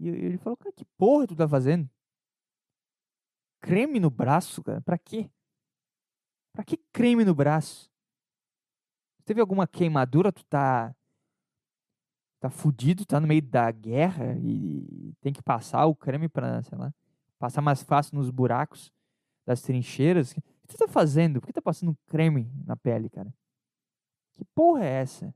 E 0.00 0.08
ele 0.08 0.38
falou, 0.38 0.56
cara, 0.56 0.72
que 0.72 0.86
porra 0.96 1.26
tu 1.26 1.36
tá 1.36 1.46
fazendo? 1.46 1.86
Creme 3.60 4.00
no 4.00 4.08
braço, 4.08 4.64
cara? 4.64 4.80
Pra 4.80 4.96
quê? 4.96 5.30
Pra 6.50 6.64
que 6.64 6.78
creme 6.78 7.26
no 7.26 7.34
braço? 7.34 7.92
Teve 9.26 9.42
alguma 9.42 9.66
queimadura? 9.66 10.32
Tu 10.32 10.42
tá. 10.46 10.96
Tá 12.44 12.50
fudido, 12.50 13.06
tá 13.06 13.18
no 13.18 13.26
meio 13.26 13.40
da 13.40 13.70
guerra 13.70 14.36
e 14.36 15.14
tem 15.22 15.32
que 15.32 15.42
passar 15.42 15.86
o 15.86 15.94
creme 15.94 16.28
pra, 16.28 16.62
sei 16.62 16.76
lá, 16.76 16.92
passar 17.38 17.62
mais 17.62 17.82
fácil 17.82 18.16
nos 18.16 18.28
buracos 18.28 18.92
das 19.46 19.62
trincheiras. 19.62 20.32
O 20.32 20.34
que 20.34 20.42
tu 20.68 20.76
tá 20.76 20.86
fazendo? 20.86 21.40
Por 21.40 21.46
que 21.46 21.54
tá 21.54 21.62
passando 21.62 21.96
creme 22.06 22.52
na 22.66 22.76
pele, 22.76 23.08
cara? 23.08 23.32
Que 24.34 24.44
porra 24.54 24.84
é 24.84 24.90
essa? 25.00 25.34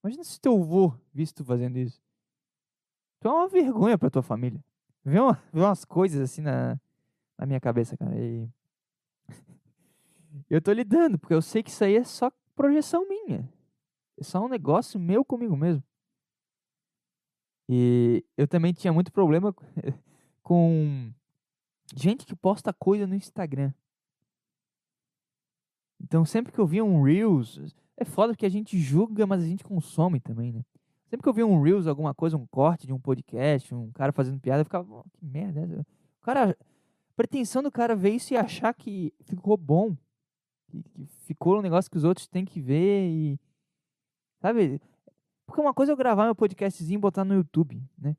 Imagina 0.00 0.22
se 0.22 0.40
teu 0.40 0.62
avô 0.62 0.94
visse 1.12 1.34
tu 1.34 1.44
fazendo 1.44 1.76
isso. 1.76 2.00
Tu 3.18 3.26
é 3.26 3.32
uma 3.32 3.48
vergonha 3.48 3.98
pra 3.98 4.08
tua 4.08 4.22
família. 4.22 4.62
Vê, 5.04 5.18
uma, 5.18 5.32
vê 5.52 5.62
umas 5.62 5.84
coisas 5.84 6.20
assim 6.20 6.42
na, 6.42 6.80
na 7.36 7.44
minha 7.44 7.58
cabeça, 7.58 7.96
cara. 7.96 8.16
E... 8.16 8.48
eu 10.48 10.62
tô 10.62 10.70
lidando, 10.70 11.18
porque 11.18 11.34
eu 11.34 11.42
sei 11.42 11.60
que 11.60 11.70
isso 11.70 11.82
aí 11.82 11.96
é 11.96 12.04
só 12.04 12.30
projeção 12.54 13.04
minha. 13.08 13.52
É 14.16 14.22
só 14.22 14.44
um 14.44 14.48
negócio 14.48 15.00
meu 15.00 15.24
comigo 15.24 15.56
mesmo. 15.56 15.82
E 17.68 18.24
eu 18.36 18.48
também 18.48 18.72
tinha 18.72 18.92
muito 18.92 19.12
problema 19.12 19.54
com 20.42 21.12
gente 21.94 22.24
que 22.24 22.34
posta 22.34 22.72
coisa 22.72 23.06
no 23.06 23.14
Instagram. 23.14 23.72
Então, 26.00 26.24
sempre 26.24 26.52
que 26.52 26.58
eu 26.58 26.66
via 26.66 26.84
um 26.84 27.02
Reels, 27.02 27.74
é 27.96 28.04
foda 28.04 28.32
porque 28.32 28.46
a 28.46 28.50
gente 28.50 28.78
julga, 28.78 29.26
mas 29.26 29.42
a 29.42 29.46
gente 29.46 29.64
consome 29.64 30.20
também, 30.20 30.52
né? 30.52 30.64
Sempre 31.08 31.22
que 31.22 31.28
eu 31.28 31.32
via 31.32 31.46
um 31.46 31.60
Reels, 31.60 31.86
alguma 31.86 32.14
coisa, 32.14 32.36
um 32.36 32.46
corte 32.46 32.86
de 32.86 32.92
um 32.92 33.00
podcast, 33.00 33.74
um 33.74 33.90
cara 33.92 34.12
fazendo 34.12 34.38
piada, 34.38 34.60
eu 34.60 34.64
ficava, 34.64 34.86
oh, 34.90 35.04
que 35.10 35.24
merda 35.24 35.60
é? 35.60 35.80
O 36.20 36.20
cara, 36.22 36.56
pretensão 37.16 37.62
do 37.62 37.72
cara 37.72 37.96
ver 37.96 38.10
isso 38.10 38.32
e 38.32 38.36
achar 38.36 38.72
que 38.74 39.12
ficou 39.24 39.56
bom, 39.56 39.96
que 40.68 40.84
ficou 41.24 41.58
um 41.58 41.62
negócio 41.62 41.90
que 41.90 41.96
os 41.96 42.04
outros 42.04 42.28
têm 42.28 42.44
que 42.44 42.60
ver 42.60 43.08
e. 43.08 43.40
Sabe? 44.40 44.80
Porque 45.48 45.62
uma 45.62 45.72
coisa 45.72 45.92
é 45.92 45.94
eu 45.94 45.96
gravar 45.96 46.26
meu 46.26 46.34
podcastzinho 46.34 46.98
e 46.98 47.00
botar 47.00 47.24
no 47.24 47.32
YouTube, 47.32 47.82
né? 47.96 48.14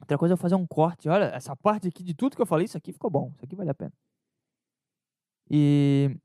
Outra 0.00 0.16
coisa 0.16 0.32
é 0.32 0.34
eu 0.34 0.38
fazer 0.38 0.54
um 0.54 0.66
corte. 0.66 1.06
Olha, 1.06 1.26
essa 1.26 1.54
parte 1.54 1.86
aqui 1.86 2.02
de 2.02 2.14
tudo 2.14 2.34
que 2.34 2.40
eu 2.40 2.46
falei, 2.46 2.64
isso 2.64 2.78
aqui 2.78 2.94
ficou 2.94 3.10
bom, 3.10 3.30
isso 3.36 3.44
aqui 3.44 3.54
vale 3.54 3.68
a 3.68 3.74
pena. 3.74 3.92
E 5.50 6.16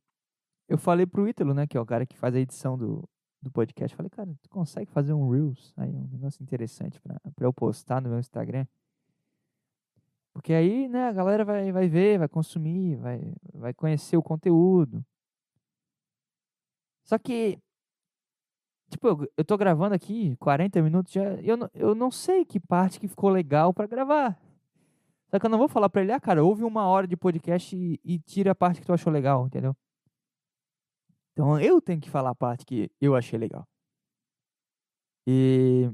eu 0.69 0.77
falei 0.77 1.05
pro 1.05 1.27
Ítalo, 1.27 1.53
né, 1.53 1.67
que 1.67 1.75
é 1.75 1.81
o 1.81 1.85
cara 1.85 2.05
que 2.05 2.17
faz 2.17 2.33
a 2.33 2.39
edição 2.39 2.77
do, 2.77 3.03
do 3.41 3.51
podcast, 3.51 3.93
falei, 3.93 4.09
cara, 4.09 4.33
tu 4.41 4.49
consegue 4.49 4.89
fazer 4.89 5.11
um 5.11 5.29
Reels, 5.29 5.73
aí 5.75 5.91
um 5.91 6.07
negócio 6.07 6.41
interessante 6.41 6.97
pra, 7.01 7.19
pra 7.35 7.45
eu 7.45 7.51
postar 7.51 8.01
no 8.01 8.07
meu 8.07 8.19
Instagram? 8.19 8.65
Porque 10.31 10.53
aí, 10.53 10.87
né, 10.87 11.09
a 11.09 11.11
galera 11.11 11.43
vai, 11.43 11.73
vai 11.73 11.89
ver, 11.89 12.19
vai 12.19 12.29
consumir, 12.29 12.95
vai, 12.95 13.33
vai 13.53 13.73
conhecer 13.73 14.15
o 14.15 14.23
conteúdo. 14.23 15.05
Só 17.03 17.17
que, 17.17 17.59
tipo, 18.89 19.07
eu, 19.07 19.31
eu 19.37 19.45
tô 19.45 19.57
gravando 19.57 19.95
aqui 19.95 20.35
40 20.37 20.81
minutos 20.81 21.11
já, 21.13 21.23
eu, 21.41 21.57
não, 21.57 21.69
eu 21.73 21.95
não 21.95 22.11
sei 22.11 22.45
que 22.45 22.59
parte 22.59 22.99
que 22.99 23.07
ficou 23.07 23.29
legal 23.29 23.73
para 23.73 23.87
gravar. 23.87 24.39
Só 25.29 25.39
que 25.39 25.45
eu 25.45 25.49
não 25.49 25.57
vou 25.57 25.67
falar 25.67 25.89
pra 25.89 26.01
ele, 26.01 26.11
ah, 26.11 26.19
cara, 26.19 26.43
ouve 26.43 26.63
uma 26.63 26.87
hora 26.87 27.07
de 27.07 27.17
podcast 27.17 27.75
e, 27.75 27.99
e 28.03 28.19
tira 28.19 28.51
a 28.51 28.55
parte 28.55 28.79
que 28.79 28.85
tu 28.85 28.93
achou 28.93 29.11
legal, 29.11 29.47
entendeu? 29.47 29.75
Então 31.33 31.59
eu 31.59 31.81
tenho 31.81 31.99
que 31.99 32.09
falar 32.09 32.29
a 32.31 32.35
parte 32.35 32.65
que 32.65 32.89
eu 33.01 33.15
achei 33.15 33.37
legal. 33.37 33.67
E, 35.27 35.89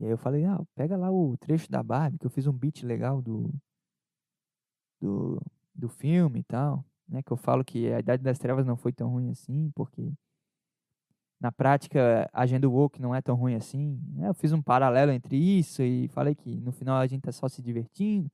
e 0.00 0.04
aí 0.04 0.10
eu 0.10 0.18
falei, 0.18 0.44
ah, 0.44 0.60
pega 0.74 0.96
lá 0.96 1.10
o 1.10 1.36
trecho 1.36 1.70
da 1.70 1.82
Barbie, 1.82 2.18
que 2.18 2.26
eu 2.26 2.30
fiz 2.30 2.46
um 2.46 2.52
beat 2.52 2.82
legal 2.82 3.22
do, 3.22 3.52
do, 5.00 5.40
do 5.74 5.88
filme 5.88 6.40
e 6.40 6.44
tal. 6.44 6.84
Né, 7.08 7.22
que 7.22 7.32
eu 7.32 7.36
falo 7.36 7.64
que 7.64 7.92
a 7.92 7.98
Idade 8.00 8.22
das 8.22 8.38
Trevas 8.38 8.64
não 8.64 8.76
foi 8.76 8.92
tão 8.92 9.10
ruim 9.10 9.28
assim, 9.30 9.70
porque 9.74 10.12
na 11.42 11.50
prática 11.50 12.30
a 12.32 12.42
agenda 12.42 12.68
woke 12.68 13.02
não 13.02 13.12
é 13.12 13.20
tão 13.20 13.34
ruim 13.34 13.56
assim. 13.56 14.00
Né? 14.14 14.28
Eu 14.28 14.34
fiz 14.34 14.52
um 14.52 14.62
paralelo 14.62 15.10
entre 15.10 15.36
isso 15.36 15.82
e 15.82 16.06
falei 16.08 16.36
que 16.36 16.60
no 16.60 16.70
final 16.70 16.98
a 16.98 17.06
gente 17.08 17.22
tá 17.22 17.32
só 17.32 17.48
se 17.48 17.60
divertindo. 17.60 18.30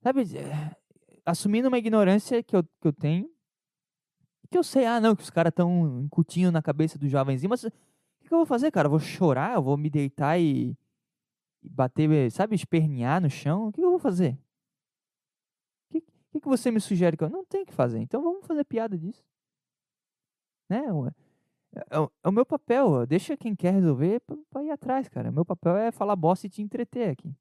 Sabe, 0.00 0.22
eh, 0.22 0.76
assumindo 1.26 1.68
uma 1.68 1.76
ignorância 1.76 2.42
que 2.42 2.56
eu, 2.56 2.64
que 2.64 2.88
eu 2.88 2.94
tenho, 2.94 3.30
que 4.50 4.56
eu 4.56 4.64
sei, 4.64 4.86
ah, 4.86 5.00
não, 5.00 5.14
que 5.14 5.22
os 5.22 5.28
caras 5.28 5.50
estão 5.50 6.00
incutindo 6.00 6.50
na 6.50 6.62
cabeça 6.62 6.98
do 6.98 7.06
jovenzinho, 7.08 7.50
mas 7.50 7.62
o 7.62 7.70
que, 7.70 8.28
que, 8.28 8.34
eu 8.34 8.38
vou 8.38 8.46
fazer, 8.46 8.70
cara? 8.70 8.86
Eu 8.86 8.90
vou 8.90 8.98
chorar? 8.98 9.54
Eu 9.54 9.62
vou 9.62 9.76
me 9.76 9.90
deitar 9.90 10.40
e, 10.40 10.76
e 11.62 11.68
bater, 11.68 12.30
sabe, 12.30 12.54
espernear 12.56 13.20
no 13.20 13.28
chão? 13.28 13.68
O 13.68 13.72
que, 13.72 13.82
que 13.82 13.84
eu 13.84 13.90
vou 13.90 13.98
fazer? 13.98 14.38
O 15.90 15.92
que, 15.92 16.00
que, 16.00 16.40
que 16.40 16.48
você 16.48 16.70
me 16.70 16.80
sugere 16.80 17.18
que 17.18 17.24
eu 17.24 17.30
não 17.30 17.44
tenho 17.44 17.66
que 17.66 17.74
fazer? 17.74 17.98
Então 17.98 18.22
vamos 18.22 18.46
fazer 18.46 18.64
piada 18.64 18.96
disso. 18.96 19.22
Né? 20.70 20.82
É, 21.74 21.80
é, 21.80 22.08
é 22.24 22.28
o 22.28 22.32
meu 22.32 22.44
papel, 22.44 23.06
deixa 23.06 23.36
quem 23.36 23.54
quer 23.54 23.72
resolver 23.72 24.20
pra, 24.20 24.36
pra 24.50 24.62
ir 24.62 24.70
atrás, 24.70 25.08
cara. 25.08 25.30
O 25.30 25.32
meu 25.32 25.44
papel 25.44 25.76
é 25.76 25.90
falar 25.92 26.16
bosta 26.16 26.46
e 26.46 26.50
te 26.50 26.62
entreter 26.62 27.10
aqui. 27.10 27.34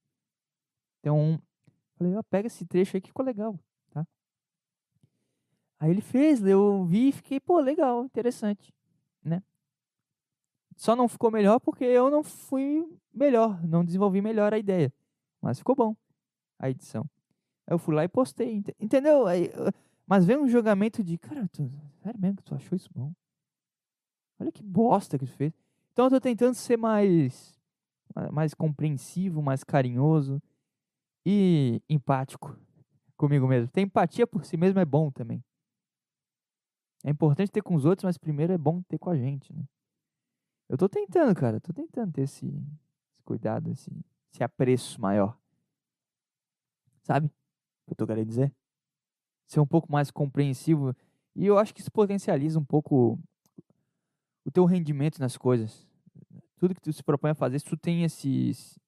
Então, 1.00 1.42
Falei, 2.02 2.16
ó, 2.16 2.24
pega 2.24 2.48
esse 2.48 2.66
trecho 2.66 2.98
aí 2.98 3.02
que 3.02 3.10
ficou 3.10 3.24
legal, 3.24 3.60
tá? 3.92 4.08
Aí 5.80 5.92
ele 5.92 6.02
fez, 6.02 6.44
eu 6.44 6.84
vi 6.84 7.10
e 7.10 7.12
fiquei, 7.12 7.40
pô, 7.40 7.60
legal, 7.60 8.04
interessante, 8.04 8.74
né? 9.24 9.44
Só 10.76 10.96
não 10.96 11.08
ficou 11.08 11.30
melhor 11.30 11.60
porque 11.60 11.84
eu 11.84 12.10
não 12.10 12.24
fui 12.24 12.92
melhor, 13.14 13.64
não 13.64 13.86
desenvolvi 13.86 14.20
melhor 14.20 14.52
a 14.52 14.58
ideia. 14.58 14.92
Mas 15.40 15.60
ficou 15.60 15.76
bom 15.76 15.96
a 16.58 16.72
edição. 16.72 17.08
Aí 17.68 17.76
eu 17.76 17.78
fui 17.78 17.94
lá 17.94 18.04
e 18.04 18.08
postei, 18.08 18.64
entendeu? 18.80 19.28
Aí, 19.28 19.52
mas 20.08 20.26
veio 20.26 20.42
um 20.42 20.48
julgamento 20.48 21.04
de, 21.04 21.20
cara, 21.20 21.48
tu, 21.50 21.70
sério 22.02 22.20
mesmo 22.20 22.38
que 22.38 22.44
tu 22.44 22.56
achou 22.56 22.76
isso 22.76 22.90
bom? 22.96 23.14
Olha 24.42 24.52
que 24.52 24.64
bosta 24.64 25.20
que 25.20 25.26
tu 25.28 25.32
fez. 25.34 25.54
Então 25.94 26.06
eu 26.06 26.10
tô 26.10 26.20
tentando 26.20 26.56
ser 26.56 26.76
mais 26.76 27.62
mais 28.32 28.54
compreensivo, 28.56 29.42
mais 29.42 29.64
carinhoso 29.64 30.42
e 31.24 31.80
empático 31.88 32.58
comigo 33.16 33.48
mesmo. 33.48 33.70
Ter 33.70 33.82
empatia 33.82 34.26
por 34.26 34.44
si 34.44 34.58
mesmo 34.58 34.80
é 34.80 34.86
bom 34.86 35.12
também. 35.12 35.44
É 37.06 37.12
importante 37.12 37.52
ter 37.52 37.62
com 37.62 37.76
os 37.76 37.86
outros, 37.86 38.04
mas 38.04 38.18
primeiro 38.18 38.52
é 38.52 38.58
bom 38.58 38.82
ter 38.82 38.98
com 38.98 39.12
a 39.12 39.16
gente, 39.16 39.54
né? 39.54 39.64
Eu 40.68 40.78
tô 40.78 40.90
tentando, 40.90 41.34
cara, 41.36 41.60
tô 41.62 41.72
tentando 41.72 42.12
ter 42.12 42.24
esse, 42.24 42.48
esse 42.48 43.24
cuidado, 43.24 43.70
esse, 43.70 43.92
esse 44.34 44.44
apreço 44.44 45.00
maior. 45.00 45.38
Sabe? 47.04 47.28
O 47.28 47.30
que 47.88 47.92
eu 47.94 47.96
tô 47.96 48.08
querendo 48.08 48.28
dizer? 48.28 48.52
Ser 49.46 49.60
um 49.60 49.68
pouco 49.68 49.92
mais 49.92 50.10
compreensivo. 50.10 50.96
E 51.36 51.46
eu 51.46 51.60
acho 51.60 51.74
que 51.74 51.82
isso 51.82 51.92
potencializa 51.92 52.60
um 52.60 52.66
pouco 52.66 53.20
o 54.46 54.52
teu 54.52 54.66
rendimento 54.66 55.20
nas 55.20 55.38
coisas. 55.38 55.88
Tudo 56.58 56.76
que 56.76 56.82
tu 56.82 56.92
se 56.94 57.04
propõe 57.04 57.32
a 57.32 57.36
fazer, 57.36 57.60
se 57.60 57.66
tu 57.66 57.78
tem 57.78 58.04
esses. 58.04 58.80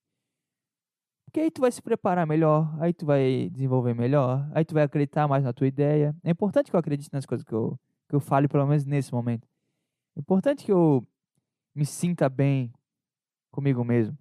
Porque 1.26 1.39
aí 1.39 1.49
tu 1.49 1.62
vai 1.62 1.72
se 1.72 1.82
preparar 1.82 2.28
melhor, 2.28 2.76
aí 2.80 2.93
tu 2.93 3.06
vai 3.06 3.49
desenvolver 3.49 3.95
melhor, 3.95 4.47
aí 4.54 4.64
tu 4.64 4.74
vai 4.74 4.84
acreditar 4.84 5.28
mais 5.28 5.43
na 5.43 5.51
tua 5.51 5.68
ideia. 5.68 6.16
É 6.24 6.30
importante 6.30 6.70
que 6.70 6.76
eu 6.76 6.80
acredite 6.80 7.10
nas 7.12 7.26
coisas 7.26 7.43
que 7.43 7.54
eu, 7.54 7.80
que 8.08 8.16
eu 8.16 8.20
fale, 8.20 8.47
pelo 8.47 8.68
menos 8.68 8.86
nesse 8.86 9.12
momento. 9.12 9.47
É 10.16 10.20
importante 10.20 10.64
que 10.64 10.72
eu 10.72 11.06
me 11.74 11.86
sinta 11.86 12.30
bem 12.30 12.72
comigo 13.51 13.84
mesmo. 13.84 14.18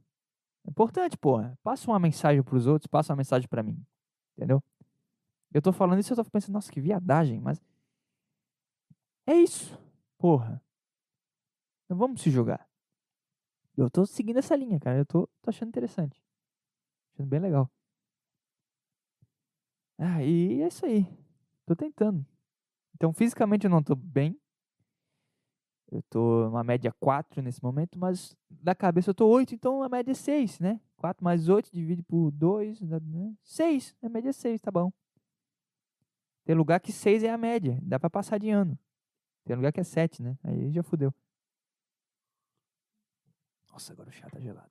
É 0.66 0.70
importante, 0.70 1.18
porra. 1.18 1.58
Passa 1.62 1.90
uma 1.90 1.98
mensagem 1.98 2.42
pros 2.42 2.66
outros, 2.66 2.86
passa 2.86 3.12
uma 3.12 3.18
mensagem 3.18 3.48
para 3.48 3.62
mim. 3.62 3.84
Entendeu? 4.36 4.62
Eu 5.52 5.60
tô 5.60 5.72
falando 5.72 6.00
isso 6.00 6.12
e 6.12 6.18
eu 6.18 6.24
tô 6.24 6.30
pensando, 6.30 6.54
nossa, 6.54 6.72
que 6.72 6.80
viadagem, 6.80 7.40
mas. 7.40 7.60
É 9.26 9.34
isso. 9.34 9.78
Porra. 10.18 10.62
Não 11.92 11.98
vamos 11.98 12.22
se 12.22 12.30
jogar. 12.30 12.66
Eu 13.76 13.90
tô 13.90 14.06
seguindo 14.06 14.38
essa 14.38 14.56
linha, 14.56 14.80
cara. 14.80 14.96
Eu 14.96 15.04
tô, 15.04 15.28
tô 15.42 15.50
achando 15.50 15.68
interessante. 15.68 16.18
Achando 17.12 17.28
bem 17.28 17.38
legal. 17.38 17.70
Ah, 19.98 20.24
e 20.24 20.62
é 20.62 20.68
isso 20.68 20.86
aí. 20.86 21.06
Tô 21.66 21.76
tentando. 21.76 22.24
Então, 22.94 23.12
fisicamente 23.12 23.66
eu 23.66 23.70
não 23.70 23.82
tô 23.82 23.94
bem. 23.94 24.40
Eu 25.90 26.02
tô 26.04 26.48
uma 26.48 26.64
média 26.64 26.90
4 26.98 27.42
nesse 27.42 27.62
momento, 27.62 27.98
mas 27.98 28.34
da 28.48 28.74
cabeça 28.74 29.10
eu 29.10 29.14
tô 29.14 29.28
8, 29.28 29.54
então 29.54 29.82
a 29.82 29.88
média 29.90 30.12
é 30.12 30.14
6, 30.14 30.60
né? 30.60 30.80
4 30.96 31.22
mais 31.22 31.46
8 31.46 31.70
divide 31.70 32.02
por 32.02 32.30
2, 32.30 32.80
né? 32.80 33.36
6. 33.42 33.94
A 34.02 34.08
média 34.08 34.30
é 34.30 34.32
6, 34.32 34.62
tá 34.62 34.70
bom. 34.70 34.90
Tem 36.46 36.56
lugar 36.56 36.80
que 36.80 36.90
6 36.90 37.22
é 37.22 37.28
a 37.28 37.36
média, 37.36 37.78
dá 37.82 38.00
pra 38.00 38.08
passar 38.08 38.38
de 38.38 38.48
ano. 38.48 38.78
Tem 39.44 39.54
lugar 39.54 39.72
que 39.72 39.80
é 39.80 39.84
7, 39.84 40.22
né? 40.22 40.38
Aí 40.42 40.72
já 40.72 40.82
fudeu. 40.82 41.12
Nossa, 43.72 43.94
agora 43.94 44.10
o 44.10 44.12
chá 44.12 44.28
tá 44.28 44.38
gelado. 44.38 44.70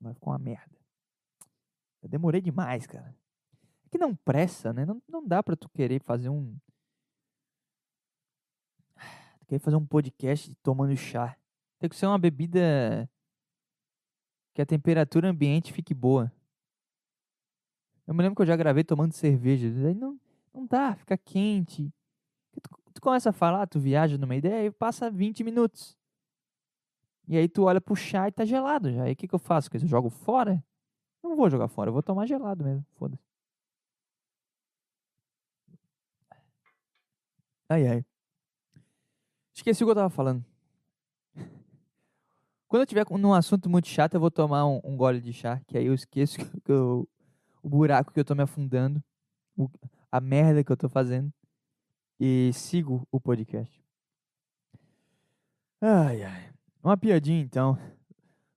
Agora 0.00 0.14
ficou 0.14 0.32
uma 0.32 0.38
merda. 0.38 0.74
Eu 2.02 2.08
demorei 2.08 2.40
demais, 2.40 2.86
cara. 2.86 3.14
É 3.84 3.88
que 3.90 3.98
não 3.98 4.16
pressa, 4.16 4.72
né? 4.72 4.86
Não, 4.86 5.02
não 5.06 5.26
dá 5.26 5.42
pra 5.42 5.54
tu 5.54 5.68
querer 5.68 6.00
fazer 6.00 6.30
um. 6.30 6.56
Tu 9.40 9.46
querer 9.46 9.58
fazer 9.58 9.76
um 9.76 9.86
podcast 9.86 10.54
tomando 10.62 10.96
chá. 10.96 11.36
Tem 11.78 11.90
que 11.90 11.96
ser 11.96 12.06
uma 12.06 12.18
bebida 12.18 13.08
que 14.54 14.62
a 14.62 14.66
temperatura 14.66 15.28
ambiente 15.28 15.72
fique 15.72 15.92
boa. 15.92 16.32
Eu 18.06 18.14
me 18.14 18.22
lembro 18.22 18.36
que 18.36 18.42
eu 18.42 18.46
já 18.46 18.56
gravei 18.56 18.82
tomando 18.82 19.12
cerveja. 19.12 19.68
Aí 19.86 19.94
não, 19.94 20.18
não 20.54 20.66
dá, 20.66 20.94
fica 20.96 21.16
quente. 21.18 21.92
Tu, 22.50 22.60
tu 22.94 23.00
começa 23.00 23.30
a 23.30 23.32
falar, 23.32 23.66
tu 23.66 23.78
viaja 23.78 24.16
numa 24.16 24.34
ideia 24.34 24.66
e 24.66 24.70
passa 24.70 25.10
20 25.10 25.44
minutos. 25.44 25.96
E 27.28 27.36
aí 27.36 27.48
tu 27.48 27.64
olha 27.64 27.80
pro 27.80 27.94
chá 27.96 28.28
e 28.28 28.32
tá 28.32 28.44
gelado 28.44 28.92
já. 28.92 29.04
Aí 29.04 29.12
o 29.12 29.16
que, 29.16 29.28
que 29.28 29.34
eu 29.34 29.38
faço 29.38 29.70
com 29.70 29.76
isso? 29.76 29.86
Eu 29.86 29.90
jogo 29.90 30.10
fora? 30.10 30.62
Não 31.22 31.36
vou 31.36 31.48
jogar 31.50 31.68
fora, 31.68 31.88
eu 31.88 31.92
vou 31.92 32.02
tomar 32.02 32.26
gelado 32.26 32.64
mesmo. 32.64 32.84
Foda-se. 32.98 33.22
Ai, 37.68 37.86
ai. 37.86 38.04
Esqueci 39.54 39.82
o 39.82 39.86
que 39.86 39.90
eu 39.92 39.94
tava 39.94 40.10
falando. 40.10 40.44
Quando 42.68 42.82
eu 42.82 42.86
tiver 42.86 43.06
num 43.18 43.34
assunto 43.34 43.68
muito 43.68 43.88
chato, 43.88 44.14
eu 44.14 44.20
vou 44.20 44.30
tomar 44.30 44.66
um, 44.66 44.80
um 44.84 44.96
gole 44.96 45.20
de 45.20 45.32
chá, 45.32 45.60
que 45.66 45.76
aí 45.78 45.86
eu 45.86 45.94
esqueço 45.94 46.38
que 46.64 46.72
eu, 46.72 47.08
o 47.62 47.68
buraco 47.68 48.12
que 48.12 48.20
eu 48.20 48.24
tô 48.24 48.34
me 48.34 48.42
afundando, 48.42 49.02
o, 49.56 49.68
a 50.10 50.20
merda 50.20 50.64
que 50.64 50.72
eu 50.72 50.76
tô 50.76 50.88
fazendo, 50.88 51.32
e 52.18 52.50
sigo 52.54 53.06
o 53.10 53.20
podcast. 53.20 53.82
Ai, 55.80 56.22
ai. 56.22 56.51
Uma 56.82 56.96
piadinha 56.96 57.40
então. 57.40 57.78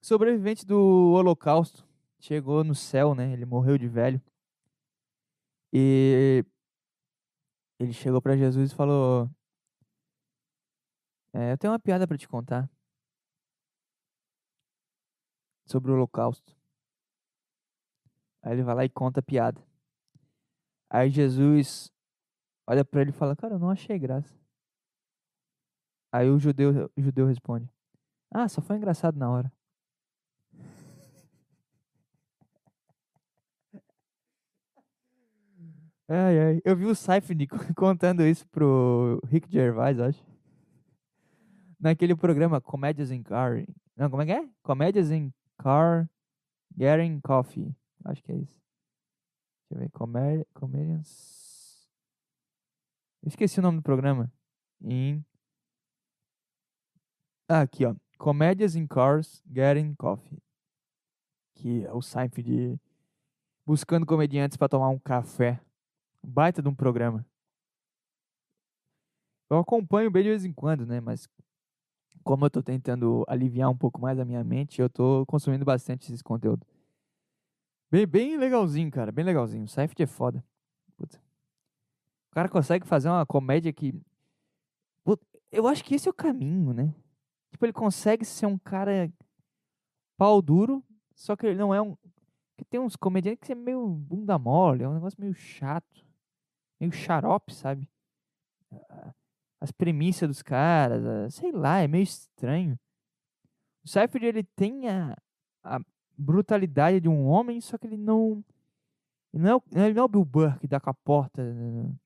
Sobrevivente 0.02 0.66
do 0.66 1.14
Holocausto 1.14 1.88
chegou 2.20 2.64
no 2.64 2.74
céu, 2.74 3.14
né? 3.14 3.32
Ele 3.32 3.46
morreu 3.46 3.78
de 3.78 3.88
velho. 3.88 4.20
E 5.72 6.44
ele 7.80 7.94
chegou 7.94 8.20
para 8.20 8.36
Jesus 8.36 8.72
e 8.72 8.76
falou: 8.76 9.30
é, 11.34 11.52
Eu 11.52 11.58
tenho 11.58 11.72
uma 11.74 11.80
piada 11.80 12.08
para 12.08 12.18
te 12.18 12.28
contar 12.28 12.68
sobre 15.68 15.92
o 15.92 15.94
Holocausto. 15.94 16.58
Aí 18.42 18.54
ele 18.54 18.64
vai 18.64 18.74
lá 18.74 18.86
e 18.86 18.90
conta 18.90 19.20
a 19.20 19.24
piada. 19.24 19.64
Aí 20.90 21.12
Jesus 21.12 21.92
olha 22.66 22.84
para 22.84 23.02
ele 23.02 23.12
e 23.12 23.14
fala: 23.14 23.36
Cara, 23.36 23.54
eu 23.54 23.60
não 23.60 23.70
achei 23.70 24.00
graça. 24.00 24.36
Aí 26.12 26.28
o 26.30 26.40
judeu, 26.40 26.90
o 26.96 27.02
judeu 27.02 27.28
responde: 27.28 27.75
ah, 28.36 28.50
só 28.50 28.62
foi 28.62 28.76
engraçado 28.76 29.18
na 29.18 29.30
hora. 29.32 29.52
Ai, 36.10 36.40
ai. 36.40 36.62
Eu 36.66 36.76
vi 36.76 36.86
o 36.86 36.94
Seifert 36.94 37.48
contando 37.76 38.24
isso 38.24 38.46
pro 38.50 39.22
Rick 39.26 39.50
Gervais, 39.52 40.00
acho. 40.00 40.22
Naquele 41.80 42.14
programa 42.16 42.60
Comédias 42.60 43.10
in 43.10 43.24
Car. 43.24 43.66
Não, 43.96 44.10
como 44.10 44.22
é 44.22 44.26
que 44.26 44.32
é? 44.34 44.50
Comédias 44.62 45.12
in 45.12 45.32
Car 45.58 46.10
Getting 46.78 47.22
Coffee. 47.22 47.74
Acho 48.04 48.22
que 48.22 48.34
é 48.34 48.36
isso. 48.36 48.62
Deixa 49.70 49.76
eu 49.76 49.80
ver. 49.80 49.90
Comé 49.92 50.46
Comedians. 50.54 51.88
Eu 53.24 53.30
esqueci 53.30 53.60
o 53.60 53.64
nome 53.64 53.78
do 53.78 53.84
programa. 53.84 54.30
In. 54.82 55.24
Ah, 57.48 57.62
aqui, 57.62 57.86
ó. 57.86 57.96
Comédias 58.18 58.76
in 58.76 58.88
Cars 58.88 59.43
Getting 59.51 59.95
Coffee. 59.95 60.41
Que 61.55 61.86
é 61.86 61.93
o 61.93 62.01
Seinfeld 62.01 62.80
buscando 63.66 64.05
comediantes 64.05 64.57
para 64.57 64.70
tomar 64.70 64.89
um 64.89 64.99
café. 64.99 65.59
Baita 66.24 66.61
de 66.61 66.68
um 66.68 66.76
programa. 66.76 67.26
Eu 69.49 69.59
acompanho 69.59 70.09
bem 70.09 70.24
de 70.24 70.30
vez 70.30 70.43
em 70.43 70.51
quando, 70.51 70.86
né? 70.86 70.99
Mas 70.99 71.28
como 72.24 72.45
eu 72.45 72.49
tô 72.49 72.63
tentando 72.63 73.24
aliviar 73.28 73.70
um 73.70 73.78
pouco 73.78 74.01
mais 74.01 74.20
a 74.20 74.26
minha 74.26 74.43
mente, 74.43 74.82
eu 74.82 74.89
tô 74.89 75.26
consumindo 75.28 75.63
bastante 75.63 76.11
esse 76.11 76.24
conteúdo. 76.24 76.66
Bem, 77.91 78.07
bem 78.07 78.38
legalzinho, 78.38 78.89
cara. 78.89 79.11
Bem 79.11 79.24
legalzinho. 79.24 79.66
O 79.66 79.68
Seinfeld 79.68 80.03
é 80.03 80.07
foda. 80.07 80.43
Puta. 80.97 81.22
O 82.32 82.34
cara 82.34 82.49
consegue 82.49 82.86
fazer 82.86 83.09
uma 83.09 83.26
comédia 83.26 83.72
que... 83.72 83.93
Eu 85.51 85.68
acho 85.68 85.84
que 85.86 85.95
esse 85.95 86.07
é 86.07 86.11
o 86.11 86.13
caminho, 86.13 86.74
né? 86.74 86.93
Tipo, 87.56 87.68
ele 87.68 87.72
consegue 87.74 88.26
ser 88.26 88.47
um 88.47 88.58
cara 88.58 89.10
pau 90.18 90.41
duro, 90.41 90.84
só 91.16 91.38
que 91.38 91.45
ele 91.45 91.58
não 91.58 91.74
é 91.74 91.82
um. 91.82 91.95
Que 92.58 92.66
tem 92.66 92.82
uns 92.82 92.97
comediantes 92.97 93.47
que 93.47 93.53
é 93.53 93.56
meio 93.56 93.88
bunda 93.88 94.38
mole, 94.38 94.84
é 94.84 94.89
um 94.89 94.93
negócio 94.93 95.18
meio 95.22 95.34
chato, 95.34 96.06
meio 96.78 96.91
xarope, 96.91 97.53
sabe? 97.53 97.89
As 99.62 99.72
premissas 99.72 100.28
dos 100.28 100.41
caras, 100.41 101.34
sei 101.34 101.53
lá, 101.53 101.80
é 101.80 101.88
meio 101.88 102.03
estranho. 102.03 102.78
O 103.86 103.88
Seifert, 103.88 104.26
ele 104.26 104.43
tem 104.43 104.89
a, 104.89 105.16
a 105.64 105.80
brutalidade 106.18 106.99
de 106.99 107.08
um 107.08 107.26
homem, 107.26 107.62
só 107.62 107.78
que 107.78 107.88
ele 107.88 107.95
não. 107.95 108.43
Ele 109.34 109.43
não 109.43 109.64
é, 109.74 109.86
ele 109.86 109.93
não 109.93 110.01
é 110.01 110.06
o 110.06 110.10
Bill 110.10 110.26
Burr 110.26 110.60
que 110.60 110.68
dá 110.68 110.82
com 110.82 110.89
a 110.89 110.93
porta 110.93 111.41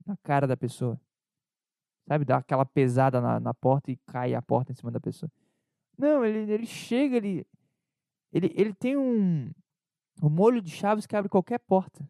na 0.06 0.16
cara 0.18 0.46
da 0.46 0.56
pessoa. 0.56 1.02
Sabe? 2.10 2.26
Dá 2.26 2.38
aquela 2.38 2.66
pesada 2.66 3.22
na, 3.22 3.40
na 3.40 3.54
porta 3.54 3.92
e 3.92 3.98
cai 3.98 4.34
a 4.34 4.42
porta 4.42 4.72
em 4.72 4.76
cima 4.76 4.90
da 4.90 5.00
pessoa. 5.00 5.32
Não, 5.96 6.26
ele, 6.26 6.52
ele 6.52 6.66
chega, 6.66 7.18
ele, 7.18 7.46
ele, 8.34 8.52
ele 8.56 8.74
tem 8.74 8.98
um, 8.98 9.52
o 10.20 10.28
molho 10.28 10.60
de 10.60 10.72
chaves 10.72 11.06
que 11.06 11.16
abre 11.16 11.30
qualquer 11.30 11.60
porta. 11.60 12.10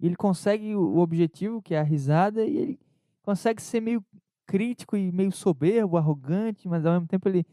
Ele 0.00 0.16
consegue 0.16 0.74
o 0.74 0.98
objetivo, 0.98 1.62
que 1.62 1.72
é 1.72 1.78
a 1.78 1.84
risada, 1.84 2.44
e 2.44 2.56
ele 2.56 2.80
consegue 3.22 3.62
ser 3.62 3.80
meio 3.80 4.04
crítico 4.44 4.96
e 4.96 5.12
meio 5.12 5.30
soberbo, 5.30 5.96
arrogante, 5.96 6.68
mas 6.68 6.84
ao 6.84 6.94
mesmo 6.94 7.06
tempo 7.06 7.28
ele. 7.28 7.46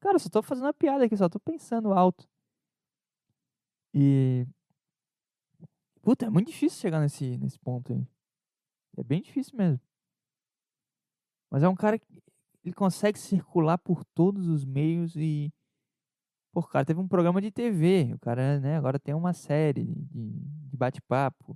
Cara, 0.00 0.18
só 0.18 0.30
tô 0.30 0.40
fazendo 0.40 0.64
uma 0.64 0.72
piada 0.72 1.04
aqui, 1.04 1.14
só 1.14 1.28
tô 1.28 1.38
pensando 1.38 1.92
alto. 1.92 2.26
E. 3.92 4.46
Puta, 6.00 6.24
é 6.24 6.30
muito 6.30 6.46
difícil 6.46 6.80
chegar 6.80 7.00
nesse, 7.00 7.36
nesse 7.36 7.58
ponto 7.58 7.92
aí. 7.92 8.08
É 8.96 9.04
bem 9.04 9.20
difícil 9.20 9.58
mesmo. 9.58 9.91
Mas 11.52 11.62
é 11.62 11.68
um 11.68 11.76
cara 11.76 11.98
que 11.98 12.06
ele 12.64 12.74
consegue 12.74 13.18
circular 13.18 13.76
por 13.76 14.06
todos 14.06 14.48
os 14.48 14.64
meios 14.64 15.14
e. 15.16 15.52
Pô, 16.50 16.62
cara, 16.62 16.86
teve 16.86 16.98
um 16.98 17.06
programa 17.06 17.42
de 17.42 17.50
TV. 17.50 18.14
O 18.14 18.18
cara, 18.18 18.58
né, 18.58 18.76
agora 18.78 18.98
tem 18.98 19.14
uma 19.14 19.34
série 19.34 19.84
de, 19.84 20.30
de 20.70 20.76
bate-papo. 20.78 21.54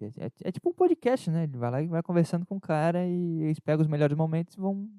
É, 0.00 0.06
é, 0.26 0.30
é, 0.42 0.52
tipo 0.52 0.68
um 0.68 0.74
podcast, 0.74 1.30
né? 1.30 1.44
Ele 1.44 1.56
vai 1.56 1.70
lá 1.70 1.80
e 1.80 1.86
vai 1.86 2.02
conversando 2.02 2.44
com 2.44 2.56
o 2.56 2.60
cara 2.60 3.06
e 3.06 3.42
eles 3.42 3.60
pegam 3.60 3.82
os 3.82 3.88
melhores 3.88 4.16
momentos 4.16 4.56
e 4.56 4.60
vão. 4.60 4.90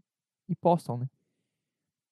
e 0.47 0.55
postam, 0.55 0.97
né? 0.97 1.09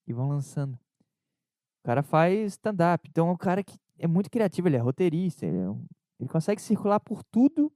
E 0.05 0.11
vão 0.11 0.27
lançando. 0.27 0.73
O 0.73 1.85
cara 1.85 2.03
faz 2.03 2.53
stand-up. 2.53 3.07
Então 3.09 3.29
é 3.29 3.31
um 3.31 3.37
cara 3.37 3.63
que 3.63 3.79
é 3.97 4.07
muito 4.07 4.29
criativo, 4.29 4.67
ele 4.67 4.75
é 4.75 4.79
roteirista, 4.79 5.45
ele, 5.45 5.57
é 5.57 5.69
um, 5.69 5.85
ele 6.19 6.27
consegue 6.27 6.61
circular 6.61 6.99
por 6.99 7.23
tudo. 7.23 7.71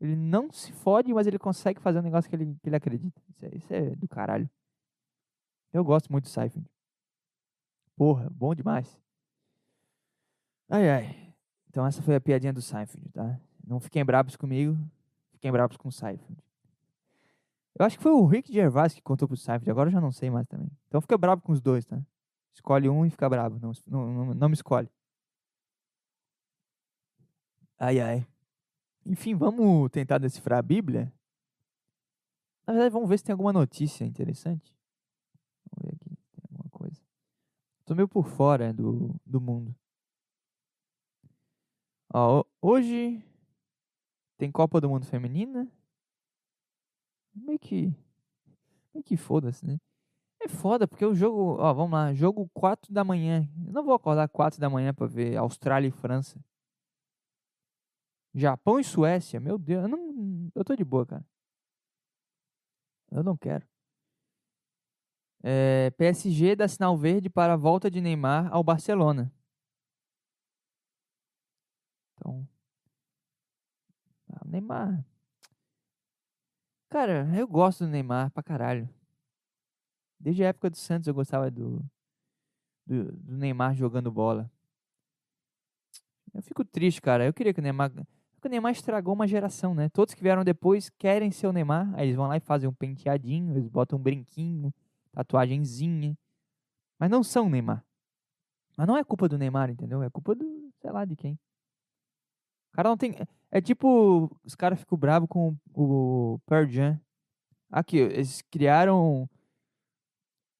Ele 0.00 0.14
não 0.14 0.52
se 0.52 0.72
fode, 0.72 1.12
mas 1.12 1.26
ele 1.26 1.38
consegue 1.38 1.80
fazer 1.80 1.98
um 1.98 2.02
negócio 2.02 2.30
que 2.30 2.36
ele, 2.36 2.56
que 2.62 2.68
ele 2.68 2.76
acredita. 2.76 3.20
Isso 3.28 3.44
é, 3.44 3.56
isso 3.56 3.74
é 3.74 3.96
do 3.96 4.08
caralho. 4.08 4.48
Eu 5.72 5.84
gosto 5.84 6.10
muito 6.10 6.24
do 6.24 6.30
Seifert. 6.30 6.64
Porra, 7.96 8.30
bom 8.30 8.54
demais. 8.54 8.96
Ai, 10.68 10.88
ai. 10.88 11.34
Então 11.68 11.86
essa 11.86 12.02
foi 12.02 12.14
a 12.14 12.20
piadinha 12.20 12.52
do 12.52 12.62
Seinfeld, 12.62 13.08
tá? 13.10 13.40
Não 13.66 13.80
fiquem 13.80 14.04
bravos 14.04 14.36
comigo, 14.36 14.76
fiquem 15.32 15.50
bravos 15.50 15.76
com 15.76 15.88
o 15.88 15.92
Seinfeld. 15.92 16.36
Eu 17.78 17.84
acho 17.84 17.96
que 17.96 18.02
foi 18.02 18.12
o 18.12 18.26
Rick 18.26 18.52
Gervais 18.52 18.94
que 18.94 19.02
contou 19.02 19.28
pro 19.28 19.36
Seinfeld, 19.36 19.70
agora 19.70 19.88
eu 19.88 19.92
já 19.92 20.00
não 20.00 20.12
sei 20.12 20.30
mais 20.30 20.46
também. 20.46 20.70
Então 20.88 21.00
fica 21.00 21.16
bravo 21.18 21.42
com 21.42 21.52
os 21.52 21.60
dois, 21.60 21.84
tá? 21.84 22.00
Escolhe 22.54 22.88
um 22.88 23.04
e 23.06 23.10
fica 23.10 23.28
bravo, 23.28 23.58
não, 23.60 23.72
não, 23.86 24.12
não, 24.12 24.34
não 24.34 24.48
me 24.48 24.54
escolhe. 24.54 24.88
Ai, 27.78 28.00
ai. 28.00 28.26
Enfim, 29.08 29.34
vamos 29.34 29.90
tentar 29.90 30.18
decifrar 30.18 30.58
a 30.58 30.62
Bíblia? 30.62 31.10
Na 32.66 32.74
verdade, 32.74 32.92
vamos 32.92 33.08
ver 33.08 33.18
se 33.18 33.24
tem 33.24 33.32
alguma 33.32 33.54
notícia 33.54 34.04
interessante. 34.04 34.76
Vamos 35.70 35.88
ver 35.88 35.96
aqui, 35.96 36.16
tem 36.30 36.42
alguma 36.50 36.68
coisa. 36.68 37.00
Tô 37.86 37.94
meio 37.94 38.06
por 38.06 38.26
fora 38.26 38.70
do, 38.70 39.18
do 39.24 39.40
mundo. 39.40 39.74
Ó, 42.12 42.44
hoje 42.60 43.24
tem 44.36 44.52
Copa 44.52 44.78
do 44.78 44.90
Mundo 44.90 45.06
Feminina. 45.06 45.66
Meio 47.34 47.58
que. 47.58 47.94
Meio 48.92 49.04
que 49.04 49.16
foda-se, 49.16 49.64
né? 49.66 49.80
É 50.38 50.48
foda, 50.48 50.86
porque 50.86 51.06
o 51.06 51.14
jogo. 51.14 51.56
Ó, 51.58 51.72
vamos 51.72 51.92
lá. 51.92 52.12
Jogo 52.12 52.46
4 52.52 52.92
da 52.92 53.02
manhã. 53.02 53.48
Eu 53.66 53.72
não 53.72 53.84
vou 53.84 53.94
acordar 53.94 54.28
4 54.28 54.60
da 54.60 54.68
manhã 54.68 54.92
pra 54.92 55.06
ver 55.06 55.34
Austrália 55.36 55.88
e 55.88 55.90
França. 55.90 56.38
Japão 58.34 58.78
e 58.78 58.84
Suécia. 58.84 59.40
Meu 59.40 59.58
Deus. 59.58 59.82
Eu, 59.84 59.88
não, 59.88 60.50
eu 60.54 60.64
tô 60.64 60.74
de 60.76 60.84
boa, 60.84 61.06
cara. 61.06 61.24
Eu 63.10 63.22
não 63.22 63.36
quero. 63.36 63.66
É, 65.42 65.90
PSG 65.92 66.56
dá 66.56 66.66
sinal 66.68 66.96
verde 66.96 67.30
para 67.30 67.54
a 67.54 67.56
volta 67.56 67.90
de 67.90 68.00
Neymar 68.00 68.52
ao 68.52 68.62
Barcelona. 68.62 69.32
Então, 72.16 72.46
ah, 74.32 74.44
Neymar. 74.44 75.04
Cara, 76.90 77.28
eu 77.36 77.46
gosto 77.46 77.84
do 77.84 77.90
Neymar 77.90 78.30
pra 78.30 78.42
caralho. 78.42 78.88
Desde 80.18 80.44
a 80.44 80.48
época 80.48 80.70
do 80.70 80.76
Santos 80.76 81.06
eu 81.06 81.14
gostava 81.14 81.50
do, 81.50 81.84
do, 82.86 83.12
do 83.12 83.36
Neymar 83.36 83.74
jogando 83.74 84.10
bola. 84.10 84.50
Eu 86.34 86.42
fico 86.42 86.64
triste, 86.64 87.00
cara. 87.00 87.24
Eu 87.24 87.32
queria 87.32 87.54
que 87.54 87.60
o 87.60 87.62
Neymar. 87.62 87.92
O 88.44 88.48
Neymar 88.48 88.72
estragou 88.72 89.14
uma 89.14 89.26
geração, 89.26 89.74
né? 89.74 89.88
Todos 89.88 90.14
que 90.14 90.22
vieram 90.22 90.44
depois 90.44 90.88
querem 90.90 91.30
ser 91.30 91.46
o 91.46 91.52
Neymar. 91.52 91.92
Aí 91.94 92.06
eles 92.06 92.16
vão 92.16 92.26
lá 92.28 92.36
e 92.36 92.40
fazem 92.40 92.68
um 92.68 92.72
penteadinho, 92.72 93.52
eles 93.52 93.68
botam 93.68 93.98
um 93.98 94.02
brinquinho, 94.02 94.72
tatuagenzinha. 95.12 96.16
Mas 96.98 97.10
não 97.10 97.22
são 97.22 97.46
o 97.46 97.50
Neymar. 97.50 97.84
Mas 98.76 98.86
não 98.86 98.96
é 98.96 99.02
culpa 99.02 99.28
do 99.28 99.36
Neymar, 99.36 99.70
entendeu? 99.70 100.02
É 100.02 100.10
culpa 100.10 100.34
do, 100.34 100.70
sei 100.80 100.90
lá, 100.90 101.04
de 101.04 101.16
quem 101.16 101.38
cara 102.78 102.90
não 102.90 102.96
tem. 102.96 103.14
É 103.50 103.60
tipo. 103.60 104.30
Os 104.44 104.54
caras 104.54 104.78
ficam 104.78 104.96
bravos 104.96 105.28
com 105.28 105.56
o 105.74 106.38
Pearl 106.46 106.68
Jam. 106.68 107.00
Aqui, 107.70 107.98
eles 107.98 108.40
criaram 108.50 109.28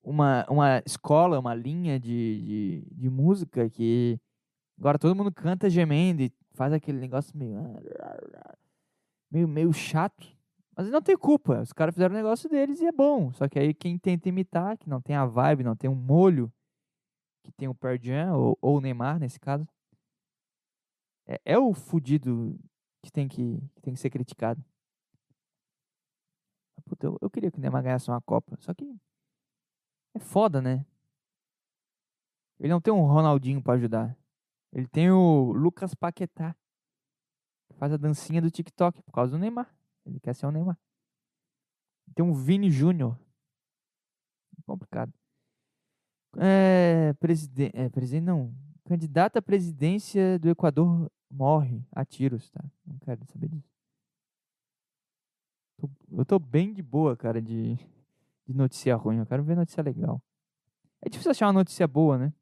uma, 0.03 0.45
uma 0.51 0.83
escola, 0.85 1.39
uma 1.39 1.55
linha 1.55 1.99
de, 1.99 2.83
de, 2.83 2.89
de 2.91 3.09
música 3.09 3.71
que 3.71 4.19
agora 4.79 4.99
todo 4.99 5.15
mundo 5.15 5.33
canta 5.33 5.71
gemendo 5.71 6.23
e 6.23 6.33
faz 6.59 6.73
aquele 6.73 6.99
negócio 6.99 7.39
meio. 7.39 7.57
meio, 9.31 9.47
meio 9.47 9.73
chato. 9.73 10.37
Mas 10.77 10.91
não 10.91 11.01
tem 11.01 11.17
culpa. 11.17 11.61
Os 11.61 11.73
caras 11.73 11.95
fizeram 11.95 12.13
o 12.15 12.19
negócio 12.19 12.51
deles 12.51 12.81
e 12.81 12.87
é 12.87 12.93
bom. 12.93 13.33
Só 13.33 13.49
que 13.49 13.59
aí 13.59 13.73
quem 13.73 13.97
tenta 13.97 14.29
imitar, 14.29 14.77
que 14.77 14.91
não 14.91 15.01
tem 15.01 15.15
a 15.15 15.25
vibe, 15.25 15.63
não 15.63 15.77
tem 15.77 15.89
um 15.89 15.95
molho, 15.95 16.53
que 17.45 17.53
tem 17.53 17.69
o 17.69 17.75
Pearl 17.75 17.97
Jam, 18.03 18.37
ou, 18.37 18.59
ou 18.61 18.77
o 18.79 18.81
Neymar 18.81 19.21
nesse 19.21 19.39
caso, 19.39 19.67
é, 21.27 21.41
é 21.45 21.59
o 21.59 21.73
fudido 21.73 22.59
que 23.03 23.13
tem 23.13 23.29
que, 23.29 23.61
que 23.77 23.81
tem 23.81 23.95
que 23.95 24.01
ser 24.01 24.11
criticado. 24.11 24.63
Puta, 26.85 27.07
eu, 27.07 27.19
eu 27.21 27.31
queria 27.31 27.51
que 27.51 27.59
o 27.59 27.61
Neymar 27.61 27.83
ganhasse 27.83 28.11
uma 28.11 28.21
Copa, 28.21 28.57
só 28.61 28.75
que 28.75 28.85
é 30.15 30.19
foda, 30.19 30.61
né? 30.61 30.85
Ele 32.59 32.71
não 32.71 32.81
tem 32.81 32.93
um 32.93 33.07
Ronaldinho 33.07 33.63
para 33.63 33.75
ajudar. 33.75 34.17
Ele 34.73 34.87
tem 34.87 35.11
o 35.11 35.53
Lucas 35.53 35.95
Paquetá. 35.95 36.55
Que 37.69 37.75
faz 37.75 37.93
a 37.93 37.97
dancinha 37.97 38.41
do 38.41 38.51
TikTok 38.51 39.03
por 39.03 39.13
causa 39.13 39.33
do 39.33 39.39
Neymar. 39.39 39.73
Ele 40.07 40.21
quer 40.21 40.35
ser 40.35 40.47
o 40.47 40.51
Neymar. 40.51 40.79
Tem 42.15 42.25
um 42.25 42.33
Vini 42.33 42.71
Júnior. 42.71 43.19
Complicado. 44.67 45.13
É, 46.37 47.15
é, 47.75 47.89
presidente 47.89 48.21
não. 48.21 48.55
Candidato 48.85 49.37
à 49.37 49.43
presidência 49.43 50.39
do 50.39 50.49
Equador 50.49 51.11
morre 51.31 51.85
a 51.93 52.05
tiros, 52.05 52.51
tá? 52.51 52.65
Não 52.87 52.99
quero 52.99 53.25
saber 53.27 53.49
disso. 53.49 53.69
eu 56.11 56.25
tô 56.25 56.39
bem 56.39 56.73
de 56.73 56.83
boa, 56.83 57.17
cara, 57.17 57.41
de, 57.41 57.77
de 58.47 58.55
notícia 58.55 58.95
ruim. 58.97 59.19
Eu 59.19 59.27
quero 59.27 59.43
ver 59.43 59.57
notícia 59.57 59.83
legal. 59.83 60.23
É 61.03 61.09
difícil 61.09 61.31
achar 61.31 61.47
uma 61.47 61.53
notícia 61.53 61.87
boa, 61.87 62.19
né? 62.19 62.33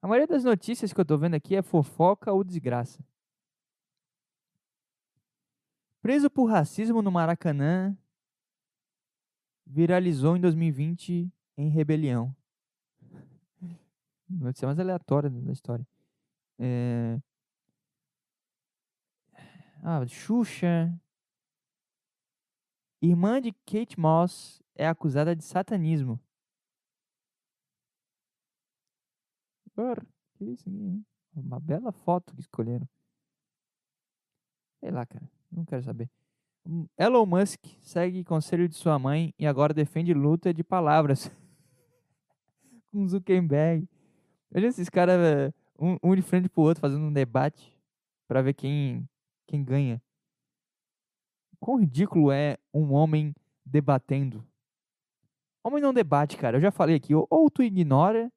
A 0.00 0.06
maioria 0.06 0.26
das 0.26 0.44
notícias 0.44 0.92
que 0.92 1.00
eu 1.00 1.04
tô 1.04 1.18
vendo 1.18 1.34
aqui 1.34 1.56
é 1.56 1.62
fofoca 1.62 2.32
ou 2.32 2.44
desgraça. 2.44 3.04
Preso 6.00 6.30
por 6.30 6.46
racismo 6.46 7.02
no 7.02 7.10
Maracanã, 7.10 7.96
viralizou 9.66 10.36
em 10.36 10.40
2020 10.40 11.30
em 11.56 11.68
rebelião. 11.68 12.34
Notícia 14.30 14.66
mais 14.66 14.78
aleatória 14.78 15.28
da 15.28 15.52
história. 15.52 15.86
É... 16.58 17.20
Ah, 19.82 20.06
Xuxa. 20.06 20.92
Irmã 23.02 23.40
de 23.40 23.52
Kate 23.52 23.98
Moss 23.98 24.62
é 24.74 24.86
acusada 24.86 25.34
de 25.34 25.44
satanismo. 25.44 26.20
Que 30.34 30.44
isso 30.44 30.68
aqui, 30.68 30.76
hein? 30.76 31.06
Uma 31.34 31.60
bela 31.60 31.92
foto 31.92 32.34
que 32.34 32.40
escolheram. 32.40 32.88
Sei 34.80 34.90
lá, 34.90 35.06
cara. 35.06 35.30
Não 35.50 35.64
quero 35.64 35.82
saber. 35.82 36.10
Hum, 36.66 36.86
Elon 36.98 37.24
Musk 37.24 37.64
segue 37.80 38.24
conselho 38.24 38.68
de 38.68 38.74
sua 38.74 38.98
mãe 38.98 39.32
e 39.38 39.46
agora 39.46 39.72
defende 39.72 40.12
luta 40.12 40.52
de 40.52 40.64
palavras 40.64 41.30
com 42.90 43.06
Zuckerberg. 43.06 43.88
Olha 44.54 44.66
esses 44.66 44.88
caras, 44.88 45.52
um, 45.78 45.96
um 46.02 46.14
de 46.14 46.22
frente 46.22 46.48
pro 46.48 46.62
outro, 46.62 46.80
fazendo 46.80 47.04
um 47.04 47.12
debate 47.12 47.78
para 48.26 48.42
ver 48.42 48.54
quem 48.54 49.08
quem 49.46 49.64
ganha. 49.64 50.02
Quão 51.60 51.78
ridículo 51.78 52.30
é 52.30 52.58
um 52.72 52.92
homem 52.92 53.34
debatendo? 53.64 54.44
Homem 55.64 55.82
não 55.82 55.92
debate, 55.92 56.36
cara. 56.36 56.56
Eu 56.56 56.60
já 56.60 56.70
falei 56.70 56.96
aqui. 56.96 57.14
Ou 57.14 57.50
tu 57.50 57.62
ignora 57.62 58.30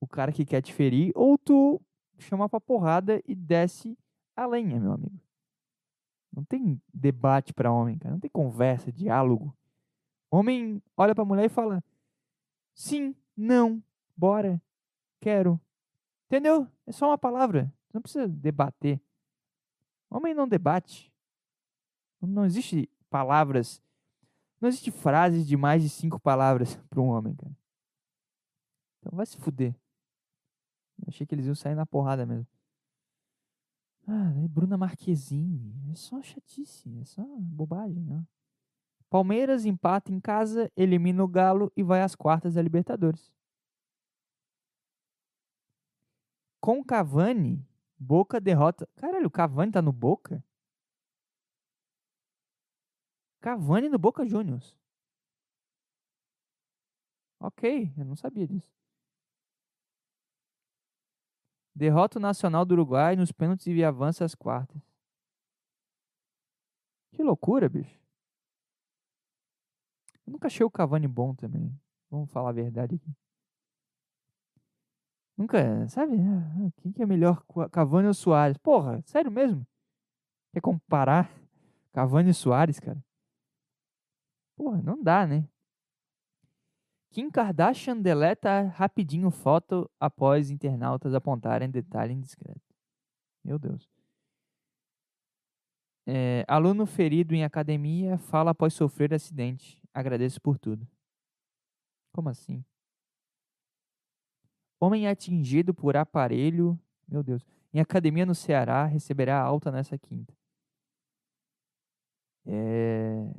o 0.00 0.06
cara 0.06 0.32
que 0.32 0.44
quer 0.44 0.62
te 0.62 0.72
ferir, 0.72 1.12
ou 1.14 1.36
tu 1.36 1.80
chama 2.18 2.48
pra 2.48 2.60
porrada 2.60 3.22
e 3.26 3.34
desce 3.34 3.96
a 4.36 4.46
lenha, 4.46 4.78
meu 4.80 4.92
amigo. 4.92 5.20
Não 6.34 6.44
tem 6.44 6.80
debate 6.92 7.52
para 7.52 7.72
homem, 7.72 7.98
cara. 7.98 8.12
Não 8.12 8.20
tem 8.20 8.30
conversa, 8.30 8.92
diálogo. 8.92 9.56
Homem 10.30 10.82
olha 10.96 11.14
pra 11.14 11.24
mulher 11.24 11.46
e 11.46 11.48
fala: 11.48 11.82
sim, 12.74 13.14
não, 13.36 13.82
bora, 14.16 14.62
quero. 15.20 15.60
Entendeu? 16.26 16.68
É 16.86 16.92
só 16.92 17.06
uma 17.08 17.18
palavra. 17.18 17.72
Não 17.92 18.02
precisa 18.02 18.28
debater. 18.28 19.00
Homem 20.10 20.34
não 20.34 20.46
debate. 20.46 21.12
Não 22.20 22.44
existe 22.44 22.90
palavras. 23.08 23.82
Não 24.60 24.68
existe 24.68 24.90
frases 24.90 25.46
de 25.46 25.56
mais 25.56 25.82
de 25.82 25.88
cinco 25.88 26.20
palavras 26.20 26.76
para 26.90 27.00
um 27.00 27.08
homem, 27.08 27.34
cara. 27.34 27.56
Então 29.00 29.16
vai 29.16 29.24
se 29.24 29.38
fuder. 29.38 29.74
Achei 31.06 31.26
que 31.26 31.34
eles 31.34 31.46
iam 31.46 31.54
sair 31.54 31.74
na 31.74 31.86
porrada 31.86 32.26
mesmo. 32.26 32.46
Ah, 34.06 34.32
Bruna 34.48 34.76
Marquezine. 34.76 35.74
É 35.90 35.94
só 35.94 36.22
chatice, 36.22 36.98
é 37.00 37.04
só 37.04 37.22
bobagem, 37.38 38.06
ó. 38.10 38.22
Palmeiras 39.10 39.64
empata 39.64 40.12
em 40.12 40.20
casa, 40.20 40.70
elimina 40.76 41.24
o 41.24 41.28
Galo 41.28 41.72
e 41.76 41.82
vai 41.82 42.02
às 42.02 42.14
quartas 42.14 42.54
da 42.54 42.62
Libertadores. 42.62 43.32
Com 46.60 46.84
Cavani, 46.84 47.66
Boca 47.98 48.40
derrota. 48.40 48.88
Caralho, 48.96 49.26
o 49.26 49.30
Cavani 49.30 49.72
tá 49.72 49.82
no 49.82 49.92
Boca? 49.92 50.44
Cavani 53.40 53.88
no 53.88 53.98
Boca 53.98 54.26
Juniors. 54.26 54.76
Ok, 57.40 57.92
eu 57.96 58.04
não 58.04 58.16
sabia 58.16 58.46
disso. 58.46 58.77
Derrota 61.78 62.18
o 62.18 62.20
Nacional 62.20 62.64
do 62.64 62.72
Uruguai 62.72 63.14
nos 63.14 63.30
pênaltis 63.30 63.68
e 63.68 63.84
avança 63.84 64.24
às 64.24 64.34
quartas. 64.34 64.82
Que 67.12 67.22
loucura, 67.22 67.68
bicho. 67.68 67.96
Eu 70.26 70.32
nunca 70.32 70.48
achei 70.48 70.66
o 70.66 70.70
Cavani 70.70 71.06
bom 71.06 71.36
também. 71.36 71.72
Vamos 72.10 72.32
falar 72.32 72.48
a 72.48 72.52
verdade 72.52 72.96
aqui. 72.96 73.12
Nunca, 75.36 75.88
sabe? 75.88 76.16
Ah, 76.20 76.72
quem 76.78 76.90
que 76.90 77.00
é 77.00 77.06
melhor, 77.06 77.44
Cavani 77.70 78.08
ou 78.08 78.14
Soares? 78.14 78.58
Porra, 78.58 79.00
sério 79.02 79.30
mesmo? 79.30 79.64
Quer 80.52 80.60
comparar 80.60 81.30
Cavani 81.94 82.30
e 82.30 82.34
Soares, 82.34 82.80
cara? 82.80 83.00
Porra, 84.56 84.82
não 84.82 85.00
dá, 85.00 85.24
né? 85.24 85.48
Kim 87.10 87.30
Kardashian 87.30 88.00
deleta 88.00 88.62
rapidinho 88.68 89.30
foto 89.30 89.90
após 89.98 90.50
internautas 90.50 91.14
apontarem 91.14 91.70
detalhe 91.70 92.12
indiscreto. 92.12 92.60
Meu 93.44 93.58
Deus. 93.58 93.88
É, 96.06 96.44
aluno 96.48 96.86
ferido 96.86 97.34
em 97.34 97.44
academia 97.44 98.18
fala 98.18 98.52
após 98.52 98.74
sofrer 98.74 99.12
acidente. 99.12 99.80
Agradeço 99.92 100.40
por 100.40 100.58
tudo. 100.58 100.86
Como 102.12 102.28
assim? 102.28 102.64
Homem 104.80 105.08
atingido 105.08 105.74
por 105.74 105.96
aparelho, 105.96 106.78
meu 107.06 107.22
Deus, 107.22 107.44
em 107.72 107.80
academia 107.80 108.24
no 108.24 108.34
Ceará 108.34 108.84
receberá 108.84 109.40
alta 109.40 109.70
nessa 109.70 109.98
quinta. 109.98 110.32
É... 112.46 113.30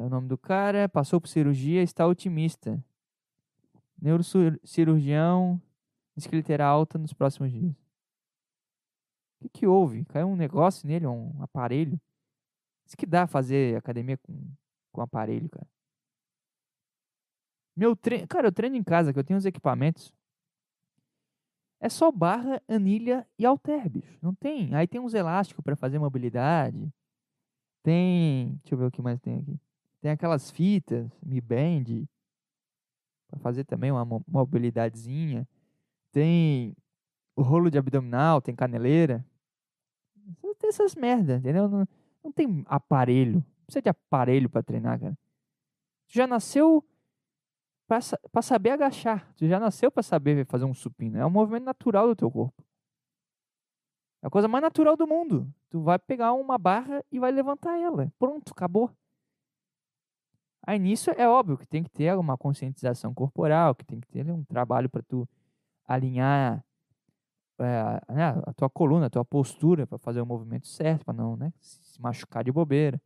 é 0.00 0.06
o 0.06 0.08
nome 0.08 0.28
do 0.28 0.38
cara, 0.38 0.88
passou 0.88 1.20
por 1.20 1.28
cirurgia, 1.28 1.82
está 1.82 2.06
otimista. 2.06 2.82
Neurocirurgião 4.00 5.60
diz 6.16 6.26
que 6.26 6.34
ele 6.34 6.42
terá 6.42 6.66
alta 6.66 6.98
nos 6.98 7.12
próximos 7.12 7.52
dias. 7.52 7.72
O 7.72 9.42
que, 9.42 9.48
que 9.48 9.66
houve? 9.66 10.04
Caiu 10.06 10.28
um 10.28 10.36
negócio 10.36 10.86
nele, 10.86 11.06
um 11.06 11.42
aparelho? 11.42 12.00
Isso 12.86 12.96
que 12.96 13.06
dá 13.06 13.26
fazer 13.26 13.76
academia 13.76 14.16
com, 14.18 14.50
com 14.92 15.00
aparelho, 15.00 15.48
cara. 15.48 15.66
Meu 17.76 17.94
treino, 17.94 18.26
cara, 18.26 18.48
eu 18.48 18.52
treino 18.52 18.76
em 18.76 18.82
casa, 18.82 19.12
que 19.12 19.18
eu 19.18 19.24
tenho 19.24 19.38
os 19.38 19.46
equipamentos. 19.46 20.12
É 21.78 21.88
só 21.88 22.10
barra, 22.10 22.62
anilha 22.68 23.26
e 23.38 23.46
halter, 23.46 23.88
bicho. 23.88 24.18
Não 24.20 24.34
tem. 24.34 24.74
Aí 24.74 24.86
tem 24.86 25.00
uns 25.00 25.14
elásticos 25.14 25.64
para 25.64 25.76
fazer 25.76 25.98
mobilidade. 25.98 26.92
Tem, 27.82 28.56
deixa 28.62 28.74
eu 28.74 28.78
ver 28.78 28.84
o 28.86 28.90
que 28.90 29.00
mais 29.00 29.18
tem 29.20 29.38
aqui. 29.38 29.58
Tem 30.00 30.10
aquelas 30.10 30.50
fitas, 30.50 31.10
Mi 31.22 31.40
Band, 31.40 32.06
para 33.28 33.38
fazer 33.40 33.64
também 33.64 33.92
uma 33.92 34.04
mobilidadezinha. 34.26 35.46
Tem 36.10 36.74
o 37.36 37.42
rolo 37.42 37.70
de 37.70 37.78
abdominal, 37.78 38.40
tem 38.40 38.54
caneleira. 38.54 39.24
Tem 40.58 40.68
essas 40.68 40.94
merda, 40.94 41.36
entendeu? 41.36 41.68
Não, 41.68 41.86
não 42.24 42.32
tem 42.32 42.64
aparelho. 42.66 43.34
Não 43.34 43.64
precisa 43.66 43.82
de 43.82 43.88
aparelho 43.88 44.48
para 44.48 44.62
treinar, 44.62 44.98
cara. 44.98 45.16
Já 46.08 46.26
nasceu 46.26 46.84
para 47.86 48.42
saber 48.42 48.70
agachar. 48.70 49.32
Tu 49.36 49.46
já 49.48 49.58
nasceu 49.60 49.90
para 49.90 50.02
saber 50.02 50.46
fazer 50.46 50.64
um 50.64 50.74
supino. 50.74 51.18
É 51.18 51.26
um 51.26 51.30
movimento 51.30 51.64
natural 51.64 52.08
do 52.08 52.16
teu 52.16 52.30
corpo. 52.30 52.64
É 54.22 54.26
a 54.26 54.30
coisa 54.30 54.48
mais 54.48 54.62
natural 54.62 54.96
do 54.96 55.06
mundo. 55.06 55.52
Tu 55.70 55.80
vai 55.80 55.98
pegar 55.98 56.32
uma 56.32 56.58
barra 56.58 57.02
e 57.10 57.18
vai 57.18 57.30
levantar 57.30 57.78
ela. 57.78 58.12
Pronto, 58.18 58.52
acabou. 58.52 58.90
Aí 60.62 60.78
nisso 60.78 61.10
é 61.10 61.28
óbvio 61.28 61.56
que 61.56 61.66
tem 61.66 61.82
que 61.82 61.90
ter 61.90 62.14
uma 62.16 62.36
conscientização 62.36 63.14
corporal, 63.14 63.74
que 63.74 63.84
tem 63.84 64.00
que 64.00 64.08
ter 64.08 64.30
um 64.30 64.44
trabalho 64.44 64.88
para 64.88 65.02
tu 65.02 65.28
alinhar 65.86 66.64
é, 67.58 68.12
né, 68.12 68.42
a 68.46 68.52
tua 68.52 68.70
coluna, 68.70 69.06
a 69.06 69.10
tua 69.10 69.24
postura 69.24 69.86
para 69.86 69.98
fazer 69.98 70.20
o 70.20 70.26
movimento 70.26 70.66
certo, 70.66 71.04
para 71.04 71.14
não 71.14 71.36
né, 71.36 71.52
se 71.60 72.00
machucar 72.00 72.44
de 72.44 72.52
bobeira. 72.52 73.00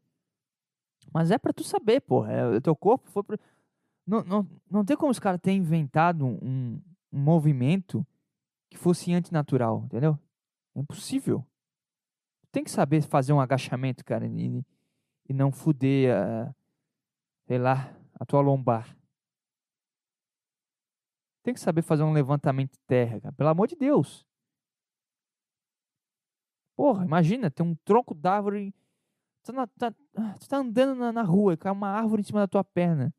Mas 1.12 1.30
é 1.30 1.38
para 1.38 1.52
tu 1.52 1.64
saber, 1.64 2.00
porra. 2.00 2.32
É, 2.32 2.46
o 2.46 2.60
teu 2.60 2.74
corpo 2.74 3.08
foi 3.10 3.22
pra, 3.22 3.38
não, 4.06 4.22
não, 4.22 4.48
não 4.70 4.84
tem 4.84 4.96
como 4.96 5.10
os 5.10 5.18
caras 5.18 5.40
terem 5.40 5.58
inventado 5.58 6.26
um, 6.26 6.80
um 7.12 7.18
movimento 7.18 8.06
que 8.70 8.76
fosse 8.76 9.12
antinatural, 9.12 9.82
entendeu? 9.84 10.18
É 10.74 10.80
impossível. 10.80 11.44
Tem 12.52 12.62
que 12.62 12.70
saber 12.70 13.02
fazer 13.02 13.32
um 13.32 13.40
agachamento, 13.40 14.04
cara, 14.04 14.26
e, 14.26 14.64
e 15.28 15.32
não 15.32 15.50
fuder, 15.50 16.14
a, 16.14 16.54
sei 17.46 17.58
lá, 17.58 17.94
a 18.18 18.24
tua 18.24 18.40
lombar. 18.40 18.96
Tem 21.42 21.52
que 21.52 21.60
saber 21.60 21.82
fazer 21.82 22.02
um 22.02 22.12
levantamento 22.12 22.72
de 22.72 22.80
terra, 22.86 23.20
cara. 23.20 23.34
Pelo 23.34 23.50
amor 23.50 23.66
de 23.66 23.76
Deus. 23.76 24.26
Porra, 26.76 27.04
imagina, 27.04 27.50
tem 27.50 27.64
um 27.64 27.74
tronco 27.84 28.14
d'árvore. 28.14 28.74
Tu 29.44 29.52
tá, 29.52 29.66
tá, 29.66 29.94
tá, 30.48 30.56
andando 30.56 30.94
na, 30.94 31.12
na 31.12 31.22
rua 31.22 31.56
cai 31.56 31.70
uma 31.70 31.88
árvore 31.88 32.22
em 32.22 32.24
cima 32.24 32.40
da 32.40 32.48
tua 32.48 32.64
perna. 32.64 33.14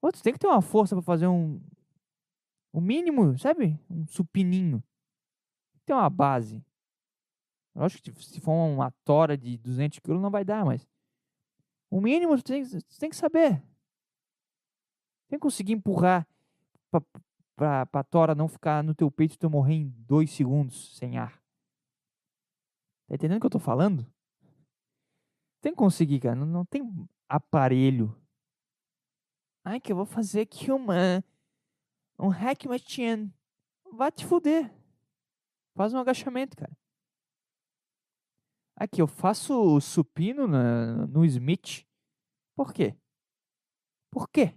Pô, 0.00 0.12
tu 0.12 0.22
tem 0.22 0.32
que 0.32 0.38
ter 0.38 0.46
uma 0.46 0.62
força 0.62 0.94
para 0.94 1.02
fazer 1.02 1.26
um. 1.26 1.60
O 2.72 2.80
mínimo, 2.80 3.36
sabe? 3.38 3.80
Um 3.90 4.06
supininho. 4.06 4.82
Tem 5.72 5.80
que 5.80 5.86
ter 5.86 5.94
uma 5.94 6.10
base. 6.10 6.62
Lógico 7.74 8.02
que 8.02 8.24
se 8.24 8.40
for 8.40 8.52
uma 8.52 8.90
tora 9.04 9.36
de 9.36 9.56
200 9.56 9.98
quilos 10.00 10.20
não 10.20 10.30
vai 10.30 10.44
dar, 10.44 10.64
mas. 10.64 10.86
O 11.90 12.00
mínimo 12.00 12.36
tu 12.36 12.44
tem, 12.44 12.64
tu 12.64 12.98
tem 12.98 13.10
que 13.10 13.16
saber. 13.16 13.62
Tem 15.28 15.38
que 15.38 15.42
conseguir 15.42 15.72
empurrar 15.72 16.26
pra, 17.56 17.86
pra 17.86 18.04
tora 18.04 18.34
não 18.34 18.48
ficar 18.48 18.82
no 18.82 18.94
teu 18.94 19.10
peito 19.10 19.34
e 19.34 19.38
tu 19.38 19.50
morrer 19.50 19.74
em 19.74 19.88
dois 19.88 20.30
segundos 20.30 20.96
sem 20.96 21.18
ar. 21.18 21.42
Tá 23.06 23.14
entendendo 23.14 23.38
o 23.38 23.40
que 23.40 23.46
eu 23.46 23.50
tô 23.50 23.58
falando? 23.58 24.06
Tem 25.60 25.72
que 25.72 25.78
conseguir, 25.78 26.20
cara. 26.20 26.34
Não, 26.34 26.46
não 26.46 26.64
tem 26.64 26.82
aparelho 27.28 28.14
Ai, 29.70 29.78
que 29.78 29.92
eu 29.92 29.96
vou 29.96 30.06
fazer 30.06 30.40
aqui 30.40 30.72
uma. 30.72 31.22
Um 32.18 32.28
hack 32.28 32.64
machine. 32.64 33.30
Vai 33.92 34.10
te 34.10 34.24
fuder. 34.24 34.72
Faz 35.76 35.92
um 35.92 35.98
agachamento, 35.98 36.56
cara. 36.56 36.74
Aqui, 38.80 39.02
eu 39.02 39.08
faço 39.08 39.80
supino 39.80 40.46
na, 40.46 41.04
no 41.08 41.24
Smith. 41.24 41.84
Por 42.56 42.72
quê? 42.72 42.96
Por 44.08 44.28
quê? 44.28 44.56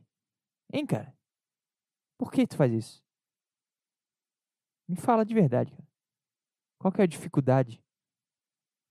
Hein, 0.71 0.85
cara? 0.85 1.11
Por 2.19 2.31
que 2.31 2.45
tu 2.45 2.55
faz 2.55 2.71
isso? 2.71 3.03
Me 4.87 4.95
fala 4.95 5.25
de 5.25 5.33
verdade, 5.33 5.71
cara. 5.71 5.87
Qual 6.79 6.93
que 6.93 7.01
é 7.01 7.03
a 7.03 7.07
dificuldade 7.07 7.83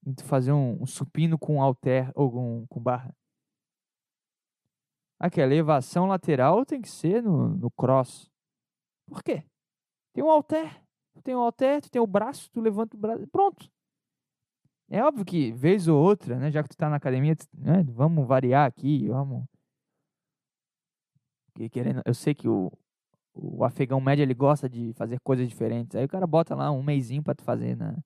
em 0.05 0.13
tu 0.13 0.25
fazer 0.25 0.51
um, 0.51 0.81
um 0.81 0.85
supino 0.85 1.39
com 1.39 1.61
alter 1.61 2.11
ou 2.13 2.29
com, 2.29 2.67
com 2.67 2.83
barra? 2.83 3.15
Aqui, 5.17 5.39
a 5.39 5.45
elevação 5.45 6.07
lateral 6.07 6.65
tem 6.65 6.81
que 6.81 6.89
ser 6.89 7.23
no, 7.23 7.55
no 7.55 7.71
cross. 7.71 8.29
Por 9.07 9.23
quê? 9.23 9.45
Tem 10.13 10.21
um 10.21 10.29
halter. 10.29 10.83
Tu 11.13 11.21
tem 11.21 11.35
um 11.35 11.39
halter, 11.39 11.81
tu 11.81 11.89
tem 11.89 12.01
o 12.01 12.07
braço, 12.07 12.51
tu 12.51 12.59
levanta 12.59 12.97
o 12.97 12.99
braço. 12.99 13.25
Pronto. 13.27 13.71
É 14.93 15.01
óbvio 15.01 15.23
que, 15.23 15.53
vez 15.53 15.87
ou 15.87 15.97
outra, 15.97 16.37
né, 16.37 16.51
já 16.51 16.61
que 16.61 16.67
tu 16.67 16.75
tá 16.75 16.89
na 16.89 16.97
academia, 16.97 17.33
né, 17.57 17.81
vamos 17.83 18.27
variar 18.27 18.67
aqui, 18.67 19.07
vamos. 19.07 19.45
Porque, 21.45 21.69
querendo, 21.69 22.01
eu 22.05 22.13
sei 22.13 22.35
que 22.35 22.49
o, 22.49 22.69
o 23.33 23.63
afegão 23.63 24.01
médio 24.01 24.23
ele 24.23 24.33
gosta 24.33 24.67
de 24.67 24.91
fazer 24.95 25.17
coisas 25.21 25.47
diferentes. 25.47 25.95
Aí 25.95 26.03
o 26.03 26.09
cara 26.09 26.27
bota 26.27 26.53
lá 26.53 26.69
um 26.71 26.83
mêsinho 26.83 27.23
para 27.23 27.33
tu 27.33 27.41
fazer 27.41 27.77
na 27.77 27.97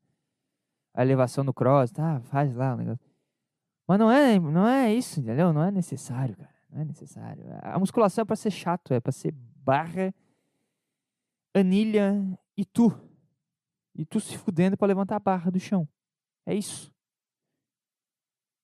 a 0.94 1.02
elevação 1.02 1.44
no 1.44 1.54
cross, 1.54 1.92
tá? 1.92 2.22
Faz 2.22 2.56
lá 2.56 2.76
o 2.76 2.78
negócio. 2.78 3.06
Mas 3.88 4.00
não 4.00 4.12
é, 4.12 4.40
não 4.40 4.68
é 4.68 4.94
isso, 4.94 5.20
entendeu? 5.20 5.52
Não 5.52 5.64
é 5.64 5.72
necessário, 5.72 6.38
cara. 6.38 6.56
Não 6.70 6.82
é 6.82 6.86
necessário. 6.86 7.44
A 7.62 7.80
musculação 7.80 8.22
é 8.22 8.26
para 8.26 8.36
ser 8.36 8.52
chato, 8.52 8.94
é 8.94 9.00
para 9.00 9.12
ser 9.12 9.34
barra. 9.34 10.14
anilha 11.54 12.14
e 12.56 12.64
tu. 12.64 12.94
E 13.96 14.06
tu 14.06 14.20
se 14.20 14.38
fudendo 14.38 14.78
para 14.78 14.88
levantar 14.88 15.16
a 15.16 15.20
barra 15.20 15.50
do 15.50 15.60
chão. 15.60 15.88
É 16.46 16.54
isso. 16.54 16.94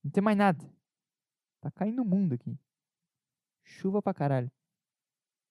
Não 0.04 0.12
tem 0.12 0.24
mais 0.24 0.38
nada. 0.38 0.64
Tá 1.62 1.70
caindo 1.72 2.02
o 2.02 2.06
mundo 2.06 2.34
aqui. 2.34 2.58
Chuva 3.64 4.02
pra 4.02 4.14
caralho. 4.14 4.52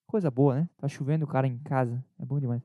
Coisa 0.07 0.29
boa, 0.29 0.61
né? 0.61 0.69
Tá 0.77 0.87
chovendo 0.87 1.25
o 1.25 1.27
cara 1.27 1.47
em 1.47 1.57
casa. 1.59 2.03
É 2.19 2.25
bom 2.25 2.39
demais. 2.39 2.61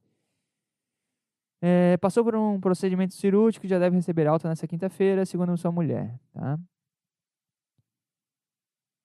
É, 1.61 1.97
passou 1.97 2.23
por 2.23 2.35
um 2.37 2.61
procedimento 2.61 3.14
cirúrgico 3.14 3.67
e 3.67 3.69
já 3.69 3.79
deve 3.79 3.97
receber 3.97 4.27
alta 4.27 4.49
nessa 4.49 4.67
quinta-feira, 4.67 5.25
segundo 5.25 5.57
sua 5.57 5.73
mulher, 5.73 6.19
tá? 6.33 6.59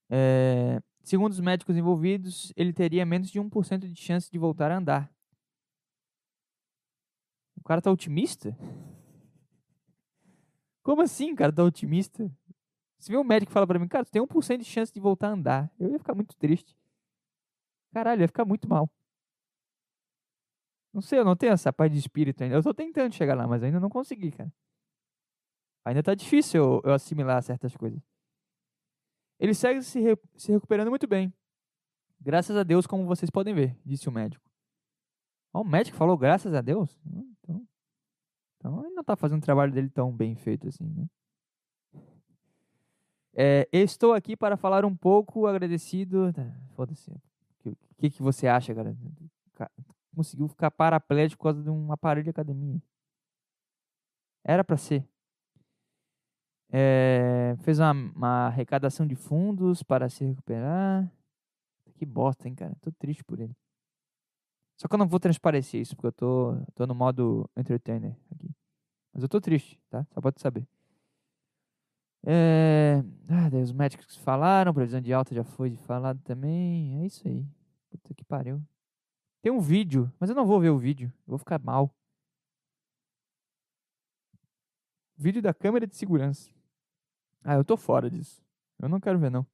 É, 0.09 0.81
segundo 1.03 1.31
os 1.31 1.39
médicos 1.39 1.77
envolvidos, 1.77 2.51
ele 2.57 2.73
teria 2.73 3.05
menos 3.05 3.29
de 3.31 3.39
1% 3.39 3.87
de 3.87 3.95
chance 3.95 4.29
de 4.29 4.37
voltar 4.37 4.71
a 4.71 4.77
andar. 4.77 5.11
O 7.55 7.63
cara 7.63 7.81
tá 7.81 7.91
otimista? 7.91 8.55
Como 10.83 11.01
assim, 11.01 11.35
cara, 11.35 11.51
tá 11.51 11.63
otimista? 11.63 12.31
Se 12.97 13.15
um 13.15 13.23
médico 13.23 13.51
fala 13.51 13.65
pra 13.65 13.79
mim, 13.79 13.87
cara, 13.87 14.05
tu 14.05 14.11
tem 14.11 14.21
1% 14.21 14.59
de 14.59 14.65
chance 14.65 14.93
de 14.93 14.99
voltar 14.99 15.29
a 15.29 15.31
andar, 15.31 15.71
eu 15.79 15.89
ia 15.89 15.99
ficar 15.99 16.13
muito 16.13 16.35
triste. 16.35 16.75
Caralho, 17.93 18.21
ia 18.21 18.27
ficar 18.27 18.45
muito 18.45 18.67
mal. 18.69 18.89
Não 20.93 21.01
sei, 21.01 21.19
eu 21.19 21.25
não 21.25 21.35
tenho 21.35 21.53
essa 21.53 21.71
paz 21.71 21.91
de 21.91 21.97
espírito 21.97 22.43
ainda. 22.43 22.55
Eu 22.55 22.63
tô 22.63 22.73
tentando 22.73 23.13
chegar 23.13 23.35
lá, 23.35 23.47
mas 23.47 23.63
ainda 23.63 23.79
não 23.79 23.89
consegui, 23.89 24.31
cara. 24.31 24.51
Ainda 25.85 26.03
tá 26.03 26.13
difícil 26.13 26.61
eu, 26.61 26.81
eu 26.85 26.93
assimilar 26.93 27.41
certas 27.41 27.75
coisas. 27.75 28.01
Ele 29.39 29.53
segue 29.53 29.81
se, 29.81 29.99
re, 29.99 30.17
se 30.35 30.51
recuperando 30.51 30.89
muito 30.89 31.07
bem. 31.07 31.33
Graças 32.19 32.55
a 32.55 32.61
Deus, 32.61 32.85
como 32.85 33.05
vocês 33.05 33.31
podem 33.31 33.55
ver, 33.55 33.75
disse 33.83 34.07
o 34.07 34.11
médico. 34.11 34.47
Ó, 35.51 35.61
o 35.61 35.65
médico 35.65 35.97
falou 35.97 36.17
graças 36.17 36.53
a 36.53 36.61
Deus? 36.61 36.99
Hum, 37.05 37.33
então, 38.61 38.85
ele 38.85 38.93
não 38.93 39.03
tá 39.03 39.15
fazendo 39.15 39.39
o 39.39 39.43
trabalho 39.43 39.73
dele 39.73 39.89
tão 39.89 40.11
bem 40.11 40.35
feito 40.35 40.67
assim, 40.67 40.87
né? 40.87 41.09
É, 43.33 43.67
estou 43.71 44.13
aqui 44.13 44.37
para 44.37 44.55
falar 44.55 44.85
um 44.85 44.95
pouco 44.95 45.47
agradecido. 45.47 46.31
Tá, 46.31 46.45
foda-se. 46.75 47.09
O 47.65 47.75
que, 47.97 48.11
que 48.11 48.21
você 48.21 48.47
acha, 48.47 48.75
cara? 48.75 48.95
Conseguiu 50.15 50.47
ficar 50.47 50.69
paraplégico 50.69 51.39
por 51.39 51.45
causa 51.45 51.63
de 51.63 51.71
um 51.71 51.91
aparelho 51.91 52.25
de 52.25 52.29
academia. 52.29 52.79
Era 54.43 54.63
para 54.63 54.77
ser. 54.77 55.07
É, 56.69 57.55
fez 57.61 57.79
uma, 57.79 57.91
uma, 57.91 58.47
arrecadação 58.47 59.07
de 59.07 59.15
fundos 59.15 59.81
para 59.81 60.07
se 60.07 60.23
recuperar. 60.23 61.11
Que 61.95 62.05
bosta, 62.05 62.47
hein, 62.47 62.53
cara? 62.53 62.75
Tô 62.79 62.91
triste 62.91 63.23
por 63.23 63.39
ele. 63.39 63.55
Só 64.81 64.87
que 64.87 64.95
eu 64.95 64.97
não 64.97 65.07
vou 65.07 65.19
transparecer 65.19 65.79
isso, 65.79 65.95
porque 65.95 66.07
eu 66.07 66.11
tô, 66.11 66.55
tô 66.73 66.87
no 66.87 66.95
modo 66.95 67.47
entertainer 67.55 68.17
aqui. 68.31 68.49
Mas 69.13 69.21
eu 69.21 69.29
tô 69.29 69.39
triste, 69.39 69.79
tá? 69.91 70.03
Só 70.09 70.19
pode 70.19 70.41
saber. 70.41 70.67
É... 72.25 73.03
Ah, 73.29 73.47
daí 73.47 73.61
os 73.61 73.71
médicos 73.71 74.15
falaram, 74.17 74.73
previsão 74.73 74.99
de 74.99 75.13
alta 75.13 75.35
já 75.35 75.43
foi 75.43 75.75
falado 75.75 76.19
também. 76.23 76.99
É 76.99 77.05
isso 77.05 77.27
aí. 77.27 77.45
Puta 77.91 78.15
que 78.15 78.25
pariu. 78.25 78.59
Tem 79.43 79.51
um 79.51 79.59
vídeo, 79.59 80.11
mas 80.19 80.31
eu 80.31 80.35
não 80.35 80.47
vou 80.47 80.59
ver 80.59 80.71
o 80.71 80.79
vídeo. 80.79 81.13
Eu 81.27 81.29
vou 81.33 81.37
ficar 81.37 81.59
mal. 81.59 81.93
Vídeo 85.15 85.43
da 85.43 85.53
câmera 85.53 85.85
de 85.85 85.95
segurança. 85.95 86.49
Ah, 87.43 87.53
eu 87.53 87.63
tô 87.63 87.77
fora 87.77 88.09
disso. 88.09 88.43
Eu 88.79 88.89
não 88.89 88.99
quero 88.99 89.19
ver, 89.19 89.29
não. 89.29 89.45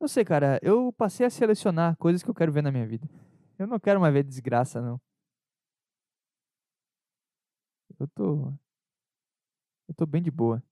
Não 0.00 0.08
sei, 0.08 0.24
cara. 0.24 0.58
Eu 0.62 0.92
passei 0.92 1.26
a 1.26 1.30
selecionar 1.30 1.96
coisas 1.96 2.22
que 2.22 2.30
eu 2.30 2.34
quero 2.34 2.52
ver 2.52 2.62
na 2.62 2.70
minha 2.72 2.86
vida. 2.86 3.08
Eu 3.58 3.66
não 3.66 3.80
quero 3.80 4.00
mais 4.00 4.12
ver 4.12 4.22
desgraça, 4.22 4.80
não. 4.80 5.00
Eu 7.98 8.06
tô. 8.08 8.52
Eu 9.88 9.94
tô 9.94 10.04
bem 10.06 10.22
de 10.22 10.30
boa. 10.30 10.62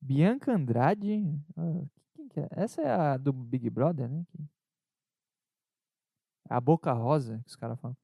Bianca 0.00 0.52
Andrade. 0.52 1.22
Ah, 1.56 1.86
quem 2.14 2.28
que 2.28 2.38
é? 2.38 2.48
Essa 2.52 2.82
é 2.82 2.90
a 2.90 3.16
do 3.16 3.32
Big 3.32 3.68
Brother, 3.70 4.08
né? 4.08 4.24
A 6.48 6.60
Boca 6.60 6.92
Rosa, 6.92 7.40
que 7.40 7.48
os 7.48 7.56
caras 7.56 7.80
falam. 7.80 7.96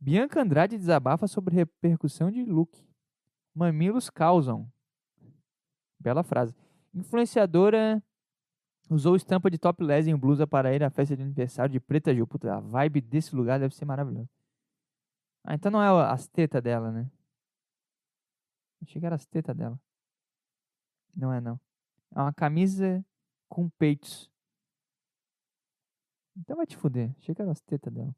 Bianca 0.00 0.40
Andrade 0.40 0.78
desabafa 0.78 1.26
sobre 1.26 1.54
repercussão 1.54 2.30
de 2.30 2.44
look. 2.44 2.70
Mamilos 3.54 4.08
causam. 4.08 4.70
Bela 5.98 6.22
frase. 6.22 6.54
Influenciadora 6.94 8.02
usou 8.88 9.16
estampa 9.16 9.50
de 9.50 9.58
topless 9.58 10.08
em 10.08 10.16
blusa 10.16 10.46
para 10.46 10.74
ir 10.74 10.82
à 10.82 10.90
festa 10.90 11.16
de 11.16 11.22
aniversário 11.22 11.72
de 11.72 11.80
Preta 11.80 12.14
Gil. 12.14 12.26
Puta, 12.26 12.54
a 12.54 12.60
vibe 12.60 13.00
desse 13.00 13.34
lugar 13.34 13.58
deve 13.58 13.74
ser 13.74 13.84
maravilhosa. 13.84 14.28
Ah, 15.42 15.54
então 15.54 15.70
não 15.70 15.82
é 15.82 16.10
as 16.10 16.28
tetas 16.28 16.62
dela, 16.62 16.90
né? 16.90 17.10
Achei 18.82 19.00
que 19.00 19.06
era 19.06 19.16
as 19.16 19.26
tetas 19.26 19.56
dela. 19.56 19.78
Não 21.16 21.32
é, 21.32 21.40
não. 21.40 21.60
É 22.14 22.20
uma 22.20 22.32
camisa 22.32 23.04
com 23.48 23.68
peitos. 23.70 24.30
Então 26.36 26.56
vai 26.56 26.66
te 26.66 26.76
fuder. 26.76 27.14
Achei 27.18 27.34
que 27.34 27.42
era 27.42 27.50
as 27.50 27.60
tetas 27.60 27.92
dela. 27.92 28.14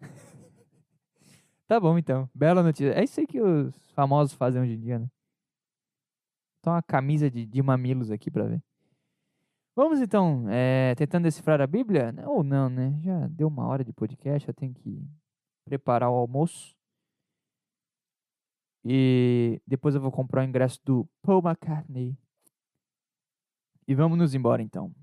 tá 1.66 1.80
bom, 1.80 1.98
então. 1.98 2.30
Bela 2.34 2.62
notícia. 2.62 2.92
É 2.92 3.04
isso 3.04 3.20
aí 3.20 3.26
que 3.26 3.40
os 3.40 3.74
famosos 3.92 4.34
fazem 4.34 4.60
hoje 4.60 4.74
em 4.74 4.80
dia, 4.80 4.98
né? 4.98 5.10
Então 6.60 6.74
uma 6.74 6.82
camisa 6.82 7.30
de, 7.30 7.46
de 7.46 7.62
mamilos 7.62 8.10
aqui 8.10 8.30
pra 8.30 8.44
ver. 8.44 8.62
Vamos 9.74 10.00
então, 10.00 10.46
é, 10.48 10.94
tentando 10.94 11.24
decifrar 11.24 11.60
a 11.60 11.66
Bíblia? 11.66 12.14
Ou 12.26 12.44
não, 12.44 12.68
né? 12.68 13.00
Já 13.02 13.26
deu 13.28 13.48
uma 13.48 13.66
hora 13.66 13.84
de 13.84 13.92
podcast, 13.92 14.46
eu 14.46 14.54
tenho 14.54 14.74
que 14.74 15.02
preparar 15.64 16.10
o 16.10 16.14
almoço. 16.14 16.76
E 18.84 19.60
depois 19.66 19.94
eu 19.94 20.00
vou 20.00 20.10
comprar 20.10 20.42
o 20.42 20.44
ingresso 20.44 20.80
do 20.84 21.08
Paul 21.22 21.42
McCartney. 21.42 22.16
E 23.86 23.94
vamos 23.94 24.18
nos 24.18 24.34
embora 24.34 24.62
então. 24.62 24.94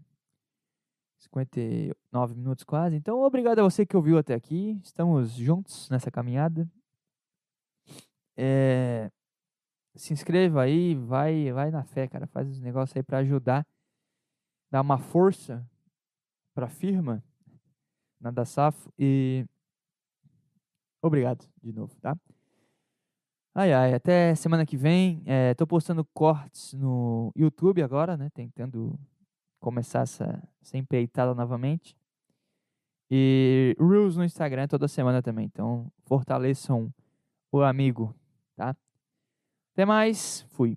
59 1.20 2.36
minutos 2.36 2.64
quase. 2.64 2.95
Então, 2.95 3.22
obrigado 3.22 3.60
a 3.60 3.64
você 3.64 3.86
que 3.86 3.97
ouviu 3.97 4.18
até 4.18 4.34
aqui. 4.34 4.80
Estamos 4.84 5.32
juntos 5.32 5.89
nessa 5.89 6.12
caminhada. 6.12 6.70
É, 8.36 9.12
se 9.98 10.14
inscreva 10.14 10.62
aí, 10.62 10.95
vai, 10.95 11.52
vai 11.52 11.72
na 11.72 11.84
fé, 11.84 12.08
cara. 12.08 12.28
Faz 12.28 12.50
os 12.50 12.62
negócios 12.62 12.95
aí 12.95 13.04
para 13.04 13.20
ajudar, 13.20 13.66
dar 14.72 14.82
uma 14.82 14.98
força 14.98 15.66
para 16.54 16.66
a 16.66 16.70
firma 16.70 17.24
na 18.20 18.32
da 18.32 18.45
Safo 18.45 18.91
e 18.98 19.45
Obrigado 21.02 21.48
de 21.64 21.72
novo, 21.72 21.95
tá? 22.02 22.18
Ai, 23.54 23.72
ai, 23.74 23.93
até 23.93 24.36
semana 24.36 24.66
que 24.66 24.76
vem. 24.76 25.22
É, 25.26 25.54
tô 25.54 25.66
postando 25.66 26.04
cortes 26.14 26.74
no 26.74 27.32
YouTube 27.36 27.82
agora, 27.82 28.18
né? 28.18 28.30
Tentando 28.34 29.00
começar 29.60 30.02
essa, 30.02 30.43
essa 30.62 30.78
empreitada 30.78 31.34
novamente. 31.34 31.95
E 33.10 33.76
Reels 33.80 34.18
no 34.18 34.24
Instagram 34.24 34.68
toda 34.68 34.88
semana 34.88 35.22
também. 35.22 35.45
Então, 35.45 35.91
fortaleçam 36.06 36.93
o 37.52 37.62
amigo? 37.62 38.14
Até 39.78 39.86
mais. 39.86 40.44
Fui. 40.50 40.76